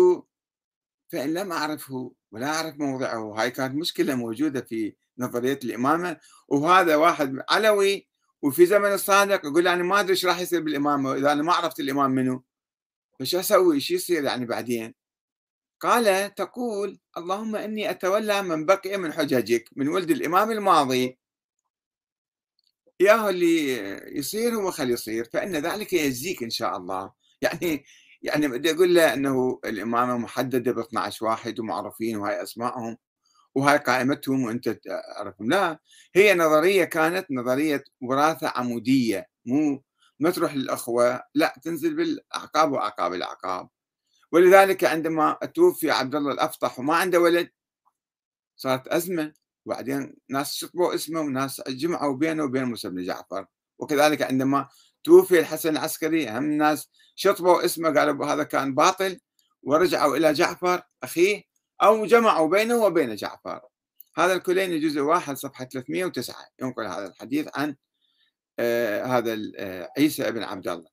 فإن 1.12 1.34
لم 1.34 1.52
أعرفه 1.52 2.12
ولا 2.32 2.56
أعرف 2.56 2.76
موضعه 2.80 3.42
هاي 3.42 3.52
كانت 3.52 3.76
مشكلة 3.76 4.16
موجودة 4.16 4.62
في 4.62 4.96
نظرية 5.18 5.60
الإمامة. 5.64 6.18
وهذا 6.48 6.96
واحد 6.96 7.44
علوي 7.50 8.08
وفي 8.42 8.66
زمن 8.66 8.94
الصادق 8.94 9.46
يقول 9.46 9.68
أنا 9.68 9.84
ما 9.84 10.00
أدري 10.00 10.12
إيش 10.12 10.26
راح 10.26 10.40
يصير 10.40 10.62
بالإمامة 10.62 11.14
إذا 11.14 11.32
أنا 11.32 11.44
ما 11.44 11.54
عرفت 11.54 11.80
الإمام 11.80 12.12
منه 12.12 12.55
فش 13.20 13.36
أسوي 13.36 13.80
شو 13.80 13.94
يصير 13.94 14.24
يعني 14.24 14.46
بعدين؟ 14.46 14.94
قال 15.80 16.36
تقول 16.36 17.00
اللهم 17.18 17.56
إني 17.56 17.90
أتولى 17.92 18.42
من 18.44 18.66
بقي 18.66 18.98
من 18.98 19.14
حججك 19.14 19.70
من 19.76 19.88
ولد 19.88 20.12
الإمام 20.12 20.52
الماضي. 20.52 21.18
يا 23.00 23.30
اللي 23.30 23.72
يصير 24.18 24.56
هو 24.56 24.72
خلي 24.72 24.94
يصير 24.94 25.26
فإن 25.34 25.56
ذلك 25.56 25.94
يجزيك 25.94 26.44
إن 26.44 26.50
شاء 26.50 26.78
الله. 26.78 27.14
يعني 27.42 27.86
يعني 28.22 28.48
بدي 28.48 28.72
أقول 28.72 28.96
له 28.96 29.14
أنه 29.14 29.60
الإمامة 29.66 30.18
محددة 30.18 30.72
ب 30.72 30.80
12 30.80 31.26
واحد 31.26 31.60
ومعروفين 31.60 32.18
وهاي 32.18 32.44
أسمائهم 32.44 32.98
وهاي 33.56 33.78
قائمتهم 33.78 34.44
وأنت 34.46 34.70
تعرفهم. 34.70 35.50
لا 35.50 35.80
هي 36.16 36.36
نظرية 36.36 36.84
كانت 36.86 37.28
نظرية 37.32 37.84
وراثة 38.02 38.54
عمودية 38.56 39.28
مو 39.46 39.84
ما 40.20 40.30
تروح 40.30 40.56
للأخوة 40.56 41.24
لا 41.36 41.54
تنزل 41.64 41.96
بالأعقاب 41.96 42.72
وأعقاب 42.72 43.14
الأعقاب. 43.14 43.70
ولذلك 44.32 44.84
عندما 44.84 45.38
توفي 45.56 45.92
عبد 45.92 46.16
الله 46.16 46.32
الأفطح 46.32 46.80
وما 46.80 46.96
عنده 46.96 47.20
ولد 47.20 47.50
صارت 48.56 48.88
أزمة. 48.88 49.34
وبعدين 49.66 50.16
ناس 50.30 50.54
شطبوا 50.54 50.96
اسمه 50.96 51.22
وناس 51.22 51.62
جمعوا 51.68 52.16
بينه 52.16 52.44
وبين 52.44 52.64
موسى 52.64 52.90
بن 52.90 53.04
جعفر. 53.04 53.46
وكذلك 53.80 54.22
عندما 54.22 54.70
توفي 55.04 55.40
الحسن 55.40 55.70
العسكري 55.70 56.30
هم 56.30 56.38
الناس 56.38 56.90
شطبوا 57.16 57.66
اسمه 57.66 58.00
قالوا 58.00 58.26
هذا 58.26 58.44
كان 58.44 58.76
باطل. 58.76 59.20
ورجعوا 59.64 60.18
إلى 60.18 60.34
جعفر 60.34 60.82
أخيه 61.04 61.44
أو 61.84 62.06
جمعوا 62.06 62.50
بينه 62.50 62.76
وبين 62.78 63.16
جعفر. 63.16 63.62
هذا 64.18 64.34
الكليني 64.34 64.80
جزء 64.80 65.02
واحد 65.02 65.38
صفحة 65.38 65.66
309 65.66 66.36
ينقل 66.62 66.86
هذا 66.86 67.08
الحديث 67.08 67.48
عن 67.56 67.76
هذا 69.06 69.38
آه 69.58 69.90
عيسى 69.98 70.32
بن 70.32 70.44
عبد 70.44 70.68
الله. 70.68 70.90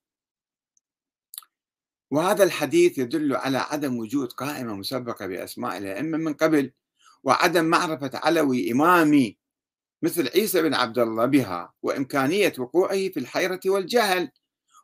وهذا 2.11 2.43
الحديث 2.43 2.97
يدل 2.97 3.35
على 3.35 3.57
عدم 3.57 3.97
وجود 3.97 4.31
قائمة 4.31 4.75
مسبقة 4.75 5.27
بأسماء 5.27 5.77
الأئمة 5.77 6.17
من 6.17 6.33
قبل 6.33 6.71
وعدم 7.23 7.65
معرفة 7.65 8.11
علوي 8.13 8.71
إمامي 8.71 9.37
مثل 10.01 10.27
عيسى 10.35 10.61
بن 10.61 10.73
عبد 10.73 10.99
الله 10.99 11.25
بها 11.25 11.73
وإمكانية 11.83 12.53
وقوعه 12.59 13.09
في 13.09 13.17
الحيرة 13.17 13.59
والجهل. 13.65 14.31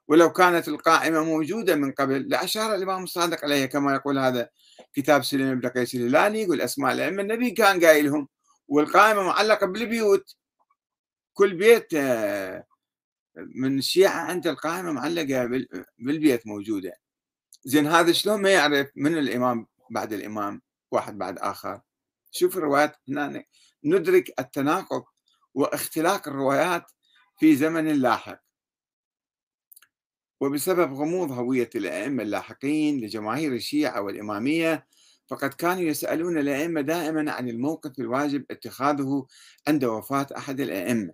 ولو 0.07 0.32
كانت 0.34 0.67
القائمة 0.67 1.23
موجودة 1.23 1.75
من 1.75 1.91
قبل 1.91 2.30
لأشار 2.30 2.75
الإمام 2.75 3.03
الصادق 3.03 3.43
عليها 3.43 3.65
كما 3.65 3.93
يقول 3.95 4.19
هذا 4.19 4.49
كتاب 4.93 5.23
سليم 5.23 5.59
بن 5.59 5.69
قيس 5.69 5.95
الهلالي 5.95 6.41
يقول 6.41 6.61
أسماء 6.61 6.93
الأئمة 6.93 7.21
النبي 7.21 7.51
كان 7.51 7.86
قايلهم 7.86 8.27
والقائمة 8.67 9.23
معلقة 9.23 9.67
بالبيوت. 9.67 10.36
كل 11.34 11.55
بيت 11.55 11.93
آه، 11.93 12.65
من 13.36 13.77
الشيعة 13.77 14.19
عند 14.19 14.47
القائمة 14.47 14.91
معلقة 14.91 15.65
بالبيت 15.97 16.47
موجودة. 16.47 16.93
زين 17.63 17.88
هذا 17.88 18.11
شلون 18.11 18.41
ما 18.41 18.49
يعرف 18.49 18.88
من 18.95 19.17
الإمام 19.17 19.67
بعد 19.89 20.13
الإمام 20.13 20.61
واحد 20.91 21.17
بعد 21.17 21.38
آخر؟ 21.38 21.82
شوف 22.32 22.57
الروايات 22.57 22.95
هنا 23.09 23.43
ندرك 23.84 24.39
التناقض 24.39 25.03
واختلاق 25.53 26.27
الروايات 26.27 26.91
في 27.39 27.55
زمن 27.55 27.88
لاحق. 27.88 28.41
وبسبب 30.41 30.93
غموض 30.93 31.32
هوية 31.32 31.69
الأئمة 31.75 32.23
اللاحقين 32.23 33.01
لجماهير 33.01 33.53
الشيعة 33.53 34.01
والإمامية 34.01 34.88
فقد 35.27 35.53
كانوا 35.53 35.84
يسألون 35.84 36.38
الأئمة 36.38 36.82
دائما 36.82 37.32
عن 37.32 37.49
الموقف 37.49 37.99
الواجب 37.99 38.45
اتخاذه 38.51 39.27
عند 39.67 39.86
وفاة 39.86 40.27
أحد 40.38 40.59
الأئمة. 40.59 41.13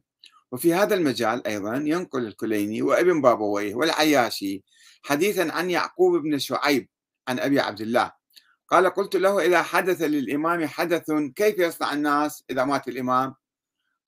وفي 0.55 0.73
هذا 0.73 0.95
المجال 0.95 1.47
أيضا 1.47 1.75
ينقل 1.75 2.27
الكليني 2.27 2.81
وابن 2.81 3.21
بابويه 3.21 3.75
والعياشي 3.75 4.63
حديثا 5.03 5.51
عن 5.51 5.69
يعقوب 5.69 6.21
بن 6.21 6.39
شعيب 6.39 6.89
عن 7.27 7.39
أبي 7.39 7.59
عبد 7.59 7.81
الله. 7.81 8.11
قال 8.67 8.89
قلت 8.89 9.15
له 9.15 9.45
إذا 9.45 9.61
حدث 9.61 10.01
للإمام 10.01 10.67
حدث 10.67 11.11
كيف 11.35 11.59
يصنع 11.59 11.93
الناس 11.93 12.43
إذا 12.49 12.65
مات 12.65 12.87
الإمام؟ 12.87 13.35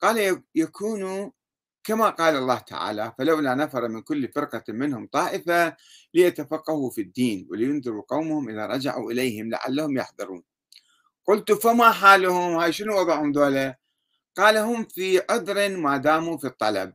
قال 0.00 0.42
يكون 0.54 1.32
كما 1.84 2.10
قال 2.10 2.36
الله 2.36 2.58
تعالى 2.58 3.12
فلولا 3.18 3.54
نفر 3.54 3.88
من 3.88 4.02
كل 4.02 4.32
فرقة 4.32 4.64
منهم 4.68 5.08
طائفة 5.12 5.76
ليتفقهوا 6.14 6.90
في 6.90 7.00
الدين 7.00 7.46
ولينذروا 7.50 8.02
قومهم 8.08 8.48
إذا 8.48 8.66
رجعوا 8.66 9.12
إليهم 9.12 9.50
لعلهم 9.50 9.96
يحذرون. 9.96 10.42
قلت 11.26 11.52
فما 11.52 11.90
حالهم؟ 11.90 12.56
هاي 12.56 12.72
شنو 12.72 13.00
وضعهم 13.00 13.32
دولة 13.32 13.74
قال 14.38 14.56
هم 14.56 14.84
في 14.84 15.22
عذر 15.30 15.76
ما 15.76 15.96
داموا 15.96 16.36
في 16.36 16.46
الطلب 16.46 16.94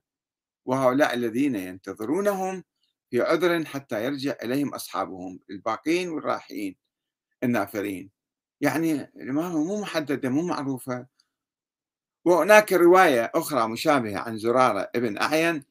وهؤلاء 0.65 1.13
الذين 1.13 1.55
ينتظرونهم 1.55 2.63
في 3.09 3.21
عذر 3.21 3.65
حتى 3.65 4.05
يرجع 4.05 4.35
إليهم 4.43 4.73
أصحابهم 4.73 5.39
الباقين 5.49 6.09
والراحين 6.09 6.75
النافرين. 7.43 8.11
يعني 8.61 8.93
الإمام 8.93 9.51
مو 9.51 9.81
محددة 9.81 10.29
مو 10.29 10.41
معروفة. 10.41 11.07
وهناك 12.25 12.73
رواية 12.73 13.31
أخرى 13.35 13.67
مشابهة 13.67 14.19
عن 14.19 14.37
زرارة 14.37 14.89
ابن 14.95 15.17
أعين 15.17 15.63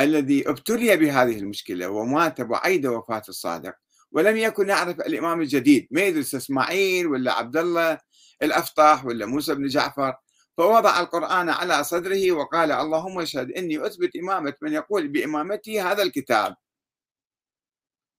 الذي 0.00 0.48
ابتلي 0.48 0.96
بهذه 0.96 1.38
المشكلة 1.38 1.88
ومات 1.88 2.40
بعيد 2.40 2.86
وفاة 2.86 3.22
الصادق. 3.28 3.74
ولم 4.12 4.36
يكن 4.36 4.68
يعرف 4.68 5.00
الإمام 5.00 5.40
الجديد 5.40 5.88
ما 5.90 6.00
يدرس 6.00 6.34
إسماعيل 6.34 7.06
ولا 7.06 7.32
عبد 7.32 7.56
الله 7.56 7.98
الأفطاح 8.42 9.04
ولا 9.04 9.26
موسى 9.26 9.54
بن 9.54 9.66
جعفر. 9.66 10.14
فوضع 10.56 11.00
القرآن 11.00 11.48
على 11.48 11.84
صدره 11.84 12.32
وقال 12.32 12.72
اللهم 12.72 13.20
اشهد 13.20 13.50
إني 13.50 13.86
أثبت 13.86 14.16
إمامة 14.16 14.54
من 14.62 14.72
يقول 14.72 15.08
بإمامتي 15.08 15.80
هذا 15.80 16.02
الكتاب. 16.02 16.56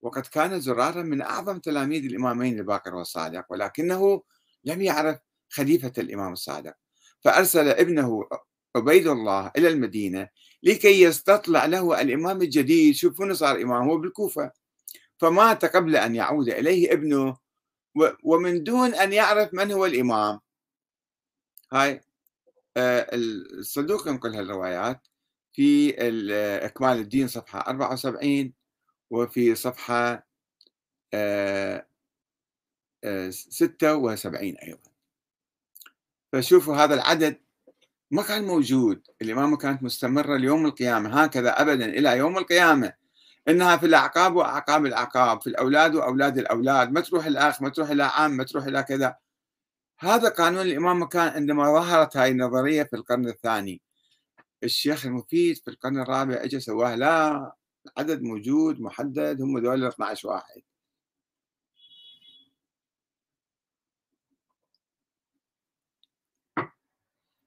وقد 0.01 0.27
كان 0.27 0.59
زرارا 0.59 1.01
من 1.01 1.21
أعظم 1.21 1.59
تلاميذ 1.59 2.05
الإمامين 2.05 2.59
الباقر 2.59 2.95
والصادق 2.95 3.45
ولكنه 3.49 4.23
لم 4.63 4.81
يعرف 4.81 5.19
خليفة 5.49 5.93
الإمام 5.97 6.33
الصادق. 6.33 6.73
فأرسل 7.21 7.67
ابنه 7.67 8.27
عبيد 8.75 9.07
الله 9.07 9.51
إلى 9.57 9.67
المدينة 9.67 10.29
لكي 10.63 11.01
يستطلع 11.01 11.65
له 11.65 12.01
الإمام 12.01 12.41
الجديد. 12.41 12.95
شوفوا 12.95 13.33
صار 13.33 13.61
إمام 13.61 13.89
هو 13.89 13.97
بالكوفة. 13.97 14.51
فمات 15.17 15.65
قبل 15.65 15.95
أن 15.95 16.15
يعود 16.15 16.49
إليه 16.49 16.93
ابنه 16.93 17.37
ومن 18.23 18.63
دون 18.63 18.93
أن 18.95 19.13
يعرف 19.13 19.53
من 19.53 19.71
هو 19.71 19.85
الإمام. 19.85 20.39
هاي 21.73 22.01
آه، 22.77 23.07
الصدوق 23.13 24.07
ينقل 24.07 24.35
هالروايات 24.35 25.07
في 25.53 25.95
إكمال 26.65 26.99
الدين 26.99 27.27
صفحة 27.27 27.59
74 27.59 28.53
وفي 29.09 29.55
صفحة 29.55 30.27
76 33.29 34.55
آه، 34.55 34.63
آه، 34.63 34.67
أيضا. 34.67 34.91
فشوفوا 36.33 36.75
هذا 36.75 36.93
العدد 36.93 37.39
ما 38.11 38.23
كان 38.23 38.43
موجود 38.43 39.07
الإمامة 39.21 39.57
كانت 39.57 39.83
مستمرة 39.83 40.37
ليوم 40.37 40.65
القيامة 40.65 41.23
هكذا 41.23 41.61
أبدا 41.61 41.85
إلى 41.85 42.17
يوم 42.17 42.37
القيامة. 42.37 42.93
إنها 43.47 43.77
في 43.77 43.85
الأعقاب 43.85 44.35
وأعقاب 44.35 44.85
الأعقاب 44.85 45.41
في 45.41 45.47
الأولاد 45.47 45.95
وأولاد 45.95 46.37
الأولاد 46.37 46.91
ما 46.91 47.01
تروح 47.01 47.25
الأخ 47.25 47.61
ما 47.61 47.69
تروح 47.69 47.89
إلى 47.89 48.03
عام 48.03 48.31
ما 48.31 48.43
تروح 48.43 48.65
إلى 48.65 48.83
كذا. 48.83 49.15
هذا 50.03 50.29
قانون 50.29 50.61
الإمامة 50.61 51.07
كان 51.07 51.27
عندما 51.27 51.63
ظهرت 51.73 52.17
هاي 52.17 52.31
النظرية 52.31 52.83
في 52.83 52.95
القرن 52.95 53.27
الثاني 53.27 53.81
الشيخ 54.63 55.05
المفيد 55.05 55.57
في 55.57 55.67
القرن 55.67 55.99
الرابع 55.99 56.35
اجى 56.43 56.59
سواه 56.59 56.95
لا 56.95 57.51
عدد 57.97 58.21
موجود 58.21 58.81
محدد 58.81 59.41
هم 59.41 59.59
دول 59.59 59.85
12 59.85 60.27
واحد. 60.29 60.61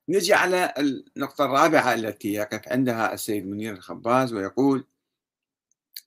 نجي 0.09 0.35
على 0.35 0.75
النقطة 0.79 1.45
الرابعة 1.45 1.95
التي 1.95 2.33
يقف 2.33 2.69
عندها 2.69 3.15
السيد 3.15 3.47
منير 3.47 3.73
الخباز 3.75 4.33
ويقول 4.35 4.87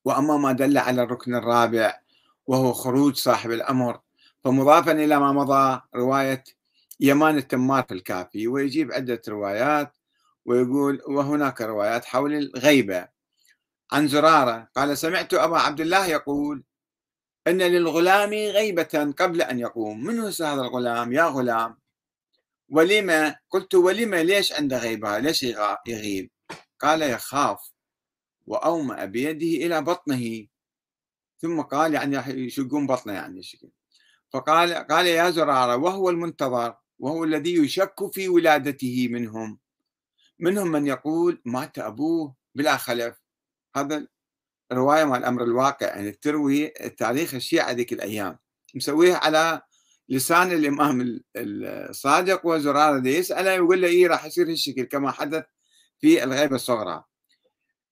وأما 0.05 0.37
ما 0.37 0.51
دل 0.51 0.77
على 0.77 1.03
الركن 1.03 1.35
الرابع 1.35 1.99
وهو 2.47 2.73
خروج 2.73 3.15
صاحب 3.15 3.51
الأمر 3.51 4.01
فمضافا 4.43 4.91
إلى 4.91 5.19
ما 5.19 5.31
مضى 5.31 5.81
رواية 5.95 6.43
يمان 6.99 7.37
التمار 7.37 7.83
في 7.83 7.93
الكافي 7.93 8.47
ويجيب 8.47 8.91
عدة 8.91 9.21
روايات 9.27 9.97
ويقول 10.45 11.01
وهناك 11.07 11.61
روايات 11.61 12.05
حول 12.05 12.33
الغيبة. 12.33 13.07
عن 13.91 14.07
زرارة 14.07 14.69
قال 14.75 14.97
سمعت 14.97 15.33
أبا 15.33 15.57
عبد 15.57 15.81
الله 15.81 16.05
يقول 16.05 16.63
أن 17.47 17.61
للغلام 17.61 18.33
غيبة 18.33 19.13
قبل 19.19 19.41
أن 19.41 19.59
يقوم. 19.59 20.03
من 20.03 20.19
هو 20.19 20.27
هذا 20.27 20.61
الغلام؟ 20.61 21.13
يا 21.13 21.23
غلام 21.23 21.77
ولما؟ 22.69 23.35
قلت 23.49 23.75
ولما؟ 23.75 24.23
ليش 24.23 24.53
عنده 24.53 24.77
غيبة؟ 24.77 25.19
ليش 25.19 25.43
يغيب؟ 25.87 26.31
قال 26.79 27.01
يخاف 27.01 27.71
وأومأ 28.47 29.05
بيده 29.05 29.65
إلى 29.65 29.81
بطنه. 29.81 30.47
ثم 31.37 31.61
قال 31.61 31.93
يعني 31.93 32.17
يشقون 32.45 32.87
بطنه 32.87 33.13
يعني 33.13 33.39
الشكل 33.39 33.69
فقال 34.29 34.73
قال 34.73 35.07
يا 35.07 35.29
زرارة 35.29 35.75
وهو 35.75 36.09
المنتظر 36.09 36.75
وهو 36.99 37.23
الذي 37.23 37.55
يشك 37.55 38.11
في 38.13 38.29
ولادته 38.29 39.07
منهم. 39.11 39.59
منهم 40.39 40.67
من 40.71 40.87
يقول 40.87 41.41
مات 41.45 41.79
أبوه 41.79 42.35
بلا 42.55 42.77
خلف. 42.77 43.21
هذا 43.75 44.07
رواية 44.71 45.03
مال 45.03 45.19
الأمر 45.19 45.43
الواقع 45.43 45.87
يعني 45.87 46.11
تروي 46.11 46.67
تاريخ 46.97 47.33
الشيعة 47.33 47.71
ذيك 47.71 47.93
الأيام. 47.93 48.39
مسويها 48.75 49.17
على 49.17 49.61
لسان 50.09 50.51
الإمام 50.51 51.21
الصادق 51.35 52.45
وزرارة 52.45 53.07
يسأله 53.07 53.51
يقول 53.51 53.81
له 53.81 53.87
إيه 53.87 54.07
راح 54.07 54.25
يصير 54.25 54.49
هالشكل 54.49 54.83
كما 54.83 55.11
حدث 55.11 55.43
في 55.99 56.23
الغيبة 56.23 56.55
الصغرى. 56.55 57.03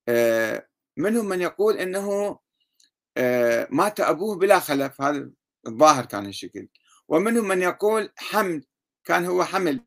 آه، 0.08 0.68
منهم 0.98 1.26
من 1.26 1.42
يقول 1.42 1.78
إنه 1.78 2.40
آه، 3.18 3.68
مات 3.72 4.00
أبوه 4.00 4.36
بلا 4.38 4.60
خلف. 4.60 5.02
هذا 5.02 5.30
الظاهر 5.68 6.06
كان 6.06 6.26
الشكل 6.26 6.68
ومنهم 7.08 7.48
من 7.48 7.62
يقول 7.62 8.10
حمل 8.18 8.64
كان 9.06 9.26
هو 9.26 9.44
حمل 9.44 9.82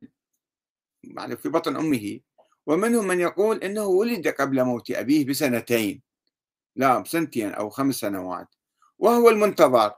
يعني 1.05 1.37
في 1.37 1.49
بطن 1.49 1.77
أمه. 1.77 2.21
ومنهم 2.67 3.07
من 3.07 3.21
يقول 3.21 3.57
إنه 3.57 3.85
ولد 3.85 4.29
قبل 4.29 4.65
موت 4.65 4.91
أبيه 4.91 5.27
بسنتين 5.27 6.03
لا 6.77 6.99
بسنتين 6.99 7.51
أو 7.51 7.71
خمس 7.71 7.95
سنوات. 7.95 8.49
وهو 8.99 9.31
المنتظر 9.31 9.93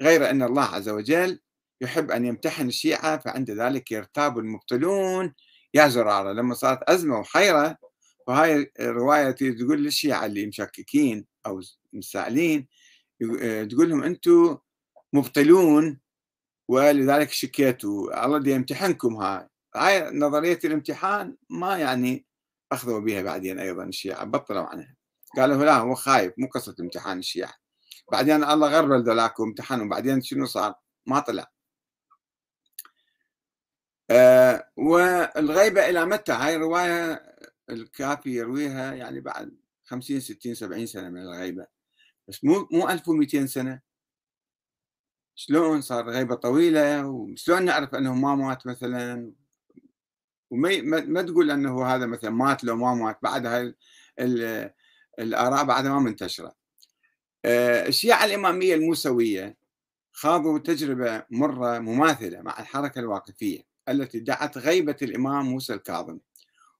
غير 0.00 0.30
أن 0.30 0.42
الله 0.42 0.64
عز 0.64 0.88
وجل 0.88 1.40
يحب 1.80 2.10
أن 2.10 2.24
يمتحن 2.24 2.68
الشيعة 2.68 3.18
فعند 3.18 3.50
ذلك 3.50 3.90
يرتاب 3.92 4.38
المبطلون 4.38 5.34
يا 5.74 5.88
زرارة. 5.88 6.32
لما 6.32 6.54
صارت 6.54 6.82
أزمة 6.82 7.18
وحيرة 7.18 7.76
فهاي 8.26 8.72
الرواية 8.80 9.30
تقول 9.30 9.84
للشيعة 9.84 10.26
اللي 10.26 10.46
مشككين 10.46 11.26
أو 11.46 11.60
مستعلين 11.92 12.68
تقول 13.70 13.90
لهم 13.90 14.02
أنتم 14.02 14.58
مبطلون 15.12 16.00
ولذلك 16.68 17.30
شكيتوا 17.30 18.26
الله 18.26 18.38
دي 18.38 18.50
يمتحنكم 18.50 19.16
هاي. 19.16 19.48
هاي 19.76 20.10
نظرية 20.10 20.58
الامتحان 20.64 21.36
ما 21.50 21.78
يعني 21.78 22.26
أخذوا 22.72 23.00
بها 23.00 23.22
بعدين 23.22 23.58
أيضا 23.58 23.84
الشيعة 23.84 24.24
بطلوا 24.24 24.62
عنها. 24.62 24.96
قالوا 25.36 25.64
لا 25.64 25.76
هو 25.78 25.94
خايف 25.94 26.34
مو 26.38 26.46
قصة 26.48 26.76
امتحان 26.80 27.18
الشيعة. 27.18 27.54
بعدين 28.12 28.44
الله 28.44 28.68
غرب 28.68 28.92
ذولاك 28.92 29.40
وامتحنوا 29.40 29.88
بعدين 29.88 30.22
شنو 30.22 30.46
صار؟ 30.46 30.74
ما 31.06 31.20
طلع. 31.20 31.46
أه 34.10 34.70
والغيبة 34.76 35.88
إلى 35.88 36.06
متى؟ 36.06 36.32
هاي 36.32 36.56
الرواية 36.56 37.22
الكافي 37.70 38.30
يرويها 38.30 38.94
يعني 38.94 39.20
بعد 39.20 39.56
50 39.84 40.20
60 40.20 40.54
70 40.54 40.86
سنة 40.86 41.08
من 41.08 41.22
الغيبة. 41.22 41.66
بس 42.28 42.44
مو 42.44 42.68
مو 42.72 42.88
1200 42.88 43.46
سنة. 43.46 43.80
شلون 45.40 45.80
صار 45.80 46.10
غيبة 46.10 46.34
طويلة 46.34 47.06
وشلون 47.06 47.64
نعرف 47.64 47.94
أنه 47.94 48.14
ما 48.14 48.34
مات 48.34 48.66
مثلا؟ 48.66 49.32
وما 50.50 50.80
ما 50.82 51.22
تقول 51.22 51.50
أنه 51.50 51.86
هذا 51.86 52.06
مثلا 52.06 52.30
مات 52.30 52.64
لو 52.64 52.76
ما 52.76 52.94
مات 52.94 53.18
بعد 53.22 53.46
هاي 53.46 53.74
الآراء 55.18 55.64
بعدها 55.64 55.92
ما 55.92 55.98
منتشرة. 55.98 56.52
آه، 57.44 57.88
الشيعة 57.88 58.24
الإمامية 58.24 58.74
الموسوية 58.74 59.56
خاضوا 60.12 60.58
تجربة 60.58 61.22
مرة 61.30 61.78
مماثلة 61.78 62.42
مع 62.42 62.60
الحركة 62.60 62.98
الواقفية 62.98 63.62
التي 63.88 64.20
دعت 64.20 64.58
غيبة 64.58 64.96
الإمام 65.02 65.46
موسى 65.46 65.74
الكاظم 65.74 66.18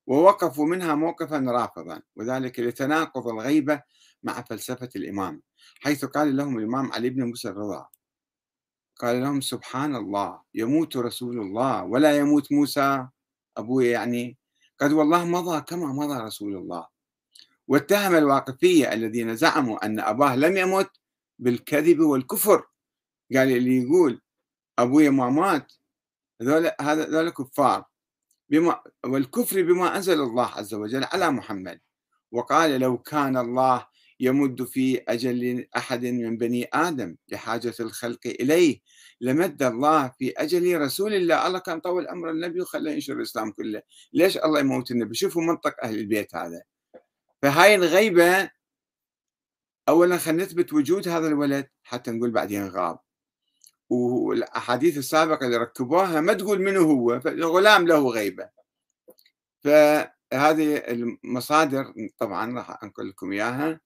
ووقفوا 0.07 0.67
منها 0.67 0.95
موقفا 0.95 1.39
رافضا 1.39 2.03
وذلك 2.17 2.61
لتناقض 2.61 3.29
الغيبة 3.29 3.83
مع 4.23 4.43
فلسفة 4.43 4.89
الإمام 4.97 5.43
حيث 5.81 6.05
قال 6.05 6.37
لهم 6.37 6.59
الإمام 6.59 6.93
علي 6.93 7.11
بن 7.11 7.23
موسى 7.25 7.49
الرضا. 7.49 7.89
قال 9.01 9.21
لهم 9.21 9.41
سبحان 9.41 9.97
الله 9.97 10.41
يموت 10.55 10.97
رسول 10.97 11.41
الله 11.41 11.85
ولا 11.85 12.17
يموت 12.17 12.53
موسى. 12.53 13.09
أبوه 13.57 13.85
يعني 13.85 14.37
قد 14.81 14.93
والله 14.93 15.25
مضى 15.25 15.61
كما 15.61 15.87
مضى 15.87 16.21
رسول 16.21 16.57
الله. 16.57 16.87
واتهم 17.69 18.15
الواقفية 18.15 18.93
الذين 18.93 19.37
زعموا 19.37 19.87
أن 19.87 20.01
أباه 20.01 20.37
لم 20.37 20.57
يمت 20.57 20.91
بالكذب 21.39 22.01
والكفر. 22.01 22.67
قال 23.37 23.49
اللي 23.57 23.83
يقول 23.83 24.21
أبوي 24.79 25.11
ما 25.11 25.31
مات 25.31 25.73
هذول 26.43 26.71
هذول 26.81 27.31
كفار. 27.31 27.85
بما 28.49 28.81
والكفر 29.05 29.63
بما 29.63 29.97
أنزل 29.97 30.21
الله 30.21 30.47
عز 30.47 30.75
وجل 30.75 31.05
على 31.05 31.31
محمد. 31.31 31.81
وقال 32.33 32.81
لو 32.81 32.99
كان 32.99 33.37
الله 33.37 33.87
يمد 34.21 34.65
في 34.65 35.03
أجل 35.09 35.67
أحد 35.77 36.05
من 36.05 36.37
بني 36.37 36.69
آدم 36.73 37.17
لحاجة 37.29 37.75
الخلق 37.81 38.21
إليه. 38.27 38.81
لمد 39.21 39.63
الله 39.63 40.09
في 40.09 40.33
أجل 40.37 40.81
رسول 40.81 41.15
الله. 41.15 41.47
الله 41.47 41.59
كان 41.59 41.81
طول 41.81 42.09
أمر 42.09 42.31
النبي 42.31 42.61
وخلى 42.61 42.93
ينشر 42.93 43.13
الإسلام 43.13 43.53
كله. 43.53 43.83
ليش 44.13 44.39
الله 44.39 44.61
يموت 44.61 44.91
النبي؟ 44.91 45.15
شوفوا 45.15 45.43
منطق 45.43 45.85
أهل 45.85 45.99
البيت 45.99 46.35
هذا. 46.35 46.63
فهاي 47.43 47.75
الغيبة 47.75 48.51
أولا 49.89 50.17
خلينا 50.17 50.43
نثبت 50.43 50.73
وجود 50.73 51.09
هذا 51.09 51.27
الولد 51.27 51.69
حتى 51.83 52.11
نقول 52.11 52.31
بعدين 52.31 52.69
غاب. 52.69 52.99
والأحاديث 53.91 54.99
السابقة 54.99 55.47
اللي 55.47 55.57
ركبوها 55.57 56.21
ما 56.21 56.33
تقول 56.33 56.63
منه 56.63 56.81
هو 56.81 57.21
الغلام 57.27 57.87
له 57.87 58.09
غيبة. 58.09 58.49
فهذه 59.61 60.77
المصادر 60.77 61.95
طبعا 62.19 62.57
راح 62.57 62.83
أنقل 62.83 63.09
لكم 63.09 63.33
إياها. 63.33 63.81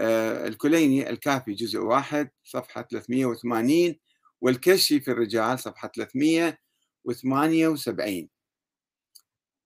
الكليني 0.00 1.10
الكافي 1.10 1.52
جزء 1.52 1.78
واحد 1.78 2.30
صفحة 2.44 2.82
380 2.82 3.94
والكشي 4.40 5.00
في 5.00 5.10
الرجال 5.10 5.58
صفحة 5.58 5.90
378 5.96 8.28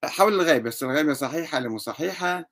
حول 0.05 0.33
الغيبة 0.33 0.63
بس 0.63 0.83
الغيبة 0.83 1.13
صحيحة 1.13 1.57
ولا 1.57 1.69
مو 1.69 1.77
صحيحة؟ 1.77 2.49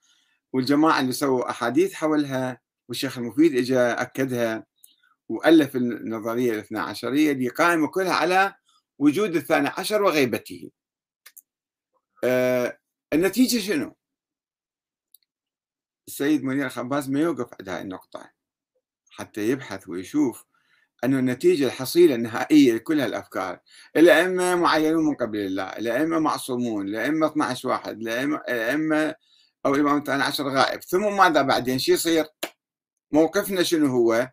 والجماعة 0.53 0.99
اللي 0.99 1.11
سووا 1.11 1.49
أحاديث 1.49 1.93
حولها 1.93 2.59
والشيخ 2.89 3.17
المفيد 3.17 3.55
اجى 3.55 3.79
أكدها 3.79 4.65
وألف 5.29 5.75
النظرية 5.75 6.53
الاثنى 6.53 6.79
عشرية 6.79 7.31
اللي 7.31 7.47
قائمة 7.47 7.87
كلها 7.87 8.13
على 8.13 8.53
وجود 8.99 9.35
الثاني 9.35 9.67
عشر 9.67 10.03
وغيبته. 10.03 10.71
آه 12.23 12.79
النتيجة 13.13 13.59
شنو؟ 13.59 13.95
السيد 16.09 16.43
منير 16.43 16.65
الخباز 16.65 17.09
ما 17.09 17.19
يوقف 17.19 17.53
عند 17.59 17.69
هاي 17.69 17.81
النقطة 17.81 18.31
حتى 19.11 19.49
يبحث 19.49 19.89
ويشوف 19.89 20.45
أن 21.03 21.13
النتيجة 21.13 21.65
الحصيلة 21.65 22.15
النهائية 22.15 22.73
لكل 22.73 22.99
هالأفكار 22.99 23.59
الأئمة 23.95 24.55
معينون 24.55 25.05
من 25.05 25.15
قبل 25.15 25.39
الله 25.39 25.63
الأئمة 25.63 26.19
معصومون 26.19 26.87
الأئمة 26.87 27.27
12 27.27 27.69
واحد 27.69 27.97
الأئمة 27.99 29.15
أو 29.65 29.75
الثاني 29.75 30.23
عشر 30.23 30.47
غائب 30.49 30.81
ثم 30.83 31.17
ماذا 31.17 31.41
بعدين؟ 31.41 31.79
شو 31.79 31.91
يصير؟ 31.91 32.25
موقفنا 33.11 33.63
شنو 33.63 33.87
هو؟ 33.87 34.29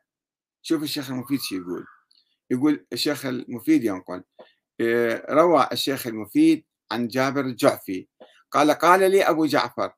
شوف 0.63 0.83
الشيخ 0.83 1.11
المفيد 1.11 1.41
شو 1.41 1.57
يقول 1.57 1.87
يقول 2.51 2.87
الشيخ 2.93 3.27
المفيد 3.27 3.85
ينقل 3.85 4.23
آه، 4.81 5.27
روى 5.31 5.69
الشيخ 5.73 6.07
المفيد 6.07 6.65
عن 6.91 7.09
جابر 7.09 7.41
الجعفي 7.41 8.09
قال 8.51 8.71
قال 8.71 9.11
لي 9.11 9.23
أبو 9.23 9.47
جعفر 9.47 9.93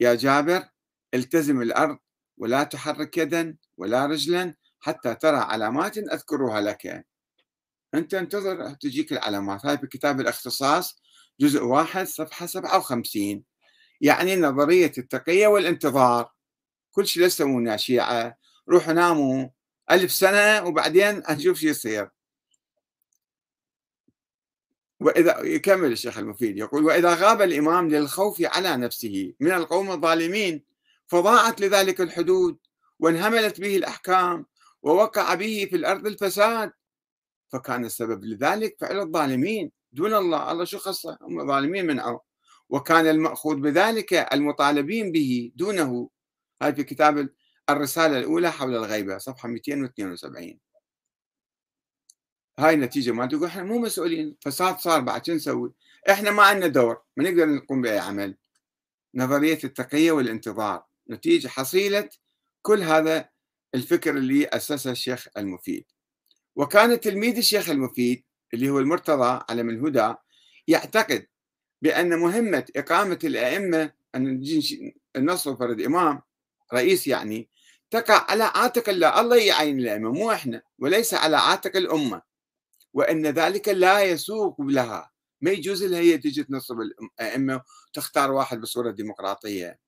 يا 0.00 0.14
جابر 0.14 0.69
التزم 1.14 1.62
الأرض 1.62 1.98
ولا 2.38 2.62
تحرك 2.62 3.18
يدا 3.18 3.56
ولا 3.76 4.06
رجلا 4.06 4.54
حتى 4.80 5.14
ترى 5.14 5.36
علامات 5.36 5.98
أذكرها 5.98 6.60
لك. 6.60 7.06
أنت 7.94 8.14
انتظر 8.14 8.74
تجيك 8.74 9.12
العلامات. 9.12 9.66
هاي 9.66 9.78
في 9.78 9.86
كتاب 9.86 10.20
الاختصاص 10.20 11.02
جزء 11.40 11.62
واحد 11.62 12.06
صفحة 12.06 12.46
57 12.46 13.44
يعني 14.00 14.36
نظرية 14.36 14.92
التقية 14.98 15.46
والانتظار. 15.46 16.32
كل 16.90 17.06
شيء 17.06 17.60
لا 17.60 17.76
شيعة 17.76 18.36
روحوا 18.68 18.92
ناموا 18.92 19.48
ألف 19.90 20.12
سنة 20.12 20.64
وبعدين 20.64 21.22
نشوف 21.30 21.60
شو 21.60 21.66
يصير. 21.66 22.10
وإذا 25.00 25.40
يكمل 25.40 25.92
الشيخ 25.92 26.18
المفيد 26.18 26.58
يقول 26.58 26.84
وإذا 26.84 27.14
غاب 27.14 27.42
الإمام 27.42 27.88
للخوف 27.88 28.42
على 28.42 28.76
نفسه 28.76 29.32
من 29.40 29.52
القوم 29.52 29.90
الظالمين 29.90 30.69
فضاعت 31.10 31.60
لذلك 31.60 32.00
الحدود 32.00 32.58
وانهملت 32.98 33.60
به 33.60 33.76
الأحكام 33.76 34.46
ووقع 34.82 35.34
به 35.34 35.66
في 35.70 35.76
الأرض 35.76 36.06
الفساد. 36.06 36.72
فكان 37.52 37.84
السبب 37.84 38.24
لذلك 38.24 38.76
فعل 38.80 39.00
الظالمين 39.00 39.72
دون 39.92 40.14
الله 40.14 40.52
الله 40.52 40.64
شو 40.64 40.78
خصه؟ 40.78 41.18
هم 41.22 41.46
ظالمين 41.46 41.86
منعوا 41.86 42.18
وكان 42.68 43.06
المأخوذ 43.06 43.56
بذلك 43.56 44.12
المطالبين 44.12 45.12
به 45.12 45.52
دونه. 45.54 46.10
هاي 46.62 46.74
في 46.74 46.84
كتاب 46.84 47.28
الرسالة 47.70 48.18
الأولى 48.18 48.52
حول 48.52 48.76
الغيبة 48.76 49.18
صفحة 49.18 49.48
272 49.48 50.58
هاي 52.58 52.74
النتيجة 52.74 53.10
ما 53.10 53.26
تقول 53.26 53.44
إحنا 53.44 53.62
مو 53.62 53.78
مسؤولين. 53.78 54.36
فساد 54.40 54.78
صار 54.78 55.00
بعد 55.00 55.26
شو 55.26 55.32
نسوي؟ 55.32 55.72
إحنا 56.10 56.30
ما 56.30 56.42
عندنا 56.42 56.66
دور 56.66 57.02
ما 57.16 57.24
نقدر 57.24 57.46
نقوم 57.46 57.82
بأي 57.82 57.98
عمل. 57.98 58.36
نظرية 59.14 59.58
التقية 59.64 60.12
والانتظار. 60.12 60.89
نتيجة 61.10 61.48
حصيلة 61.48 62.08
كل 62.62 62.82
هذا 62.82 63.28
الفكر 63.74 64.16
اللي 64.16 64.46
أسسه 64.46 64.90
الشيخ 64.90 65.28
المفيد. 65.36 65.84
وكان 66.56 67.00
تلميذ 67.00 67.36
الشيخ 67.36 67.70
المفيد 67.70 68.24
اللي 68.54 68.70
هو 68.70 68.78
المرتضى 68.78 69.44
على 69.48 69.62
من 69.62 69.74
الهدى 69.74 70.14
يعتقد 70.68 71.26
بأن 71.82 72.18
مهمة 72.18 72.64
إقامة 72.76 73.18
الأئمة 73.24 73.92
أن 74.14 74.42
نصر 75.18 75.56
فرد 75.56 75.80
إمام 75.80 76.22
رئيس 76.74 77.06
يعني 77.06 77.48
تقع 77.90 78.30
على 78.30 78.44
عاتق 78.44 78.88
الله 78.88 79.20
الله 79.20 79.36
يعين 79.36 79.80
الأئمة 79.80 80.12
مو 80.12 80.32
إحنا 80.32 80.62
وليس 80.78 81.14
على 81.14 81.36
عاتق 81.36 81.76
الأمة. 81.76 82.22
وأن 82.92 83.26
ذلك 83.26 83.68
لا 83.68 84.02
يسوق 84.02 84.60
لها. 84.60 85.10
ما 85.40 85.50
يجوز 85.50 85.84
لها 85.84 86.00
هي 86.00 86.18
تجي 86.18 86.44
تنصب 86.44 86.80
الأئمة 86.80 87.62
وتختار 87.88 88.32
واحد 88.32 88.60
بصورة 88.60 88.90
ديمقراطية. 88.90 89.78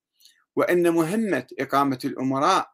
وأن 0.56 0.90
مهمة 0.90 1.46
إقامة 1.58 1.98
الأمراء 2.04 2.72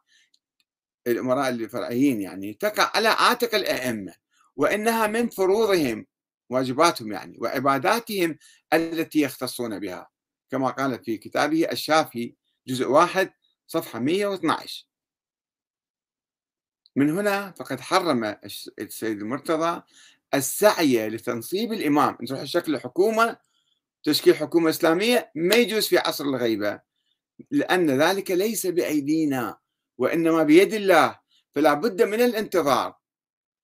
الأمراء 1.07 1.49
الفرعيين 1.49 2.21
يعني 2.21 2.53
تقع 2.53 2.91
على 2.95 3.07
عاتق 3.07 3.55
الأئمة 3.55 4.13
وأنها 4.55 5.07
من 5.07 5.29
فروضهم 5.29 6.05
واجباتهم 6.49 7.11
يعني 7.11 7.37
وعباداتهم 7.41 8.37
التي 8.73 9.21
يختصون 9.21 9.79
بها. 9.79 10.09
كما 10.51 10.69
قال 10.69 11.03
في 11.03 11.17
كتابه 11.17 11.67
الشافي 11.71 12.35
جزء 12.67 12.87
واحد 12.87 13.31
صفحة 13.67 13.99
112 13.99 14.85
من 16.95 17.09
هنا 17.09 17.51
فقد 17.51 17.79
حرم 17.79 18.35
السيد 18.79 19.21
المرتضى 19.21 19.81
السعي 20.33 21.09
لتنصيب 21.09 21.73
الإمام. 21.73 22.17
نروح 22.21 22.43
شكل 22.43 22.79
حكومة 22.79 23.37
تشكيل 24.03 24.35
حكومة 24.35 24.69
إسلامية 24.69 25.31
ما 25.35 25.55
يجوز 25.55 25.87
في 25.87 25.97
عصر 25.97 26.23
الغيبة. 26.25 26.88
لأن 27.51 28.01
ذلك 28.01 28.31
ليس 28.31 28.65
بأيدينا 28.67 29.57
وإنما 29.97 30.43
بيد 30.43 30.73
الله 30.73 31.19
فلا 31.55 31.73
بد 31.73 32.01
من 32.01 32.21
الانتظار. 32.21 32.95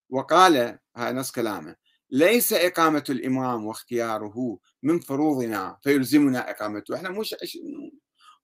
وقال 0.09 0.79
هذا 0.97 1.11
نص 1.11 1.31
كلامه 1.31 1.75
ليس 2.11 2.53
إقامة 2.53 3.03
الإمام 3.09 3.65
واختياره 3.65 4.59
من 4.83 4.99
فروضنا 4.99 5.77
فيلزمنا 5.83 6.49
إقامته. 6.51 6.95
إحنا 6.95 7.09
مو 7.09 7.23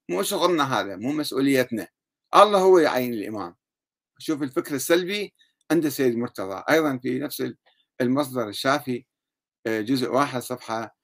مو 0.10 0.24
شغلنا 0.24 0.80
هذا 0.80 0.96
مو 0.96 1.12
مسؤوليتنا. 1.12 1.88
الله 2.36 2.60
هو 2.60 2.80
يعين 2.80 3.14
الإمام. 3.14 3.56
شوف 4.18 4.44
الفكر 4.44 4.76
السلبي 4.76 5.34
عند 5.72 5.86
السيد 5.86 6.18
مرتضى. 6.18 6.64
أيضا 6.70 6.98
في 6.98 7.20
نفس 7.20 7.44
المصدر 8.02 8.50
الشافي 8.50 9.06
آه، 9.68 9.82
جزء 9.82 10.10
واحد 10.12 10.42
صفحة 10.42 10.96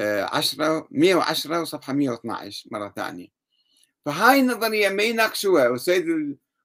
آه، 0.00 0.24
عشرة 0.36 0.88
110 0.90 1.60
وصفحة 1.60 1.92
112 1.92 2.68
مرة 2.72 2.92
ثانية. 2.96 3.35
فهاي 4.06 4.40
النظرية 4.40 4.88
ما 4.88 5.02
يناقشوها. 5.02 5.68
والسيد 5.68 6.06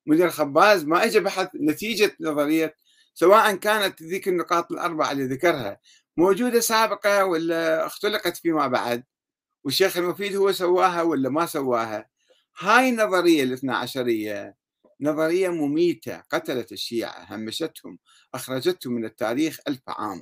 المدير 0.07 0.25
الخباز 0.25 0.85
ما 0.85 1.03
اجى 1.05 1.19
بحث 1.19 1.49
نتيجة 1.55 2.15
نظرية 2.19 2.75
سواء 3.13 3.55
كانت 3.55 4.03
ذيك 4.03 4.27
النقاط 4.27 4.71
الأربعة 4.71 5.11
اللي 5.11 5.23
ذكرها 5.25 5.79
موجودة 6.17 6.59
سابقة 6.59 7.25
ولا 7.25 7.85
اختلقت 7.85 8.37
فيما 8.37 8.67
بعد 8.67 9.03
والشيخ 9.63 9.97
المفيد 9.97 10.35
هو 10.35 10.51
سواها 10.51 11.01
ولا 11.01 11.29
ما 11.29 11.45
سواها. 11.45 12.09
هاي 12.59 12.89
النظرية 12.89 13.43
الاثنى 13.43 13.73
عشرية 13.73 14.55
نظرية 15.01 15.49
مميتة 15.49 16.17
قتلت 16.17 16.71
الشيعة 16.71 17.35
همشتهم 17.35 17.99
أخرجتهم 18.33 18.93
من 18.93 19.05
التاريخ 19.05 19.59
ألف 19.67 19.81
عام. 19.87 20.21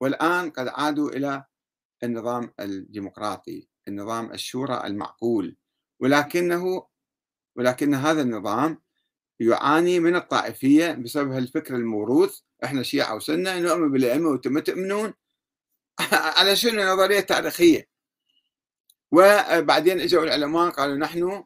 والآن 0.00 0.50
قد 0.50 0.68
عادوا 0.68 1.10
إلى 1.10 1.44
النظام 2.02 2.52
الديمقراطي 2.60 3.68
النظام 3.88 4.32
الشورى 4.32 4.82
المعقول. 4.86 5.56
ولكنه 6.04 6.86
ولكن 7.56 7.94
هذا 7.94 8.22
النظام 8.22 8.82
يعاني 9.40 10.00
من 10.00 10.16
الطائفية 10.16 10.92
بسبب 10.92 11.32
الفكر 11.32 11.76
الموروث 11.76 12.40
إحنا 12.64 12.82
شيعة 12.82 13.16
وسنة 13.16 13.58
نؤمن 13.58 13.90
بالأئمة 13.92 14.28
وأنتم 14.28 14.58
تؤمنون 14.58 15.14
على 16.38 16.56
شنو؟ 16.56 16.82
نظرية 16.82 17.20
تاريخية. 17.20 17.88
وبعدين 19.12 20.00
اجوا 20.00 20.24
العلماء 20.24 20.70
قالوا 20.70 20.96
نحن 20.96 21.44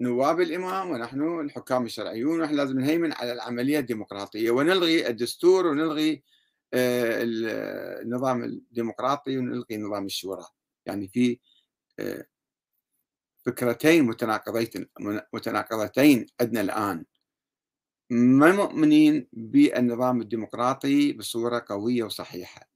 نواب 0.00 0.40
الإمام 0.40 0.90
ونحن 0.90 1.40
الحكام 1.40 1.84
الشرعيون 1.84 2.40
ونحن 2.40 2.54
لازم 2.54 2.80
نهيمن 2.80 3.12
على 3.12 3.32
العملية 3.32 3.78
الديمقراطية. 3.78 4.50
ونلغي 4.50 5.08
الدستور 5.08 5.66
ونلغي 5.66 6.22
آه، 6.74 7.22
النظام 8.02 8.44
الديمقراطي 8.44 9.38
ونلغي 9.38 9.76
نظام 9.76 10.06
الشورى. 10.06 10.46
يعني 10.86 11.08
في 11.08 11.38
آه، 11.98 12.26
فكرتين 13.46 14.04
متناقضتين 14.04 14.86
متناقضتين 15.32 16.26
عندنا 16.40 16.60
الآن. 16.60 17.04
ما 18.10 18.52
مؤمنين 18.52 19.28
بالنظام 19.32 20.20
الديمقراطي 20.20 21.12
بصورة 21.12 21.64
قوية 21.68 22.02
وصحيحة؟ 22.04 22.68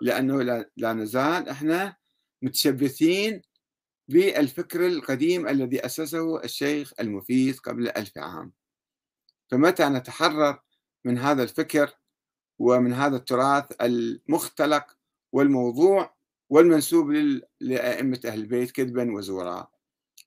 لأنه 0.00 0.42
لا 0.76 0.92
نزال 0.92 1.48
إحنا 1.48 1.96
متشبثين 2.42 3.42
بالفكر 4.08 4.86
القديم 4.86 5.48
الذي 5.48 5.86
أسسه 5.86 6.44
الشيخ 6.44 6.92
المفيد 7.00 7.56
قبل 7.56 7.88
ألف 7.88 8.18
عام. 8.18 8.52
فمتى 9.50 9.84
نتحرر 9.88 10.58
من 11.04 11.18
هذا 11.18 11.42
الفكر 11.42 11.90
ومن 12.58 12.92
هذا 12.92 13.16
التراث 13.16 13.72
المختلق 13.80 14.96
والموضوع 15.32 16.16
والمنسوب 16.50 17.10
لأئمة 17.60 18.20
أهل 18.24 18.40
البيت 18.40 18.70
كذبا 18.70 19.12
وزورا 19.12 19.75